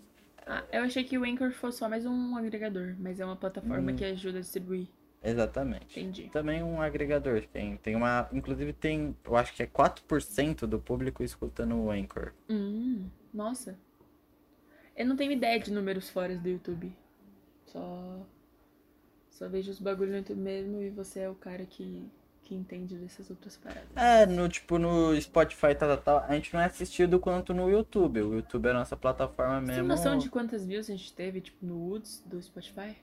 [0.45, 3.91] Ah, eu achei que o Anchor fosse só mais um agregador, mas é uma plataforma
[3.91, 3.95] Hum.
[3.95, 4.88] que ajuda a distribuir.
[5.23, 5.99] Exatamente.
[5.99, 6.30] Entendi.
[6.30, 7.44] Também um agregador.
[7.53, 8.28] Tem, tem uma.
[8.34, 9.15] Inclusive tem.
[9.23, 12.34] Eu acho que é 4% do público escutando o Anchor.
[12.49, 13.78] Hum, nossa.
[14.95, 16.91] Eu não tenho ideia de números fora do YouTube.
[17.65, 18.19] Só.
[19.30, 22.05] Só vejo os bagulhos no YouTube mesmo e você é o cara que,
[22.43, 23.89] que entende dessas outras paradas.
[23.95, 27.69] É, no tipo no Spotify tal, tal, tal, a gente não é assistido quanto no
[27.69, 28.22] YouTube.
[28.22, 29.88] O YouTube é a nossa plataforma Você tem mesmo.
[29.88, 32.95] noção de quantas views a gente teve, tipo, no Woods do Spotify?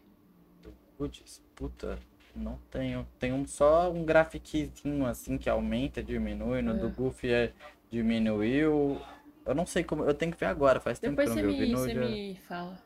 [0.97, 1.99] Putz, puta,
[2.37, 3.07] não tenho.
[3.19, 6.61] Tem um, só um grafiquezinho assim que aumenta, diminui.
[6.63, 6.79] No É.
[6.79, 7.53] do Goofy é,
[7.91, 9.01] diminuiu.
[9.49, 10.05] Eu não sei como.
[10.05, 11.79] Eu tenho que ver agora, faz tempo Depois que você eu não vi Vinu.
[11.79, 12.79] você me fala.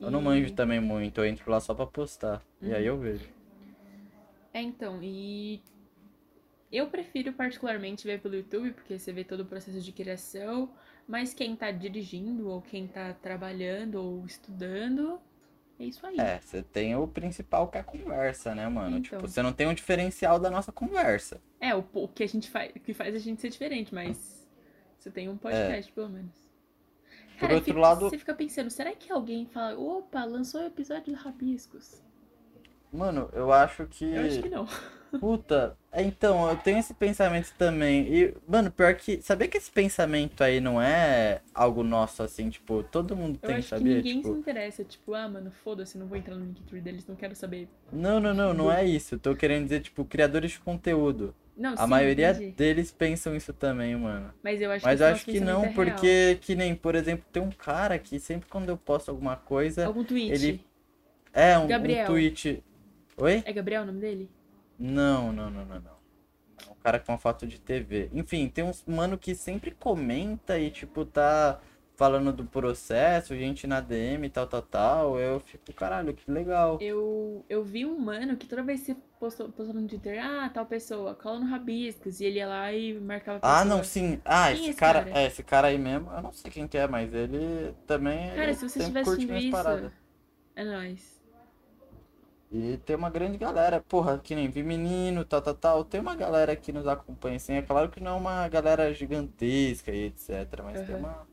[0.00, 2.40] Eu não E- manjo também muito, eu entro lá só pra postar.
[2.62, 2.74] E Uhum.
[2.74, 3.28] aí eu vejo.
[4.52, 5.60] É, então, e
[6.70, 10.70] eu prefiro particularmente ver pelo YouTube, porque você vê todo o processo de criação,
[11.06, 15.20] mas quem tá dirigindo, ou quem tá trabalhando, ou estudando,
[15.78, 16.16] é isso aí.
[16.18, 18.96] É, você tem o principal que é a conversa, né, mano?
[18.98, 19.20] Então.
[19.20, 21.40] Tipo, você não tem um diferencial da nossa conversa.
[21.60, 24.33] É, o, o que a gente faz, o que faz a gente ser diferente, mas
[25.04, 26.34] você tem um podcast, pelo menos.
[27.34, 30.66] Por Cara, outro fica- lado- você fica pensando, será que alguém fala, opa, lançou o
[30.66, 32.02] episódio do Rabiscos?
[32.94, 34.04] Mano, eu acho que.
[34.04, 34.66] Eu acho que não.
[35.20, 38.06] Puta, é, então, eu tenho esse pensamento também.
[38.14, 39.22] E, mano, pior que.
[39.22, 43.56] Sabia que esse pensamento aí não é algo nosso, assim, tipo, todo mundo Eu tem,
[43.58, 43.94] acho sabia?
[43.94, 47.06] que ninguém Tipo, se interessa, tipo, ah, mano, foda-se, não vou entrar no Linktree deles,
[47.06, 47.68] não quero saber.
[47.92, 49.14] não, não, não, não é isso.
[49.14, 51.34] Eu tô querendo dizer, tipo, criadores de conteúdo.
[51.56, 52.54] Não, A sim, maioria entendi.
[52.56, 54.32] deles pensam isso também, mano.
[54.42, 55.74] Mas eu acho Mas que eu esse acho que não, é real.
[55.96, 59.86] porque, que nem, por exemplo, tem um cara que sempre quando eu posto alguma coisa,
[59.86, 60.32] Algum tweet.
[60.32, 60.60] ele-
[61.32, 62.06] é um, um Gabriel.
[62.06, 62.62] tweet.
[63.16, 63.44] Oi?
[63.44, 64.28] É Gabriel o nome dele?
[64.78, 65.94] Não, não, não, não, não.
[66.68, 68.10] É um cara com uma foto de TV.
[68.12, 71.60] Enfim, tem uns mano que sempre comenta e, tipo, tá
[71.96, 75.18] falando do processo, gente na DM, tal, tal, tal.
[75.18, 76.84] Eu fico, caralho, que legal.
[76.88, 80.48] Eu, eu vi um mano que toda vez que você postou, postou no Twitter, ah,
[80.50, 84.20] tal pessoa, cola no Rabiscos, e ele ia lá e marcava Ah, não, sim.
[84.24, 85.10] Ah, Quem é esse esse cara, cara?
[85.12, 88.52] é, esse cara aí mesmo, eu não sei quem que é, mas ele também Cara,
[88.52, 89.92] ele se você curte assistindo isso, paradas.
[90.56, 91.13] é nóis.
[92.54, 95.84] E tem uma grande galera, porra, que nem vi menino, tal, tal, tal.
[95.84, 97.54] Tem uma galera que nos acompanha, assim.
[97.54, 100.62] É claro que não é uma galera gigantesca e etc.
[100.62, 101.04] Mas tem Aham.
[101.04, 101.28] uma.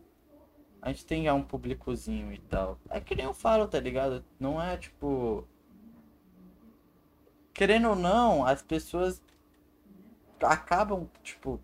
[0.82, 2.80] A gente tem já um públicozinho e tal.
[2.90, 4.24] É que nem eu falo, tá ligado?
[4.40, 5.48] Não é tipo.
[7.54, 9.22] Querendo ou não, as pessoas
[10.42, 11.60] acabam, tipo,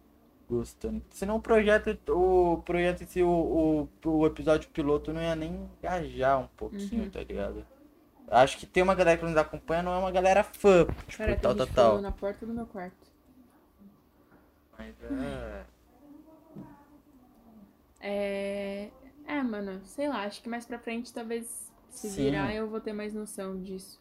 [0.50, 1.02] gostando.
[1.12, 5.70] Senão o projeto, o projeto em si, o, o, o episódio piloto não ia nem
[5.82, 7.10] engajar um pouquinho, Uhum.
[7.10, 7.66] tá ligado?
[8.30, 11.38] Acho que tem uma galera que nos acompanha, não é uma galera fã, tipo, Cara,
[11.40, 12.02] tal, tal, tal.
[12.02, 13.08] na porta do meu quarto.
[14.78, 15.66] Mas é.
[18.00, 18.90] É.
[19.26, 22.26] É, mano, sei lá, acho que mais pra frente talvez se Sim.
[22.26, 24.00] virar eu vou ter mais noção disso.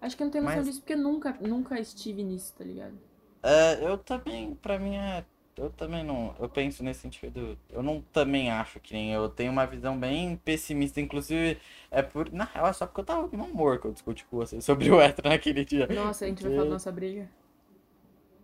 [0.00, 2.64] Acho que eu não tenho noção Mas- disso porque eu nunca, nunca estive nisso, tá
[2.64, 2.98] ligado?
[3.42, 5.24] É, eu também, pra mim é.
[5.56, 6.34] Eu também não.
[6.38, 7.58] Eu penso nesse sentido.
[7.70, 11.00] Eu não também acho que nem eu tenho uma visão bem pessimista.
[11.00, 11.58] Inclusive,
[11.90, 12.30] é por.
[12.30, 14.60] Na real, é só porque eu tava de mau humor que eu discuti com você
[14.60, 15.86] sobre o hétero naquele dia.
[15.86, 17.30] Nossa, a gente vai falar da nossa briga?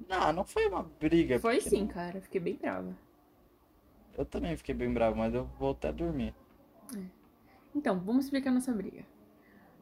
[0.09, 1.39] Não, não foi uma briga.
[1.41, 2.21] Foi porque sim, cara.
[2.21, 2.97] Fiquei bem brava.
[4.17, 6.35] Eu também fiquei bem bravo, mas eu voltei a dormir.
[7.75, 9.05] Então, vamos explicar a nossa briga.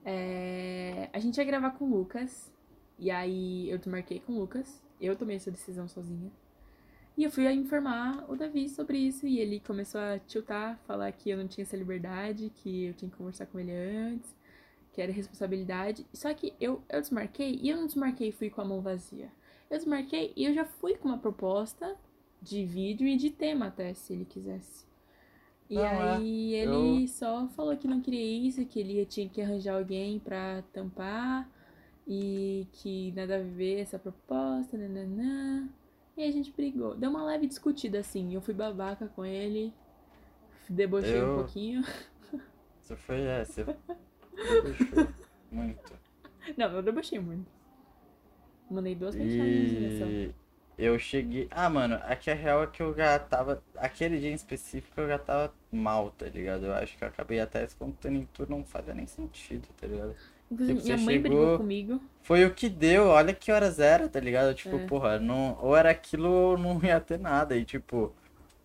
[0.04, 2.52] É, A gente ia gravar com o Lucas.
[2.98, 4.82] E aí eu desmarquei com o Lucas.
[5.00, 6.30] Eu tomei essa decisão sozinha.
[7.20, 9.26] E eu fui a informar o Davi sobre isso.
[9.26, 13.10] E ele começou a tiltar, falar que eu não tinha essa liberdade, que eu tinha
[13.10, 14.34] que conversar com ele antes,
[14.90, 16.06] que era responsabilidade.
[16.14, 19.30] Só que eu, eu desmarquei e eu não desmarquei e fui com a mão vazia.
[19.68, 21.94] Eu desmarquei e eu já fui com uma proposta
[22.40, 24.86] de vídeo e de tema até, se ele quisesse.
[25.68, 26.14] E Não, é.
[26.14, 30.62] aí ele só falou que não queria isso, que ele tinha que arranjar alguém pra
[30.72, 31.46] tampar
[32.08, 35.68] e que nada a ver essa proposta, nananã.
[36.20, 36.94] E a gente brigou.
[36.94, 38.34] Deu uma leve discutida assim.
[38.34, 39.72] Eu fui babaca com ele,
[40.68, 41.82] debochei um Eu- pouquinho.
[42.78, 43.64] Você foi, é, você
[44.34, 45.08] puxou
[45.50, 45.92] muito.
[46.58, 47.50] Não, eu debochei muito.
[48.70, 50.08] Mandei duas mensagens de direção.
[50.10, 50.34] E
[50.76, 51.48] eu cheguei.
[51.50, 53.62] Ah, mano, aqui a real é que eu já tava.
[53.76, 56.66] Aquele dia em específico eu já tava mal, tá ligado?
[56.66, 60.14] Eu acho que eu acabei até espontâneo em tudo, não fazia nem sentido, tá ligado?
[60.50, 62.00] Inclusive, Tipo, minha mãe chegou- brigou comigo.
[62.22, 64.54] Foi o que deu, olha que horas era, tá ligado?
[64.54, 64.86] Tipo, É.
[64.86, 67.56] porra, não, ou era aquilo ou não ia ter nada.
[67.56, 68.12] E tipo,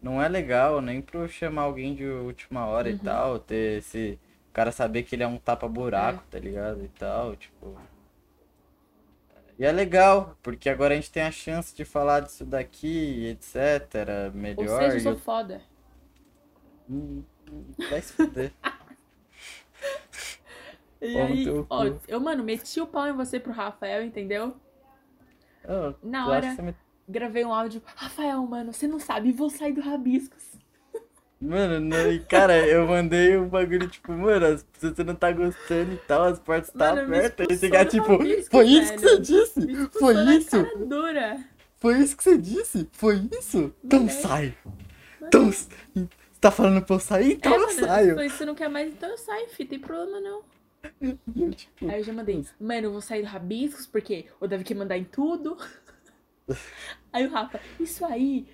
[0.01, 2.99] não é legal nem pra chamar alguém de última hora e Uhum.
[2.99, 4.19] tal, ter esse.
[4.51, 6.31] Cara saber que ele é um tapa-buraco, É.
[6.31, 6.83] tá ligado?
[6.83, 7.75] E tal, tipo.
[9.59, 13.53] E é legal, porque agora a gente tem a chance de falar disso daqui, etc.
[14.33, 14.79] Ou Melhor.
[14.81, 15.61] seja, eu e sou foda.
[16.89, 17.23] Hum,
[17.89, 18.51] Vai se fuder.
[21.05, 21.99] E aí, ó, cu.
[22.07, 24.55] eu, mano, meti o pau em você pro Rafael, entendeu?
[25.67, 26.75] Eu- Na hora, me-
[27.07, 27.81] gravei um áudio.
[27.95, 30.43] Rafael, mano, você não sabe, vou sair do Rabiscos.
[31.41, 35.93] Mano, não, e cara, eu mandei um bagulho tipo, mano, se você não tá gostando
[35.93, 37.61] e tal, as portas tá abertas.
[37.61, 39.21] E do tipo, Rabiscos, foi isso que você velho.
[39.21, 39.89] disse?
[39.99, 40.55] Foi isso?
[41.77, 42.89] Foi isso que você disse?
[42.93, 43.73] Foi isso?
[43.83, 44.55] Então sai.
[45.21, 45.67] Então, você
[46.39, 47.33] tá falando pra eu sair?
[47.33, 48.15] Então é, eu mano, saio.
[48.15, 50.41] foi, você não quer mais, então eu saio, fi, tem problema não.
[51.01, 51.17] Eu,
[51.89, 54.97] Aí eu já mandei, mano, eu vou sair do Rabiscos porque o Davi quer mandar
[54.97, 55.57] em tudo.
[57.11, 58.45] Aí o Rafa, isso aí,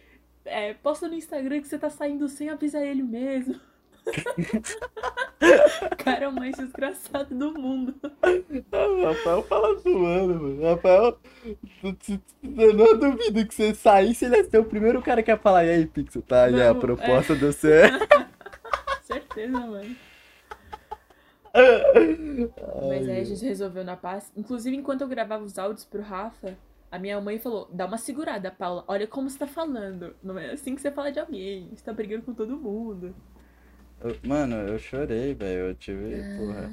[0.46, 3.60] é, posta no Instagram que você tá saindo sem avisar ele mesmo.
[5.98, 7.96] Cara, é o mais desgraçado do mundo.
[8.02, 10.64] o Rafael fala zoando, mano.
[10.64, 11.20] Rafael,
[11.84, 15.66] eu não duvido que você saísse, ele ia ser o primeiro cara que ia falar,
[15.66, 16.50] e aí, Pixel, tá?
[16.50, 18.08] E a Não, proposta deu certo.
[19.04, 19.96] Certeza, mano.
[21.54, 24.32] Mas aí a gente resolveu na paz.
[24.36, 26.58] Inclusive, enquanto eu gravava os áudios pro Rafa,
[26.92, 28.84] a minha mãe falou: dá uma segurada, Paula.
[28.88, 30.16] Olha como você tá falando.
[30.24, 31.70] Não é assim que você fala de alguém.
[31.76, 33.16] Você tá brigando com todo mundo.
[34.02, 35.68] Eu- Mano, eu chorei, velho.
[35.68, 36.72] Eu tive, Ah, porra.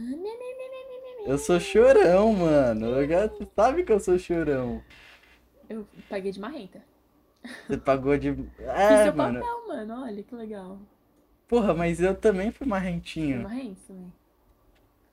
[1.27, 2.87] Eu sou chorão, mano.
[2.87, 4.83] Eu Você sabe que eu sou chorão.
[5.69, 6.83] Eu paguei de marrenta.
[7.67, 8.33] Você pagou de.
[8.57, 9.41] Fiz É, seu mano.
[9.41, 10.03] papel, mano.
[10.05, 10.79] Olha que legal.
[11.47, 13.43] Porra, mas eu também fui marrentinho.
[13.43, 14.13] marrenta também.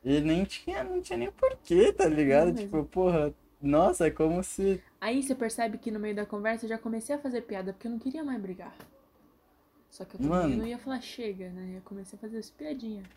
[0.06, 2.50] E nem tinha, não tinha nem porquê, tá ligado?
[2.50, 4.80] Não Tipo, porra, nossa, é como se.
[5.02, 7.88] Aí você percebe que no meio da conversa eu já comecei a fazer piada porque
[7.88, 8.76] eu não queria mais brigar.
[9.90, 10.58] Só que eu também Mano.
[10.58, 11.78] não ia falar chega, né?
[11.78, 13.08] Eu comecei a fazer as piadinhas.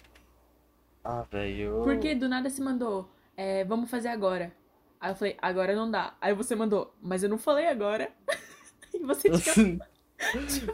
[1.05, 1.83] Ah, velho.
[1.85, 4.51] Porque do nada se mandou, é, vamos fazer agora.
[4.99, 6.17] Aí eu falei, agora não dá.
[6.21, 8.11] Aí você mandou, mas eu não falei agora.
[8.95, 9.79] e você tinha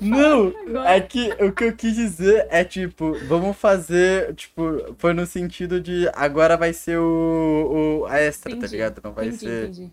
[0.01, 0.55] Não,
[0.87, 4.63] é que o que eu quis dizer é tipo, vamos fazer, tipo,
[4.99, 9.01] foi no sentido de agora vai ser o, o a extra, tá Entendi, ligado?
[9.03, 9.73] Não vai entendi, ser.
[9.73, 9.93] entendi.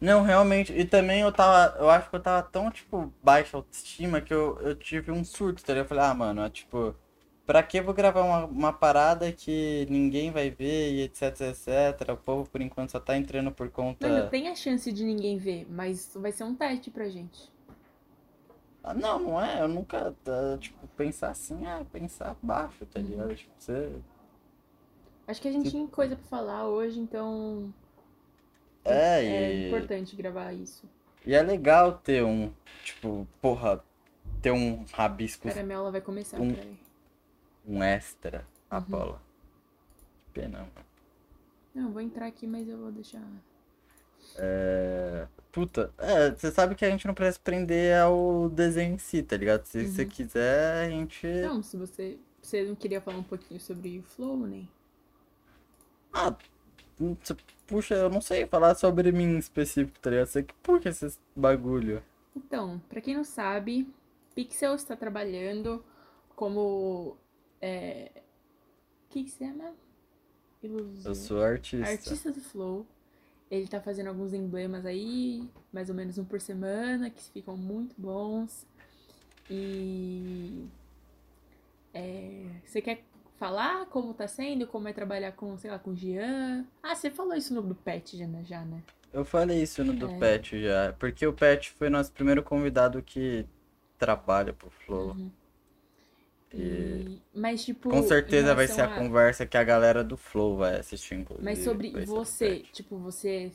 [0.00, 4.20] Não, realmente, e também eu tava, eu acho que eu tava tão, tipo, baixa autoestima
[4.20, 5.84] que eu, eu tive um surto, tá ligado?
[5.86, 6.94] Eu falei, ah, mano, é, tipo,
[7.46, 12.10] pra que eu vou gravar uma, uma parada que ninguém vai ver e etc, etc,
[12.10, 14.08] o povo por enquanto só tá entrando por conta...
[14.08, 17.50] Mano, tem a chance de ninguém ver, mas vai ser um teste pra gente.
[18.82, 23.34] Ah, não, não é, eu nunca, tá, tipo, pensar assim, é pensar baixo, tá ligado?
[23.34, 23.92] Tipo, você...
[25.26, 27.72] Acho que a gente tinha coisa pra falar hoje, então
[28.84, 29.66] É, é e...
[29.68, 30.84] importante gravar isso.
[31.24, 32.52] E é legal ter um,
[32.84, 33.82] tipo, porra,
[34.40, 36.85] ter um rabisco, aula vai começar, Um- peraí.
[37.66, 38.82] Um extra, a Uhum.
[38.82, 39.22] Paula.
[40.32, 40.86] Que pena, mano.
[41.72, 43.22] Não, vou entrar aqui, mas eu vou deixar.
[44.38, 45.26] É...
[45.52, 49.36] Puta, é, você sabe que a gente não precisa prender ao desenho em si, tá
[49.36, 49.64] ligado?
[49.64, 50.08] Se você Uhum.
[50.08, 51.26] quiser, a gente.
[51.40, 52.18] Não, se você.
[52.42, 54.68] Você não queria falar um pouquinho sobre o Flow, nem?
[56.12, 56.34] Ah,
[56.98, 57.36] você
[57.66, 60.26] puxa, eu não sei falar sobre mim em específico, tá ligado?
[60.28, 62.02] Você que puxa esses bagulho.
[62.34, 63.88] Então, pra quem não sabe,
[64.34, 65.84] Pixel está trabalhando
[66.34, 67.16] como.
[67.60, 68.10] É...
[69.06, 69.74] O que que se chama?
[70.62, 71.10] Ilusão.
[71.10, 71.88] Eu sou artista.
[71.88, 72.86] Artista do Flow.
[73.50, 77.94] Ele tá fazendo alguns emblemas aí, mais ou menos um por semana, que ficam muito
[77.96, 78.66] bons.
[79.48, 80.66] E.
[81.94, 83.04] é, você quer
[83.38, 84.66] falar como tá sendo?
[84.66, 86.66] Como é trabalhar com, sei lá, com o Jean?
[86.82, 88.44] Ah, você falou isso no do Pet já, né?
[88.44, 88.82] Já, né?
[89.12, 90.18] Eu falei isso no do É.
[90.18, 90.92] Pet já.
[90.98, 93.46] Porque o Pet foi nosso primeiro convidado que
[93.96, 95.10] trabalha pro Flow.
[95.12, 95.30] Uhum.
[96.58, 97.90] E Mas, tipo.
[97.90, 101.44] com certeza vai ser a a- conversa que a galera do Flow vai assistir, inclusive.
[101.44, 103.52] Mas sobre você, tipo, você,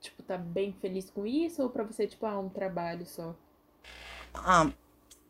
[0.00, 1.62] tipo, tá bem feliz com isso?
[1.62, 3.34] Ou pra você, tipo, ah, um trabalho só?
[4.34, 4.70] Ah,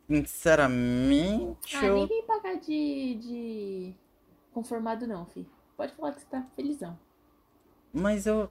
[0.08, 1.96] sinceramente, Ah, eu...
[1.96, 3.94] ninguém pagar de, de
[4.52, 5.46] conformado não, fi.
[5.76, 6.98] Pode falar que você tá felizão.
[7.92, 8.50] Mas eu.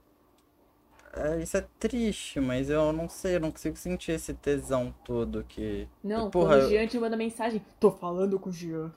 [1.14, 5.44] É, isso é triste, mas eu não sei, eu não consigo sentir esse tesão todo
[5.44, 5.88] que.
[6.04, 8.92] Não, Porra, eu- o Jean te manda mensagem, tô falando com o Jean.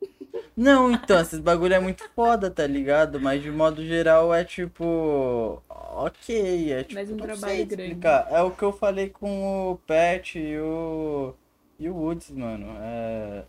[0.56, 3.20] Não, então, esses bagulho é muito foda, tá ligado?
[3.20, 5.62] Mas de modo geral é tipo.
[5.68, 6.94] Ok, é tipo.
[6.94, 7.98] Mais um trabalho grande.
[8.30, 11.34] É o que eu falei com o Pet e o.
[11.78, 12.66] E o Woods, mano.
[12.80, 13.44] É.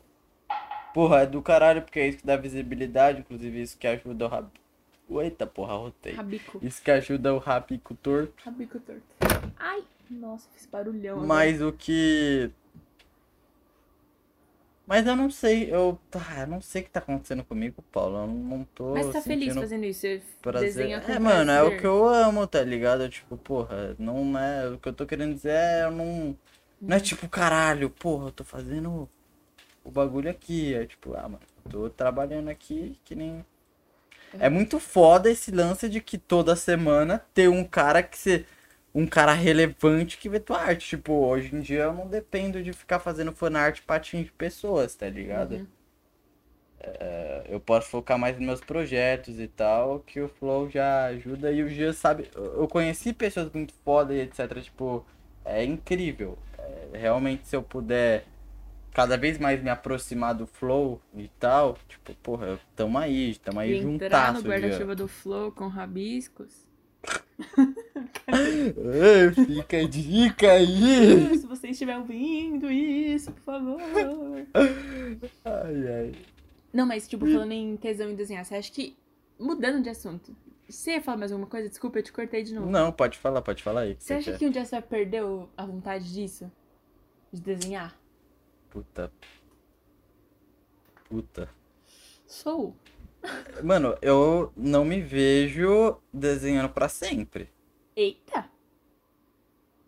[0.93, 4.29] Porra, é do caralho, porque é isso que dá visibilidade, inclusive isso que ajuda o
[4.29, 4.47] rap.
[5.09, 6.13] Eita, porra, rotei.
[6.13, 6.59] Rabico.
[6.61, 8.29] Isso que ajuda o rapicultor.
[8.43, 9.01] Rabico torto.
[9.57, 11.15] Ai, nossa, fiz barulhão.
[11.15, 11.27] agora.
[11.27, 12.51] Mas o que.
[14.89, 15.99] Mas eu não sei, eu.
[16.13, 18.17] Ah, eu não sei o que tá acontecendo comigo, Paulo.
[18.17, 18.93] Eu não tô.
[18.95, 20.01] Mas você tá feliz fazendo isso?
[20.01, 20.67] Você prazer.
[20.67, 23.07] desenha com É, mano, é o que eu amo, tá ligado?
[23.07, 24.67] Tipo, porra, não é.
[24.69, 26.35] O que eu tô querendo dizer é, eu não.
[26.81, 29.07] Não é tipo, caralho, porra, eu tô fazendo
[29.83, 30.73] o bagulho aqui.
[30.73, 33.45] É tipo, ah, mano, eu tô trabalhando aqui que nem.
[34.39, 38.45] É muito foda esse lance de que toda semana tem um cara que você.
[38.93, 40.89] Um cara relevante que vê tua arte.
[40.89, 45.07] Tipo, hoje em dia eu não dependo de ficar fazendo fanart pra atingir pessoas, tá
[45.07, 45.53] ligado?
[45.53, 45.67] Uhum.
[46.81, 51.51] É, eu posso focar mais nos meus projetos e tal, que o Flow já ajuda
[51.51, 52.29] e o Gia sabe.
[52.33, 54.61] Eu eu conheci pessoas muito foda e etc.
[54.61, 55.05] Tipo,
[55.45, 56.37] é incrível.
[56.57, 58.25] É, realmente, se eu puder
[58.99, 63.71] cada vez mais me aproximar do Flow e tal, tipo, porra, tamo aí, tamo aí
[63.71, 64.49] E entrar juntasso, no Gia.
[64.49, 66.67] guarda-chuva do Flow com rabiscos.
[68.27, 71.37] Ei, Fica a dica aí!
[71.37, 73.79] Se você estiver ouvindo isso, por favor.
[75.45, 76.11] Ai, ai.
[76.73, 78.97] Não, mas tipo, falando em tesão em desenhar, você acha que.
[79.39, 80.35] Mudando de assunto.
[80.67, 81.69] Você ia falar mais alguma coisa?
[81.69, 82.69] Desculpa, eu te cortei de novo.
[82.69, 83.95] Não, pode falar, pode falar aí.
[83.97, 84.37] Você acha quer.
[84.39, 85.23] que um dia você vai perder
[85.55, 86.51] a vontade disso?
[87.31, 87.97] De desenhar?
[88.69, 89.11] Puta.
[91.07, 91.49] Puta.
[92.27, 92.75] Sou.
[93.63, 97.49] Mano, eu não me vejo desenhando pra sempre.
[97.95, 98.49] Eita!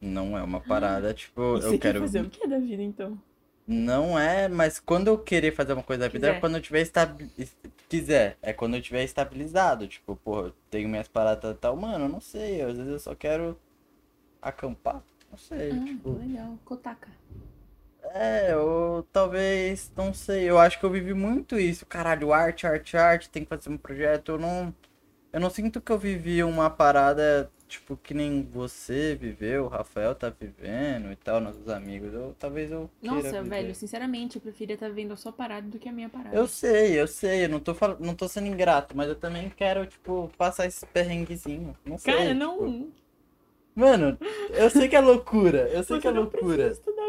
[0.02, 2.00] Não é uma parada, tipo, E você eu quer quero.
[2.02, 3.18] fazer o que da vida então?
[3.68, 6.40] Não é, mas quando eu querer fazer uma coisa da vida é Quiser.
[6.42, 7.30] quando eu tiver estabi...
[7.88, 12.06] quiser, é quando eu tiver estabilizado, tipo, porra, eu tenho minhas paradas e tal, mano,
[12.06, 13.58] eu não sei, às vezes eu só quero
[14.42, 16.58] acampar, não sei, Ah, tipo, legal.
[16.66, 17.08] Kotaka.
[18.14, 22.98] É, eu talvez, não sei, eu acho que eu vivi muito isso, caralho, arte, arte,
[22.98, 24.74] arte, tem que fazer um projeto, eu não,
[25.34, 30.14] eu não sinto que eu vivi uma parada, tipo, que nem você viveu, o Rafael
[30.14, 33.50] tá vivendo e tal, nossos amigos, eu, talvez eu Nossa, viver.
[33.50, 36.36] velho, sinceramente, eu preferia estar vendo a sua parada do que a minha parada.
[36.36, 37.98] Eu sei, eu sei, eu não tô, fal...
[38.00, 41.76] não tô sendo ingrato, mas eu também quero, tipo, passar esse perrenguezinho.
[41.86, 42.14] Não sei.
[42.14, 42.92] Cara, tipo, não.
[43.74, 44.18] Mano,
[44.54, 47.01] eu sei que é loucura, eu sei Você que é loucura, precisa estudar.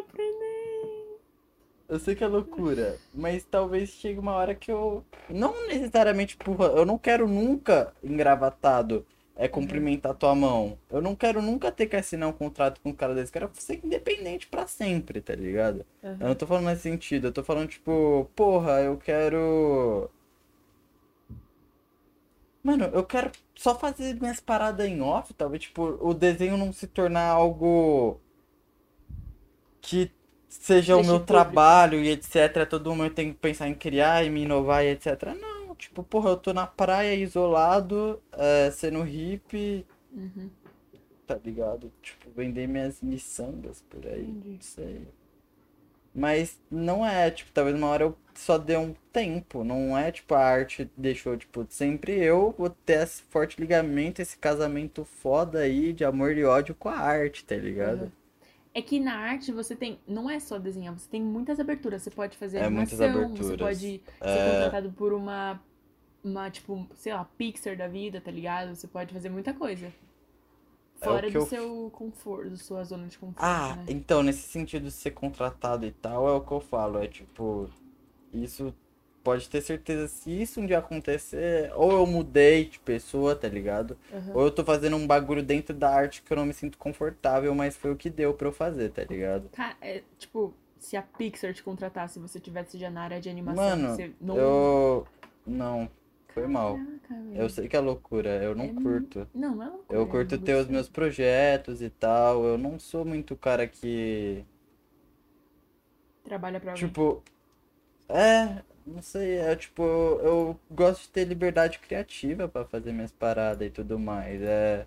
[1.93, 5.05] Eu sei que é loucura, mas talvez chegue uma hora que eu.
[5.29, 9.05] Não necessariamente, porra, eu não quero nunca engravatado
[9.37, 10.79] é cumprimentar tua mão.
[10.91, 13.31] Eu não quero nunca ter que assinar um contrato com um cara desse.
[13.31, 15.85] Quero ser independente pra sempre, tá ligado?
[16.03, 16.17] Aham.
[16.21, 20.11] Eu não tô falando nesse sentido, eu tô falando tipo, porra, eu quero.
[22.63, 26.87] Mano, eu quero só fazer minhas paradas em off, talvez, tipo, o desenho não se
[26.87, 28.19] tornar algo
[29.81, 30.11] que
[30.61, 32.67] seja o meu trabalho e etc.
[32.69, 35.35] Todo momento tem que pensar em criar e me inovar e etc.
[35.41, 40.51] Não, tipo, porra, eu tô na praia isolado, é, sendo hippie, Uhum.
[41.27, 41.93] tá ligado?
[42.03, 44.49] Tipo, vender minhas miçangas por aí, Entendi.
[44.49, 45.09] não sei.
[46.15, 50.35] Mas não é, tipo, talvez uma hora eu só dê um tempo, não é tipo
[50.35, 55.93] a arte deixou, tipo, sempre eu vou ter esse forte ligamento, esse casamento foda aí
[55.93, 58.05] de amor e ódio com a arte, tá ligado?
[58.05, 58.13] Uhum.
[58.75, 60.01] É que na arte você tem.
[60.07, 62.03] Não é só desenhar, você tem muitas aberturas.
[62.03, 64.51] Você pode fazer É, animação, você pode ser É.
[64.51, 65.61] contratado por uma.
[66.25, 68.75] Uma, tipo, sei lá, Pixar da vida, tá ligado?
[68.77, 69.87] Você pode fazer muita coisa.
[71.01, 73.87] É Fora que do eu- seu conforto, da sua zona de conforto, Ah, né?
[73.89, 77.69] então, nesse sentido de ser contratado e tal, é o que eu falo, é tipo,
[78.33, 78.73] isso
[79.23, 83.97] pode ter certeza, se isso um dia acontecer, ou eu mudei de pessoa, tá ligado?
[84.13, 84.33] Aham.
[84.35, 87.55] Ou eu tô fazendo um bagulho dentro da arte que eu não me sinto confortável,
[87.55, 89.49] mas foi o que deu pra eu fazer, tá ligado?
[89.51, 93.65] Cara, é, tipo, se a Pixar te contratasse você tivesse já na área de animação,
[93.65, 94.37] Mano, você não.
[94.37, 95.07] eu.
[95.47, 95.91] Não,
[96.29, 96.77] foi mal.
[96.77, 97.23] Caraca.
[97.35, 99.29] Eu sei que é loucura, eu não É curto.
[99.35, 102.45] Não, não é loucura, Eu é curto ter os meus projetos e tal.
[102.45, 104.45] Eu não sou muito cara que.
[106.25, 106.87] Trabalha pra alguém.
[106.87, 107.23] Tipo.
[108.09, 113.67] É, não sei, é tipo, eu gosto de ter liberdade criativa pra fazer minhas paradas
[113.67, 114.41] e tudo mais.
[114.43, 114.87] É.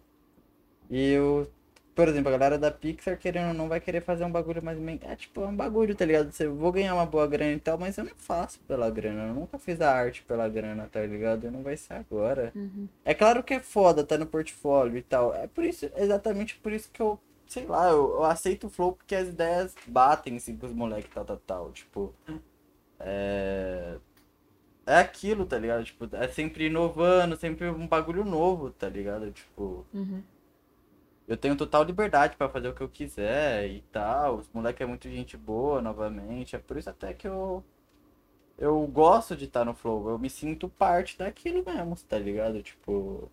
[0.89, 1.49] E eu
[1.95, 4.77] por exemplo, a galera da Pixar querendo ou não vai querer fazer um bagulho mais.
[5.01, 6.29] É tipo, é um bagulho, tá ligado?
[6.29, 9.29] Você vou ganhar uma boa grana e tal, mas eu não faço pela grana.
[9.29, 11.47] Eu nunca fiz a arte pela grana, tá ligado?
[11.47, 12.51] E não vai ser agora.
[12.53, 12.89] Uhum.
[13.05, 15.33] É claro que é foda, tá no portfólio e tal.
[15.33, 17.17] É por isso, exatamente por isso que eu,
[17.47, 21.23] sei lá, eu, eu aceito o flow porque as ideias batem assim pros moleques, tal,
[21.23, 21.71] tal, tal.
[21.71, 22.13] Tipo,
[22.99, 23.97] é.
[24.87, 25.83] É aquilo, tá ligado?
[25.85, 29.31] Tipo, é sempre inovando, sempre um bagulho novo, tá ligado?
[29.31, 30.23] Tipo, Uhum.
[31.27, 34.37] eu tenho total liberdade pra fazer o que eu quiser e tal.
[34.37, 36.55] Os moleques é muito gente boa, novamente.
[36.55, 37.63] É por isso até que eu.
[38.57, 40.09] Eu gosto de estar no flow.
[40.09, 42.61] Eu me sinto parte daquilo mesmo, tá ligado?
[42.63, 43.31] Tipo.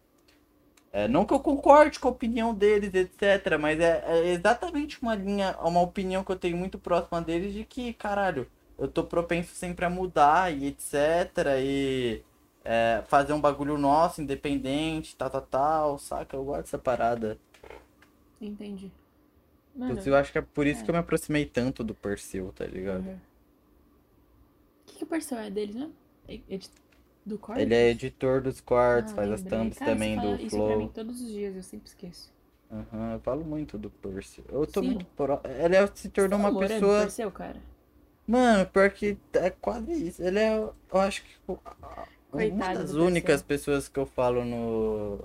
[0.93, 3.59] É, não que eu concorde com a opinião deles, etc.
[3.61, 7.65] Mas é, é exatamente uma linha, uma opinião que eu tenho muito próxima deles de
[7.65, 8.47] que, caralho,
[8.83, 10.95] eu tô propenso sempre a mudar e etc.
[11.61, 12.23] E
[12.65, 16.37] é, fazer um bagulho nosso, independente, tal, tal, tal, saca?
[16.37, 17.39] Eu gosto dessa parada.
[18.41, 18.91] Entendi.
[19.75, 20.85] Mano, eu acho que é por isso é.
[20.85, 23.05] que eu me aproximei tanto do Persil, tá ligado?
[23.07, 23.15] uhum.
[23.15, 25.91] O que, que o Persil é deles, né?
[26.29, 26.59] É- é
[27.25, 27.63] do corte?
[27.63, 29.59] Ele é editor dos quartos, Ah, faz as lembrei.
[29.61, 30.89] thumbs Cara, também do isso pra mim Flow.
[30.89, 32.33] todos os dias, eu sempre esqueço.
[32.71, 34.45] Aham, eu falo muito do Persil.
[34.49, 34.87] Eu tô Sim.
[34.89, 35.41] muito pro...
[35.45, 36.99] Ele é- se tornou Você tá uma pessoa.
[36.99, 37.61] o Perseu, cara?
[38.27, 40.23] Mano, pior que é quase isso.
[40.23, 43.75] Ele é, eu acho que o- uma Coitado das do únicas Perseu.
[43.75, 45.19] pessoas que eu falo no,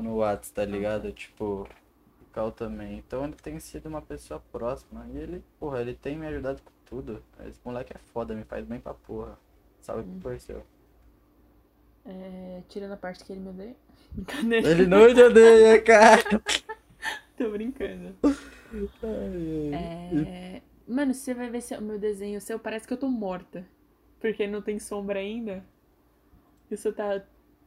[0.00, 1.10] no Whats, tá ligado?
[1.12, 1.66] Tipo,
[2.22, 2.98] o Cal também.
[2.98, 5.06] Então ele tem sido uma pessoa próxima.
[5.12, 7.22] E ele, porra, ele tem me ajudado com tudo.
[7.48, 9.36] Esse moleque é foda, me faz bem pra porra.
[9.80, 10.18] Salve Hum.
[10.20, 10.62] pro Persil.
[12.06, 13.74] É, tirando a parte que ele me odeia.
[14.12, 14.68] Brincadeira.
[14.70, 16.22] Ele não te odeia, cara.
[17.36, 18.14] Tô brincando.
[19.02, 20.62] É...
[20.86, 23.66] Mano, você vai ver o meu desenho seu, parece que eu tô morta.
[24.20, 25.64] Porque não tem sombra ainda.
[26.70, 27.22] E o seu tá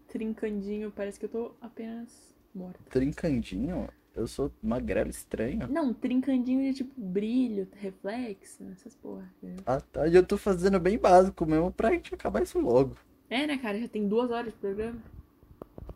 [0.08, 2.80] trincandinho, parece que eu tô apenas morta.
[2.90, 3.88] Trincandinho?
[4.16, 5.68] Eu sou magrelo estranho.
[5.68, 9.32] Não, trincandinho de tipo brilho, reflexo, essas porra.
[9.64, 10.08] Ah, tá.
[10.08, 12.96] E eu tô fazendo bem básico mesmo pra gente acabar isso logo.
[13.30, 13.80] É, né, cara?
[13.80, 15.00] Já tem duas horas de programa.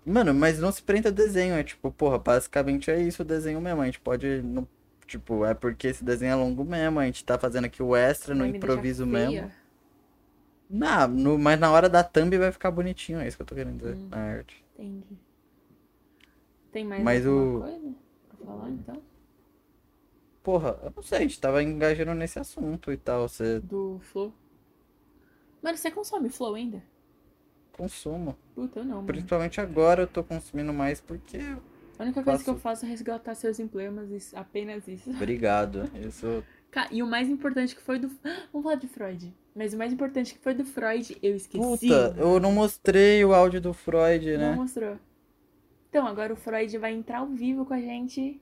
[0.05, 1.55] Mano, mas não se prenda a desenho.
[1.55, 3.81] É tipo, porra, basicamente é isso o desenho mesmo.
[3.81, 4.41] A gente pode.
[4.43, 4.67] Não,
[5.11, 6.99] tipo, é porque esse desenho é longo mesmo.
[6.99, 9.51] A gente tá fazendo aqui o extra no improviso mesmo.
[10.69, 13.19] Não, no, mas na hora da thumb vai ficar bonitinho.
[13.19, 13.95] É isso que eu tô querendo dizer.
[13.95, 14.07] Hum.
[14.09, 14.63] Na arte.
[14.77, 15.17] Entendi.
[16.71, 17.93] Tem mais Mas alguma o- coisa
[18.29, 19.01] pra falar, então?
[20.43, 21.17] Porra, eu não sei.
[21.19, 23.27] A gente tava engajando nesse assunto e tal.
[23.27, 24.33] Você Do Flow?
[25.61, 26.81] Mano, você consome Flow ainda?
[27.73, 28.37] consuma.
[28.55, 29.07] Puta, eu não, mano.
[29.07, 31.37] Principalmente agora eu tô consumindo mais porque.
[32.01, 35.09] A única coisa que eu faço- faço é resgatar seus emblemas, isso- apenas isso.
[35.11, 35.83] Obrigado.
[35.95, 36.43] Isso.
[36.71, 38.07] Ca- E o mais importante que foi do.
[38.51, 39.33] Vamos falar de Freud.
[39.55, 41.63] Mas o mais importante que foi do Freud, eu esqueci.
[41.63, 44.55] Puta, eu não mostrei o áudio do Freud, Não né?
[44.55, 44.97] mostrou.
[45.89, 48.41] Então, agora o Freud vai entrar ao vivo com a gente.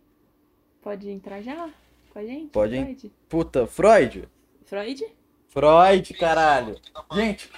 [0.82, 1.68] Pode entrar já?
[2.12, 2.52] Com a gente?
[2.52, 2.76] Pode?
[2.80, 3.12] Freud?
[3.28, 4.30] Puta, Freud?
[4.66, 5.04] Freud?
[5.48, 6.78] Freud, caralho.
[7.12, 7.52] Gente,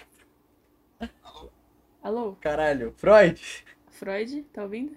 [2.02, 2.34] Alô?
[2.40, 2.94] caralho.
[2.98, 3.65] Freud.
[3.90, 4.44] Freud?
[4.53, 4.95] Tá ouvindo?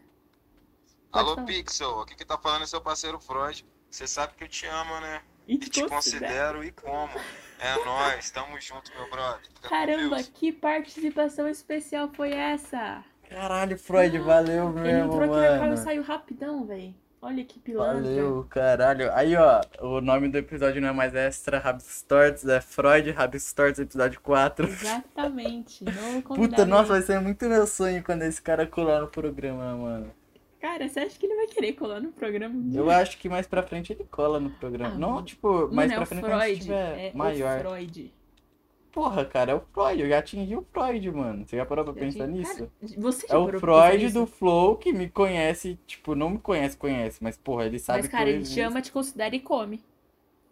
[1.14, 1.46] Alô, falar.
[1.46, 3.64] Pixel, aqui que tá falando é seu parceiro Freud.
[3.88, 5.22] Você sabe que eu te amo, né?
[5.46, 7.12] E te considero e como.
[7.60, 9.40] É nóis, tamo junto, meu brother.
[9.54, 13.04] Fica Caramba, que participação especial foi essa?
[13.28, 15.76] Caralho, Freud, valeu Ele mesmo, entrou aqui na cara e mano.
[15.76, 16.94] saiu rapidão, velho.
[17.22, 18.02] Olha que pilantra.
[18.02, 19.12] Valeu, caralho.
[19.14, 23.52] Aí, ó, o nome do episódio não é mais Extra Rabs Torts, é Freud Rabs
[23.52, 24.66] Torts, episódio 4.
[24.66, 25.84] Exatamente.
[26.26, 30.23] Puta, nossa, vai ser muito meu sonho quando esse cara colar no programa, mano.
[30.64, 32.54] Cara, você acha que ele vai querer colar no programa?
[32.74, 34.94] Eu acho que mais pra frente ele cola no programa.
[34.94, 36.60] Ah, não, tipo, mais é pra frente quando Freud.
[36.62, 37.58] tiver É maior.
[37.58, 38.14] o Freud.
[38.90, 40.00] Porra, cara, é o Freud.
[40.00, 41.46] Eu já atingi o Freud, mano.
[41.46, 42.56] Você já parou pra Já pensar tinha- nisso?
[42.56, 46.78] Cara, você já É o Freud do Flow que me conhece, tipo, não me conhece,
[46.78, 49.82] conhece, mas porra, ele sabe Mas, cara, ele chama, te considera e come.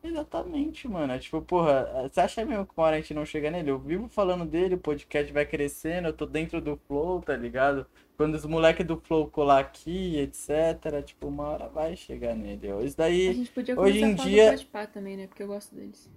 [0.04, 1.12] Exatamente, mano.
[1.14, 3.70] É tipo, porra, você acha mesmo que uma hora a gente não chega nele?
[3.70, 7.86] Eu vivo falando dele, o podcast vai crescendo, eu tô dentro do Flow, tá ligado?
[8.16, 12.68] Quando os moleques do Flow colar aqui, etc, tipo, uma hora vai chegar nele.
[12.84, 15.26] Isso A daí, gente podia hoje em a dia- do também, né?
[15.26, 16.08] Porque eu gosto deles.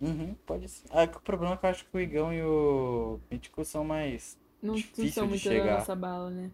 [0.00, 0.88] uhum, pode ser.
[0.90, 4.38] Ah, o problema é que eu acho que o Igão e o Mítico são mais
[4.62, 5.64] Não, não são muito chegar.
[5.66, 6.50] da nossa bala, né?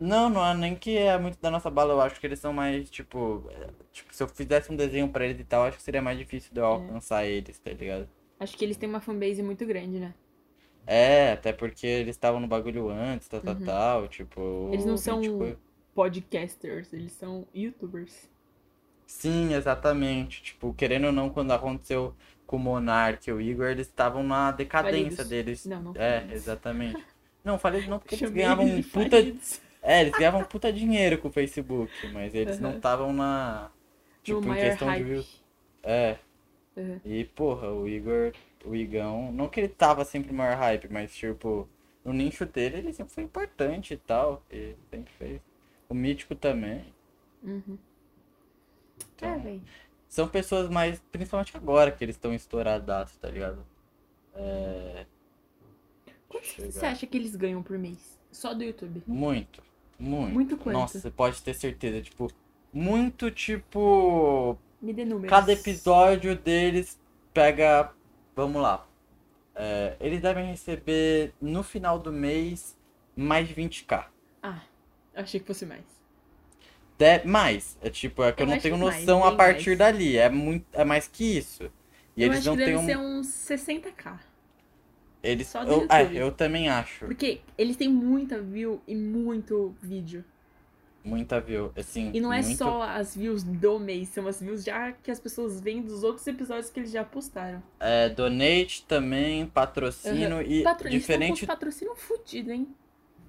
[0.00, 2.52] Não, não é nem que é muito da nossa bala, eu acho que eles são
[2.52, 5.82] mais, tipo, é, tipo, se eu fizesse um desenho pra eles e tal, acho que
[5.82, 8.08] seria mais difícil de eu alcançar eles, tá ligado?
[8.40, 10.14] Acho que eles têm uma fanbase muito grande, né?
[10.86, 13.64] É, até porque eles estavam no bagulho antes, tal, tal, Uhum.
[13.64, 14.70] tal, tipo...
[14.72, 15.56] Eles não são Mítico-
[15.94, 18.28] podcasters, eles são youtubers.
[19.06, 22.14] Sim, exatamente, tipo, querendo ou não, quando aconteceu
[22.46, 25.28] com o Monark e o Igor, eles estavam na decadência Falidos.
[25.28, 25.66] deles.
[25.66, 26.36] Não, não É, falidos.
[26.36, 27.04] exatamente.
[27.44, 29.10] Não, falei não porque eles Chamei ganhavam eles um de puta...
[29.16, 29.60] falidos.
[29.82, 32.76] É, eles ganhavam puta dinheiro com o Facebook, mas eles não Aham.
[32.78, 33.70] estavam na.
[34.24, 35.04] Tipo, no em questão de hype.
[35.04, 35.42] views.
[35.84, 36.16] É.
[36.76, 37.00] Uhum.
[37.04, 38.32] E, porra, o Igor,
[38.66, 41.68] o Igão, não que ele tava sempre maior hype, mas, tipo,
[42.04, 44.42] no nicho dele ele sempre foi importante e tal.
[44.50, 45.40] E sempre fez.
[45.88, 46.84] O Mítico também.
[47.42, 47.78] Uhum.
[49.14, 49.60] Então, É,
[50.08, 53.64] são pessoas mais, principalmente agora que eles estão estouradaços, tá ligado?
[54.34, 55.06] É.
[56.28, 58.18] Quanto você acha que eles ganham por mês?
[58.30, 59.02] Só do YouTube.
[59.06, 59.62] Muito.
[59.98, 60.34] Muito.
[60.34, 60.74] Muito quanto?
[60.74, 62.02] Nossa, você pode ter certeza.
[62.02, 62.30] Tipo,
[62.72, 64.58] muito tipo.
[64.80, 65.30] Me dê números.
[65.30, 67.00] Cada episódio deles
[67.32, 67.92] pega.
[68.36, 68.86] Vamos lá.
[69.54, 72.76] É, eles devem receber no final do mês
[73.16, 74.04] mais de 20k.
[74.42, 74.60] Ah,
[75.14, 75.84] achei que fosse mais.
[76.98, 77.24] De...
[77.24, 77.78] Mais.
[77.80, 79.78] É tipo, é que eu, Eu não tenho que mais, noção a partir mais.
[79.78, 80.18] dali.
[80.18, 80.66] É, muito...
[80.74, 81.72] é mais que isso.
[82.14, 82.86] E eu eles acho não que têm deve um.
[82.86, 84.18] ser uns 60k.
[85.22, 85.48] Eles...
[85.48, 85.86] só eu...
[85.90, 87.06] É, eu também acho.
[87.06, 90.22] Porque eles têm muita view e muito vídeo.
[91.06, 91.70] Muita view.
[91.76, 92.58] Assim, E não é muito...
[92.58, 96.26] só as views do mês, são as views já que as pessoas veem dos outros
[96.26, 97.62] episódios que eles já postaram.
[97.78, 100.90] É, donate também, patrocínio e Patro...
[100.90, 102.66] Diferente patrocínio fudido, hein?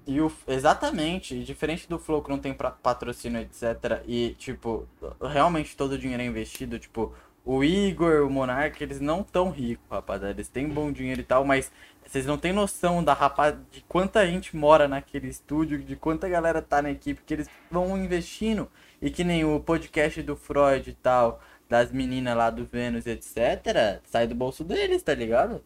[0.08, 4.02] E o, exatamente, e diferente do Flow que não tem patrocínio, etc.
[4.06, 4.88] E, tipo,
[5.20, 6.78] realmente todo o dinheiro é investido.
[6.78, 7.12] Tipo,
[7.48, 10.34] o Igor, o Monark, eles não tão ricos, rapaziada.
[10.34, 11.72] Eles têm bom dinheiro e tal, mas
[12.04, 16.60] vocês não têm noção da rapaz, de quanta gente mora naquele estúdio, de quanta galera
[16.60, 18.70] tá na equipe, que eles vão investindo.
[19.00, 24.02] E que nem o podcast do Freud e tal, das meninas lá do Vênus, etc.
[24.04, 25.64] Sai do bolso deles, tá ligado?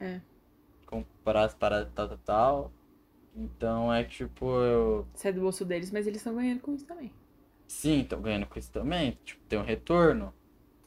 [0.00, 0.22] É.
[0.86, 2.72] Comprar as paradas tal, tal, tal.
[3.36, 5.06] Então é tipo, eu.
[5.12, 7.12] Sai do bolso deles, mas eles estão ganhando com isso também.
[7.68, 9.18] Sim, tô ganhando com isso também.
[9.26, 10.32] Tipo, tem um retorno.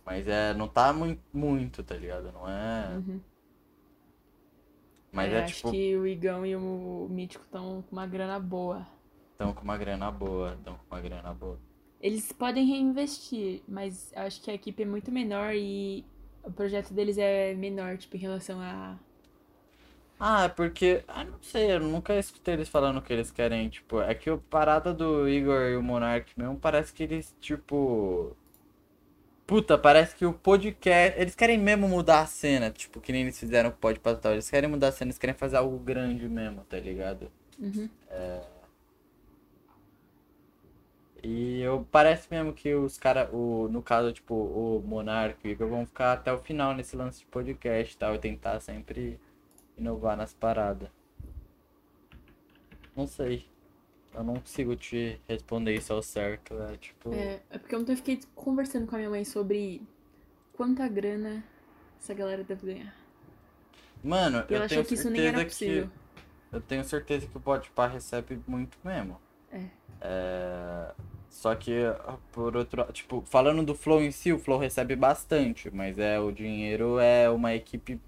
[0.10, 2.32] Mas é, não tá muito, muito, tá ligado?
[2.34, 3.02] Não é.
[3.08, 3.22] Uhum.
[5.12, 8.40] Mas É, é, acho tipo, que o Igão e o Mítico estão com uma grana
[8.40, 8.88] boa.
[9.38, 11.60] tão com uma grana boa, tão com uma grana boa.
[12.02, 16.06] Eles podem reinvestir, mas acho que a equipe é muito menor e
[16.44, 18.98] o projeto deles é menor, tipo, em relação a.
[20.20, 21.04] Ah, é porque.
[21.08, 24.02] Ah, não sei, eu nunca escutei eles falando que eles querem, tipo.
[24.02, 28.36] É que o parada do Igor e o Monark mesmo parece que eles, tipo.
[29.50, 31.20] Puta, parece que o podcast.
[31.20, 34.34] Eles querem mesmo mudar a cena, tipo, que nem eles fizeram com o Pode Total.
[34.34, 37.32] Eles querem mudar a cena, eles querem fazer algo grande mesmo, tá ligado?
[37.58, 37.90] Uhum.
[41.24, 45.52] E eu parece mesmo que os caras, o, no caso, tipo, o Monark e o
[45.52, 49.20] Igor vão ficar até o final nesse lance de podcast e tal, e tentar sempre
[49.76, 50.90] inovar nas paradas.
[52.96, 53.48] Não sei.
[54.14, 57.14] Eu não consigo te responder isso ao certo, é tipo.
[57.14, 59.82] É, é porque ontem eu fiquei conversando com a minha mãe sobre
[60.54, 61.44] quanta grana
[62.00, 62.96] essa galera deve ganhar.
[64.04, 65.88] Mano, E eu ela tenho que isso nem era certeza possível.
[65.88, 65.90] que.
[66.52, 69.20] Eu tenho certeza que o Podpah recebe muito mesmo.
[69.52, 69.66] É.
[70.02, 70.94] É,
[71.30, 71.74] Só que,
[72.32, 76.20] por outro lado, tipo, falando do Flow em si, o Flow recebe bastante, mas é
[76.20, 78.02] o dinheiro é uma equipe.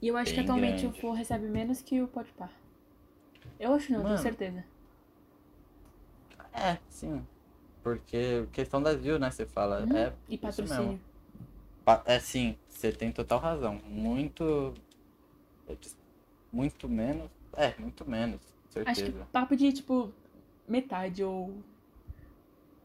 [0.00, 0.86] E eu acho que atualmente grande.
[0.86, 2.50] o Flow recebe menos que o Podpah.
[3.58, 4.10] Eu acho não, Mano.
[4.10, 4.64] tenho certeza.
[6.58, 7.24] É, sim.
[7.82, 9.30] Porque questão das views, né?
[9.30, 9.80] Você fala.
[9.82, 9.96] Uhum.
[9.96, 11.00] É E patrocínio.
[12.04, 13.80] É sim, você tem total razão.
[13.86, 14.74] Muito.
[16.52, 17.30] Muito menos.
[17.56, 18.40] É, muito menos,
[18.76, 19.26] Acho que certeza.
[19.32, 20.12] papo de tipo
[20.68, 21.54] metade ou.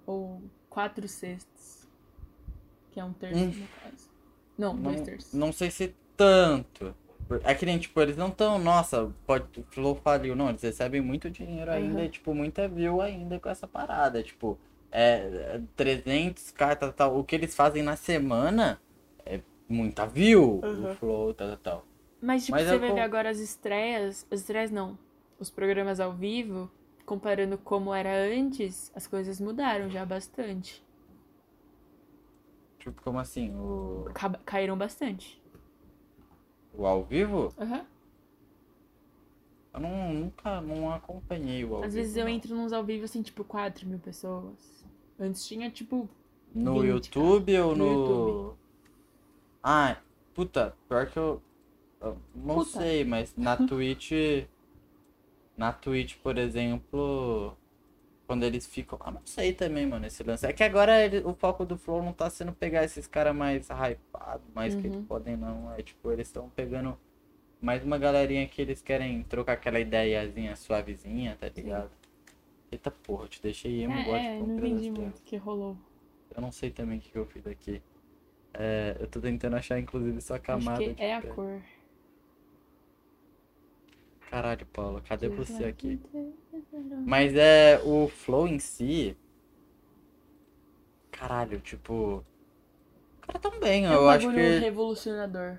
[0.06, 1.88] ou quatro sextos.
[2.91, 3.48] Que é um terço Hum.
[3.48, 4.10] no caso.
[4.58, 5.34] Não, dois Não, terços.
[5.34, 6.95] não sei se tanto.
[7.43, 10.35] É que nem, tipo, eles não tão, nossa, pode, o Flow faliu.
[10.35, 14.22] Não, eles recebem muito dinheiro ainda e, tipo, muita view ainda com essa parada.
[14.23, 14.57] Tipo,
[14.91, 17.19] é, é 300k, tal, tal.
[17.19, 18.80] O que eles fazem na semana
[19.26, 20.60] é muita view.
[20.60, 20.95] O Aham.
[20.95, 21.85] Flow, tal, tal, tal.
[22.22, 24.26] Mas, tipo, Mas você vai ver agora as estreias.
[24.31, 24.97] As estreias não.
[25.39, 26.69] Os programas ao vivo,
[27.05, 30.81] comparando como era antes, as coisas mudaram já bastante.
[32.80, 33.51] Tipo, como assim?
[33.55, 35.41] O, Ca- Caíram bastante.
[36.74, 37.54] O ao vivo?
[37.58, 37.86] Aham.
[39.74, 41.95] Eu não, nunca não acompanhei o ao Às vivo.
[41.95, 42.32] vezes eu não.
[42.32, 44.86] entro nos ao vivo, assim, tipo, 4 mil pessoas.
[45.20, 46.08] Antes tinha, tipo,
[46.54, 47.91] No 20, YouTube ou No no.
[47.91, 48.58] YouTube.
[49.64, 49.98] Ah,
[50.34, 51.41] puta, pior que eu.
[52.02, 52.80] eu não Puta.
[52.82, 54.12] sei, mas na Twitch.
[55.58, 57.56] na Twitch, por exemplo.
[58.28, 58.98] Quando eles ficam.
[59.02, 60.45] Ah, não sei também, mano, esse lance.
[60.45, 63.68] É que agora ele- o foco do Flow não tá sendo pegar esses caras mais
[63.70, 64.88] hypados, mais que Uhum.
[64.88, 65.74] eles podem, não.
[65.74, 66.98] É tipo, eles estão pegando
[67.62, 71.91] mais uma galerinha que eles querem trocar aquela ideiazinha suavezinha, tá ligado?
[72.72, 75.38] Eita porra, eu te deixei emo é, de é, não Pompeia entendi muito o que
[75.38, 75.78] rolou.
[76.36, 77.82] eu não sei também o que que eu fiz aqui.
[78.54, 80.94] É, eu tô tentando achar, inclusive, sua Acho camada.
[80.94, 81.36] que de é a pele.
[81.36, 81.62] cor.
[84.30, 86.00] Caralho, Paula, cadê você aqui?
[87.06, 89.16] Mas é o flow em si.
[91.12, 92.24] Caralho, tipo.
[93.22, 94.60] Cara, tão bem, É um eu acho bagulho que.
[94.60, 95.58] revolucionador.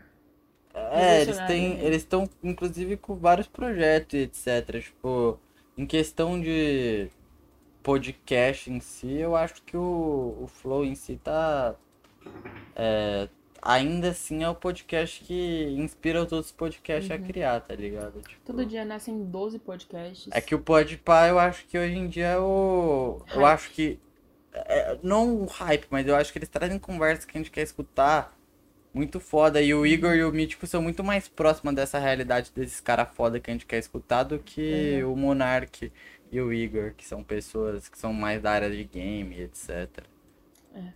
[0.74, 1.78] É, eles têm.
[1.81, 4.82] Eles estão, inclusive, com vários projetos etc.
[4.82, 5.39] Tipo,
[5.78, 7.09] em questão de
[7.82, 11.77] podcast em si, eu acho que o, o Flow em si tá.
[12.74, 13.28] é,
[13.65, 18.20] ainda assim é o podcast que inspira os outros podcasts a criar, tá ligado?
[18.23, 18.57] Tipo, Uhum.
[18.59, 20.28] Todo dia nascem 12 podcasts.
[20.32, 23.20] É que o Podpah, eu acho que hoje em dia é o.
[23.32, 23.45] Eu Hype.
[23.55, 23.99] acho que.
[24.53, 27.62] é, não o hype, mas eu acho que eles trazem conversas que a gente quer
[27.62, 28.36] escutar
[28.93, 29.61] muito foda.
[29.61, 33.41] E o Igor e o Mítico são muito mais próximos dessa realidade desses caras foda
[33.41, 35.12] que a gente quer escutar do que Uhum.
[35.12, 35.91] o Monark
[36.31, 40.05] e o Igor, que são pessoas que são mais da área de game, etc.
[40.74, 40.93] É.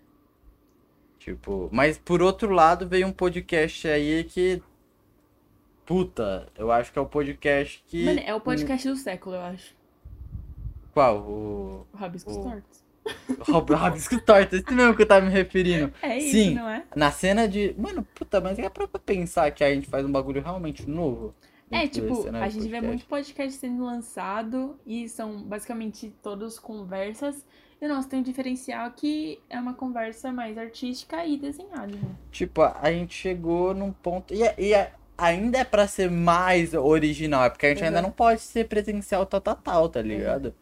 [1.28, 4.62] Tipo, mas por outro lado veio um podcast aí que.
[5.84, 8.04] Puta, eu acho que é o podcast que.
[8.04, 9.74] Mano, é o podcast do século, eu acho.
[10.92, 11.18] Qual?
[11.18, 11.86] O.
[11.92, 12.88] O Rabiscos O- Tortos.
[13.48, 14.14] Rob Rabisco
[14.52, 15.92] esse mesmo que eu tava me referindo.
[16.02, 16.54] É isso, Sim.
[16.54, 16.84] não é?
[16.94, 17.74] Na cena de.
[17.78, 21.34] Mano, puta, mas é pra pensar que a gente faz um bagulho realmente novo.
[21.70, 22.86] É, tipo, a gente vê podcast.
[22.86, 27.44] muito podcast sendo lançado e são basicamente todos conversas.
[27.80, 31.86] E o nosso tem um diferencial que é uma conversa mais artística e desenhada.
[31.86, 32.00] né?
[32.32, 34.34] Tipo, a gente chegou num ponto.
[34.34, 38.02] E, e é- ainda é pra ser mais original, é porque a gente ainda Uhum.
[38.04, 40.54] não pode ser presencial tal, tal, tal, tá ligado?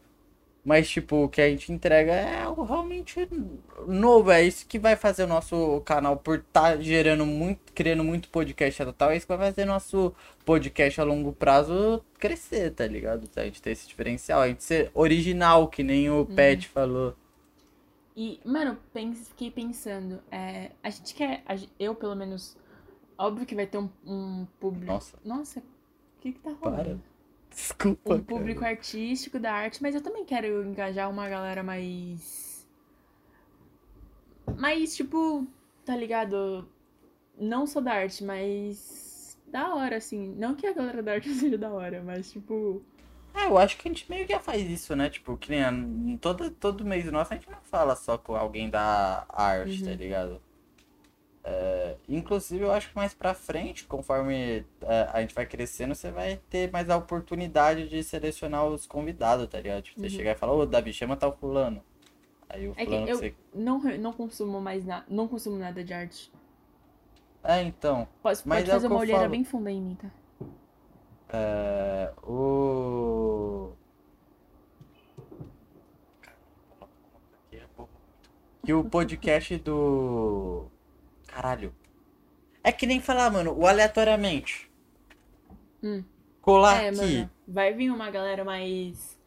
[0.66, 3.28] Mas, tipo, o que a gente entrega é algo realmente
[3.86, 4.32] novo.
[4.32, 8.82] É isso que vai fazer o nosso canal, por estar gerando muito, criando muito podcast
[8.84, 10.12] tal, tal, é isso que vai fazer nosso
[10.44, 13.30] podcast a longo prazo crescer, tá ligado?
[13.36, 17.14] A gente ter esse diferencial, a gente ser original, que nem o Pet falou.
[18.16, 22.56] E, mano, pens- fiquei pensando, é, a gente quer, a eu pelo menos,
[23.16, 24.90] óbvio que vai ter um, um público.
[24.92, 26.98] Nossa, Nossa, o que que tá Para.
[27.56, 28.14] Desculpa.
[28.14, 28.72] Um público cara.
[28.72, 32.66] artístico da arte, mas eu também quero engajar uma galera mais.
[34.58, 35.46] Mais, tipo,
[35.84, 36.68] tá ligado?
[37.38, 39.38] Não só da arte, mas.
[39.48, 40.34] Da hora, assim.
[40.36, 42.82] Não que a galera da arte seja da hora, mas, tipo.
[43.34, 45.10] É, eu acho que a gente meio que já faz isso, né?
[45.10, 45.72] Tipo, que nem a-
[46.20, 49.96] todo, todo mês nosso a gente não fala só com alguém da arte, tá Uhum.
[49.96, 50.42] ligado?
[51.48, 56.10] É, inclusive, eu acho que mais pra frente, conforme é, a gente vai crescendo, você
[56.10, 59.82] vai ter mais a oportunidade de selecionar os convidados, tá ligado?
[59.84, 60.10] Tipo, você Uhum.
[60.10, 61.82] chegar e falar, ô, Davi, chama tal fulano.
[62.48, 63.34] Aí o É fulano que eu você...
[63.54, 65.04] não, não consumo mais nada.
[65.08, 66.32] Não consumo nada de arte.
[67.42, 69.30] É, então, Pode, Mas pode é fazer que uma olheira falo.
[69.30, 70.10] bem funda em mim, tá?
[71.28, 73.72] é, o...
[78.64, 80.66] Que o podcast do.
[81.36, 81.74] Caralho.
[82.64, 84.70] É que nem falar, mano, o aleatoriamente.
[85.82, 86.02] Hum.
[86.40, 86.96] Colar é, aqui.
[86.96, 87.30] mano.
[87.46, 89.18] Vai vir uma galera mais.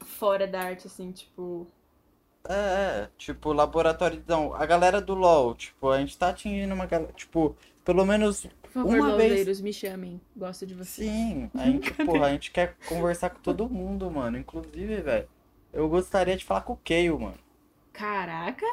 [0.00, 1.66] Fora da arte, assim, tipo.
[2.48, 4.24] É, é, tipo, laboratório.
[4.26, 7.12] Não, a galera do LoL, tipo, a gente tá atingindo uma galera.
[7.12, 7.54] Tipo,
[7.84, 8.46] pelo menos.
[8.62, 10.18] Por favor, Uma vez- me chamem.
[10.34, 11.04] Gosto de você.
[11.04, 14.38] Sim, a gente, porra, a gente quer conversar com todo mundo, mano.
[14.38, 15.28] Inclusive, velho,
[15.74, 17.38] eu gostaria de falar com o Keio, mano.
[17.92, 18.64] Caraca!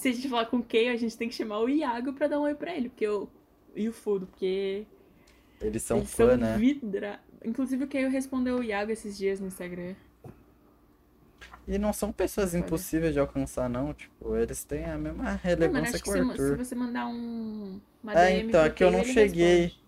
[0.00, 2.26] Se a gente falar com o Keio, a gente tem que chamar o Iago pra
[2.26, 2.88] dar um oi pra ele.
[2.88, 3.28] Porque eu.
[3.76, 4.86] E o Fudo, porque.
[5.60, 6.56] Eles são eles fã, são né?
[6.56, 7.20] vidra.
[7.44, 9.94] Inclusive o Keio respondeu o Iago esses dias no Instagram.
[11.68, 12.60] E não são pessoas Olha.
[12.60, 13.92] impossíveis de alcançar, não.
[13.92, 16.56] Tipo, eles têm a mesma Não, relevância acho que o Arthur.
[16.56, 17.78] se você mandar um.
[18.02, 19.62] Uma É, DM então, pro é que eu não cheguei.
[19.64, 19.80] responde.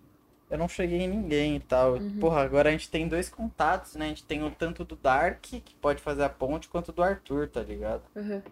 [0.51, 1.95] Eu não cheguei em ninguém e tal.
[1.95, 2.19] Uhum.
[2.19, 4.05] Porra, agora a gente tem dois contatos, né?
[4.05, 7.47] A gente tem o tanto do Dark, que pode fazer a ponte, quanto do Arthur,
[7.49, 8.03] tá ligado?
[8.15, 8.43] Aham.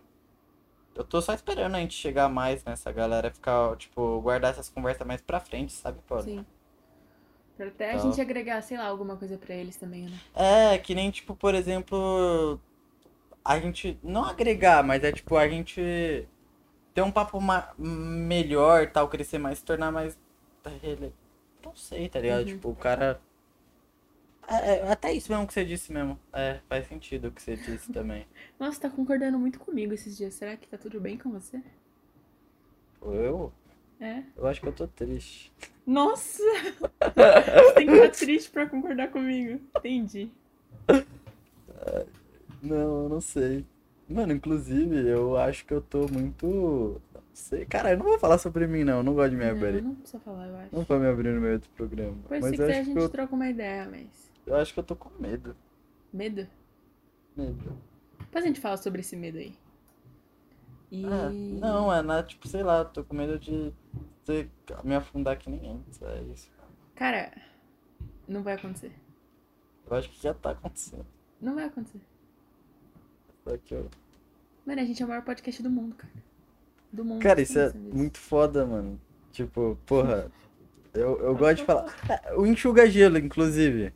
[0.95, 5.07] Eu tô só esperando a gente chegar mais nessa galera, ficar, tipo, guardar essas conversas
[5.07, 6.19] mais pra frente, sabe, pô?
[6.19, 6.45] Sim.
[7.57, 8.11] Pra até a Então.
[8.11, 10.17] gente agregar, sei lá, alguma coisa pra eles também, né?
[10.35, 12.59] É, que nem, tipo, por exemplo,
[13.43, 16.27] a gente, não agregar, mas é tipo, a gente
[16.93, 20.17] ter um papo ma- melhor, tal, crescer mais, se tornar mais.
[21.63, 22.41] Não sei, tá ligado?
[22.41, 22.45] Uhum.
[22.47, 23.19] Tipo, o cara.
[24.51, 26.19] É, é, até isso mesmo que você disse mesmo.
[26.33, 28.25] É, faz sentido o que você disse também.
[28.59, 30.33] Nossa, tá concordando muito comigo esses dias.
[30.33, 31.61] Será que tá tudo bem com você?
[33.01, 33.51] Eu?
[33.99, 34.23] É.
[34.35, 35.51] Eu acho que eu tô triste.
[35.85, 36.41] Nossa!
[37.01, 39.59] Você tem que estar triste pra concordar comigo.
[39.77, 40.31] Entendi.
[42.61, 43.65] Não, eu não sei.
[44.07, 47.01] Mano, inclusive, eu acho que eu tô muito.
[47.13, 47.65] Não sei.
[47.65, 48.97] Cara, eu não vou falar sobre mim, não.
[48.97, 49.81] Eu não gosto de me Não, abrir.
[49.81, 50.75] não precisa falar, eu acho.
[50.75, 52.13] Não vou me abrir no meio do programa.
[52.23, 54.30] Depois, Mas se quiser, a acho, que gente eu, troca uma ideia, mas.
[54.45, 55.55] Eu acho que eu tô com medo.
[56.13, 56.47] Medo?
[57.35, 57.77] Medo.
[58.19, 59.55] Depois a gente fala sobre esse medo aí.
[60.91, 61.05] E.
[61.05, 63.73] Ah, não, é na, tipo, sei lá, tô com medo de
[64.25, 64.49] ter-
[64.83, 66.01] me afundar que nem antes.
[66.01, 66.49] É isso.
[66.95, 67.31] Cara,
[68.27, 68.91] não vai acontecer.
[69.89, 71.05] Eu acho que já tá acontecendo.
[71.39, 72.01] Não vai acontecer.
[73.43, 73.89] Só que eu-
[74.65, 76.13] Mano, a gente é o maior podcast do mundo, cara.
[76.91, 77.21] Do mundo.
[77.21, 77.97] Cara, isso é nisso.
[77.97, 78.99] muito foda, mano.
[79.31, 80.29] Tipo, porra.
[80.93, 81.95] Eu, eu gosto de falar.
[82.09, 83.93] É, O Enxuga Gelo, inclusive.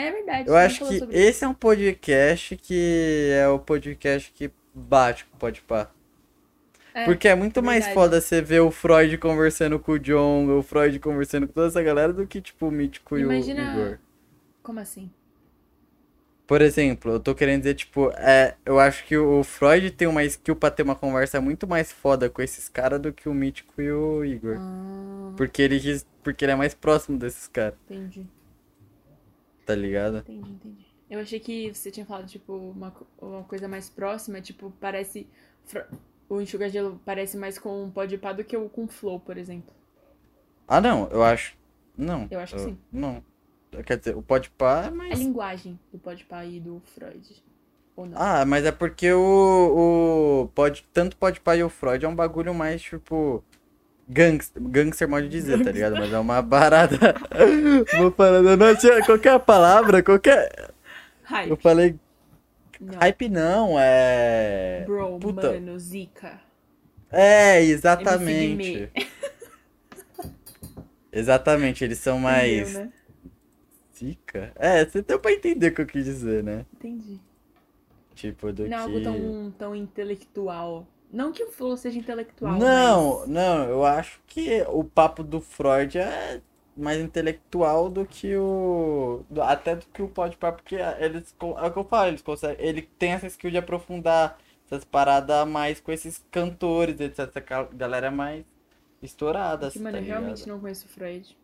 [0.00, 0.48] É verdade.
[0.48, 1.28] Eu acho que sobre isso.
[1.28, 5.90] esse é um podcast que é o podcast que bate com o Podpah.
[6.94, 7.94] É, Porque é muito mais verdade.
[7.94, 11.82] foda você ver o Freud conversando com o John, o Freud conversando com toda essa
[11.82, 13.98] galera, do que, tipo, o Mítico e o Imagina- Igor.
[14.62, 15.10] Como assim?
[16.46, 20.24] Por exemplo, eu tô querendo dizer, tipo, é, eu acho que o Freud tem uma
[20.24, 23.82] skill pra ter uma conversa muito mais foda com esses caras do que o Mítico
[23.82, 24.56] e o Igor.
[24.58, 25.80] Ah, Porque ele,
[26.22, 28.26] porque ele é mais próximo desses caras, entendi.
[29.68, 30.18] Tá ligado?
[30.18, 30.86] Entendi, entendi.
[31.10, 35.26] Eu achei que você tinha falado, tipo, uma, uma coisa mais próxima, tipo, parece.
[36.28, 39.36] O Enxuga Gelo parece mais com o Podpah do que o com o Flow, por
[39.36, 39.74] exemplo.
[40.66, 41.56] Ah, não, eu acho.
[41.96, 42.26] Não.
[42.30, 42.78] Eu acho que sim.
[42.90, 43.22] Não.
[43.84, 45.18] Quer dizer, o Podpah é A mais.
[45.18, 47.42] linguagem do Podpah e do Freud.
[47.96, 48.18] Ou não?
[48.18, 50.44] Ah, mas é porque o.
[50.44, 53.42] o pode, tanto Podpah e o Freud é um bagulho mais, tipo.
[54.08, 55.96] Gangster, gangster pode dizer, tá ligado?
[55.96, 56.96] Mas é uma parada.
[57.98, 58.56] uma parada.
[58.56, 60.70] Não tinha qualquer palavra, qualquer.
[61.24, 61.50] Hype.
[61.50, 61.94] Eu falei.
[62.80, 62.98] Não.
[63.00, 64.84] Hype não, é.
[64.86, 65.52] Bro, Puta.
[65.52, 66.40] mano, Zika.
[67.10, 68.90] É, exatamente.
[71.12, 72.70] Exatamente, eles são mais.
[72.70, 72.92] Entendeu, né?
[73.96, 74.52] Zica?
[74.56, 76.64] É, você deu pra entender o que eu quis dizer, né?
[76.74, 77.20] Entendi.
[78.14, 78.86] Tipo, do Não é que.
[78.86, 80.86] algo tão, tão intelectual.
[81.12, 83.26] Não que o Flow seja intelectual, Não, mas...
[83.26, 86.40] não, eu acho que o papo do Freud é
[86.76, 89.24] mais intelectual do que o.
[89.28, 91.34] do- até do que o Podpah, porque eles.
[91.40, 92.64] É o que eu falo, eles conseguem.
[92.64, 97.18] Ele tem essa skill de aprofundar essas paradas mais com esses cantores, etc.
[97.36, 98.44] Essa galera mais
[99.02, 101.36] estourada, Que, assim, mano, tá eu realmente não conheço o Freud.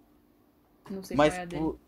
[0.88, 1.70] Não sei Mas qual é a dele.
[1.70, 1.78] por,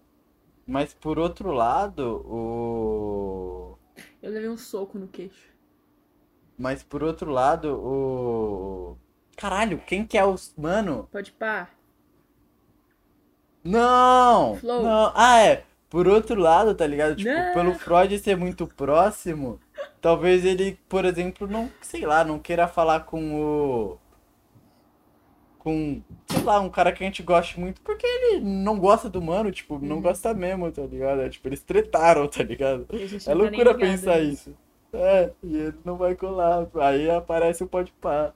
[0.66, 3.78] mas por outro lado, o.
[4.23, 5.56] Eu levei um soco no queixo.
[6.59, 8.97] Mas por outro lado, o.
[9.37, 10.55] Caralho, quem que é os.
[10.57, 11.09] Mano.
[11.12, 11.69] Pode pá.
[13.65, 14.57] Não!
[14.57, 14.83] Flow.
[14.83, 15.12] Não.
[15.15, 15.65] Ah, é.
[15.89, 17.16] Por outro lado, tá ligado?
[17.16, 17.53] Tipo, Não.
[17.55, 19.61] pelo Freud ser muito próximo,
[20.01, 23.99] talvez ele, por exemplo, não, sei lá, não queira falar com o.
[25.59, 29.20] Com, sei lá, um cara que a gente goste muito, porque ele não gosta do
[29.20, 30.03] mano, tipo, não Uhum.
[30.03, 31.23] gosta mesmo, tá ligado?
[31.23, 32.87] É, tipo, eles tretaram, tá ligado?
[32.93, 34.51] É tá loucura pensar nisso.
[34.51, 34.57] isso.
[34.93, 36.67] É, e ele não vai colar.
[36.81, 38.33] Aí aparece o Podpah.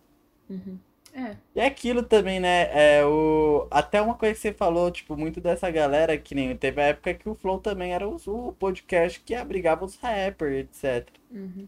[0.49, 0.79] Uhum.
[1.13, 1.37] É.
[1.55, 2.69] E é aquilo também, né?
[2.73, 3.67] É o...
[3.71, 7.15] Até uma coisa que você falou, tipo, muito dessa galera, que nem teve a época
[7.15, 11.09] que o Flow também era o podcast que abrigava os rappers, etc.
[11.31, 11.67] Uhum.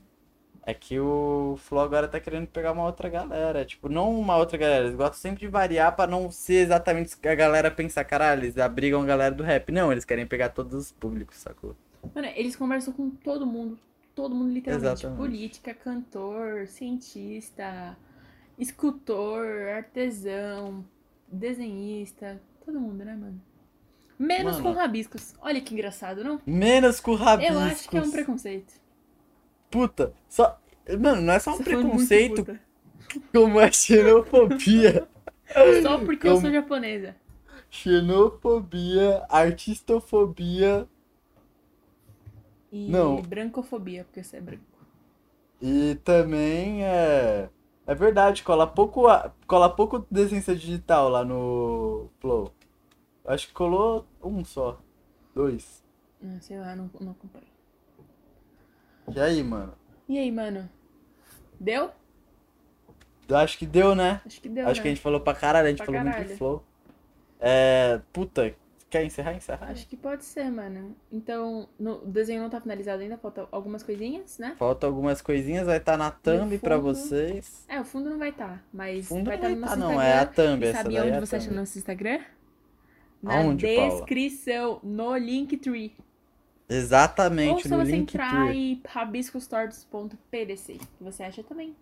[0.65, 3.65] É que o Flow agora tá querendo pegar uma outra galera.
[3.65, 4.85] Tipo, não uma outra galera.
[4.85, 9.03] Eles gostam sempre de variar pra não ser exatamente a galera pensar, caralho, eles abrigam
[9.03, 9.73] a galera do rap.
[9.73, 11.75] Não, eles querem pegar todos os públicos, sacou?
[12.15, 13.77] Mano, eles conversam com todo mundo.
[14.14, 14.93] Todo mundo, literalmente.
[14.93, 15.18] Exatamente.
[15.18, 17.97] Política, cantor, cientista,
[18.59, 20.84] escultor, artesão,
[21.26, 22.40] desenhista.
[22.64, 23.40] Todo mundo, né, mano?
[24.18, 24.64] Menos Mano.
[24.64, 25.34] com rabiscos.
[25.40, 26.40] Olha que engraçado, não?
[26.47, 27.56] Menos com rabiscos.
[27.56, 28.72] Eu acho que é um preconceito.
[29.70, 30.60] Puta, só.
[31.01, 32.59] Mano, não é só um Você muito preconceito
[33.32, 35.09] como é xenofobia.
[35.82, 37.16] Só porque eu Como- sou japonesa.
[37.70, 40.86] Xenofobia, artistofobia
[42.73, 43.20] E Não.
[43.20, 44.65] brancofobia, porque você é branco.
[45.61, 47.49] e também é.
[47.86, 49.03] É verdade, cola pouco,
[49.47, 52.53] cola pouco decência digital lá no Flow.
[53.24, 54.81] Acho que colou um só.
[55.35, 55.82] Dois.
[56.24, 57.44] Ah, sei lá, não, não acompanho.
[59.15, 59.74] E aí, mano?
[60.09, 60.69] E aí, mano?
[61.61, 61.90] Deu?
[63.31, 64.20] Acho que deu, né?
[64.27, 64.82] Acho que deu, Acho né?
[64.82, 66.31] que a gente falou pra caralho, a gente Pra falou muito caralho.
[66.32, 66.62] de Flow.
[67.40, 68.01] É.
[68.12, 68.55] Puta,
[68.93, 69.35] quer encerrar?
[69.35, 69.70] Encerrar?
[69.70, 70.94] Acho que pode ser, mano.
[71.10, 74.55] Então, no- o desenho não tá finalizado ainda, falta algumas coisinhas, né?
[74.59, 77.64] Falta algumas coisinhas, vai estar na thumb pra fundo- vocês.
[77.69, 79.78] É, o fundo não vai estar, mas Fundo vai não estar vai no tá, nosso
[79.81, 80.09] não, Instagram.
[80.09, 81.56] é a thumb, essa sabe daí é onde a você acha thumb.
[81.60, 82.20] nosso Instagram?
[83.23, 83.90] Na Aonde, Paula?
[83.97, 85.94] descrição, no Linktree.
[85.98, 91.74] Ou Exatamente, se no você entrar em rabiscostortos.pdc, que você acha também.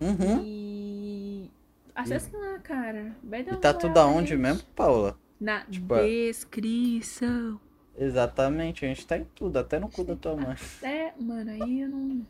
[0.00, 0.40] Uhum.
[0.44, 1.50] E
[1.94, 3.14] acessem lá, cara.
[3.22, 5.18] Vai dar E tá tudo pra aonde mesmo, Paula?
[5.40, 7.58] Na Tipo, é- descrição.
[7.98, 10.56] Exatamente, a gente tá em tudo, até no cu da tua mãe.
[10.82, 12.26] É, mano, aí eu não,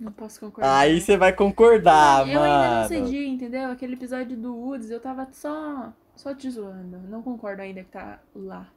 [0.00, 0.76] não posso concordar.
[0.78, 2.88] Aí você vai concordar, eu ainda não mano.
[2.88, 3.70] cedi, entendeu?
[3.70, 6.98] Aquele episódio do Woods, eu tava só, só te zoando.
[7.08, 8.68] Não concordo ainda que tá lá.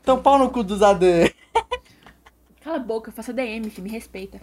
[0.00, 1.34] Então pau no cu dos AD.
[2.62, 4.40] Cala a boca, faça DM, que me respeita.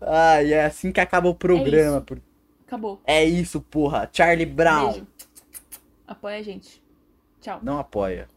[0.00, 1.96] Ah, e é assim que acaba o programa.
[1.98, 2.02] isso.
[2.06, 2.20] por-
[2.66, 3.00] Acabou.
[3.04, 4.08] É isso, porra.
[4.12, 4.92] Charlie Brown.
[4.92, 5.06] Beijo.
[6.06, 6.81] Apoia a gente.
[7.42, 7.58] Tchau.
[7.60, 8.28] Não apoia.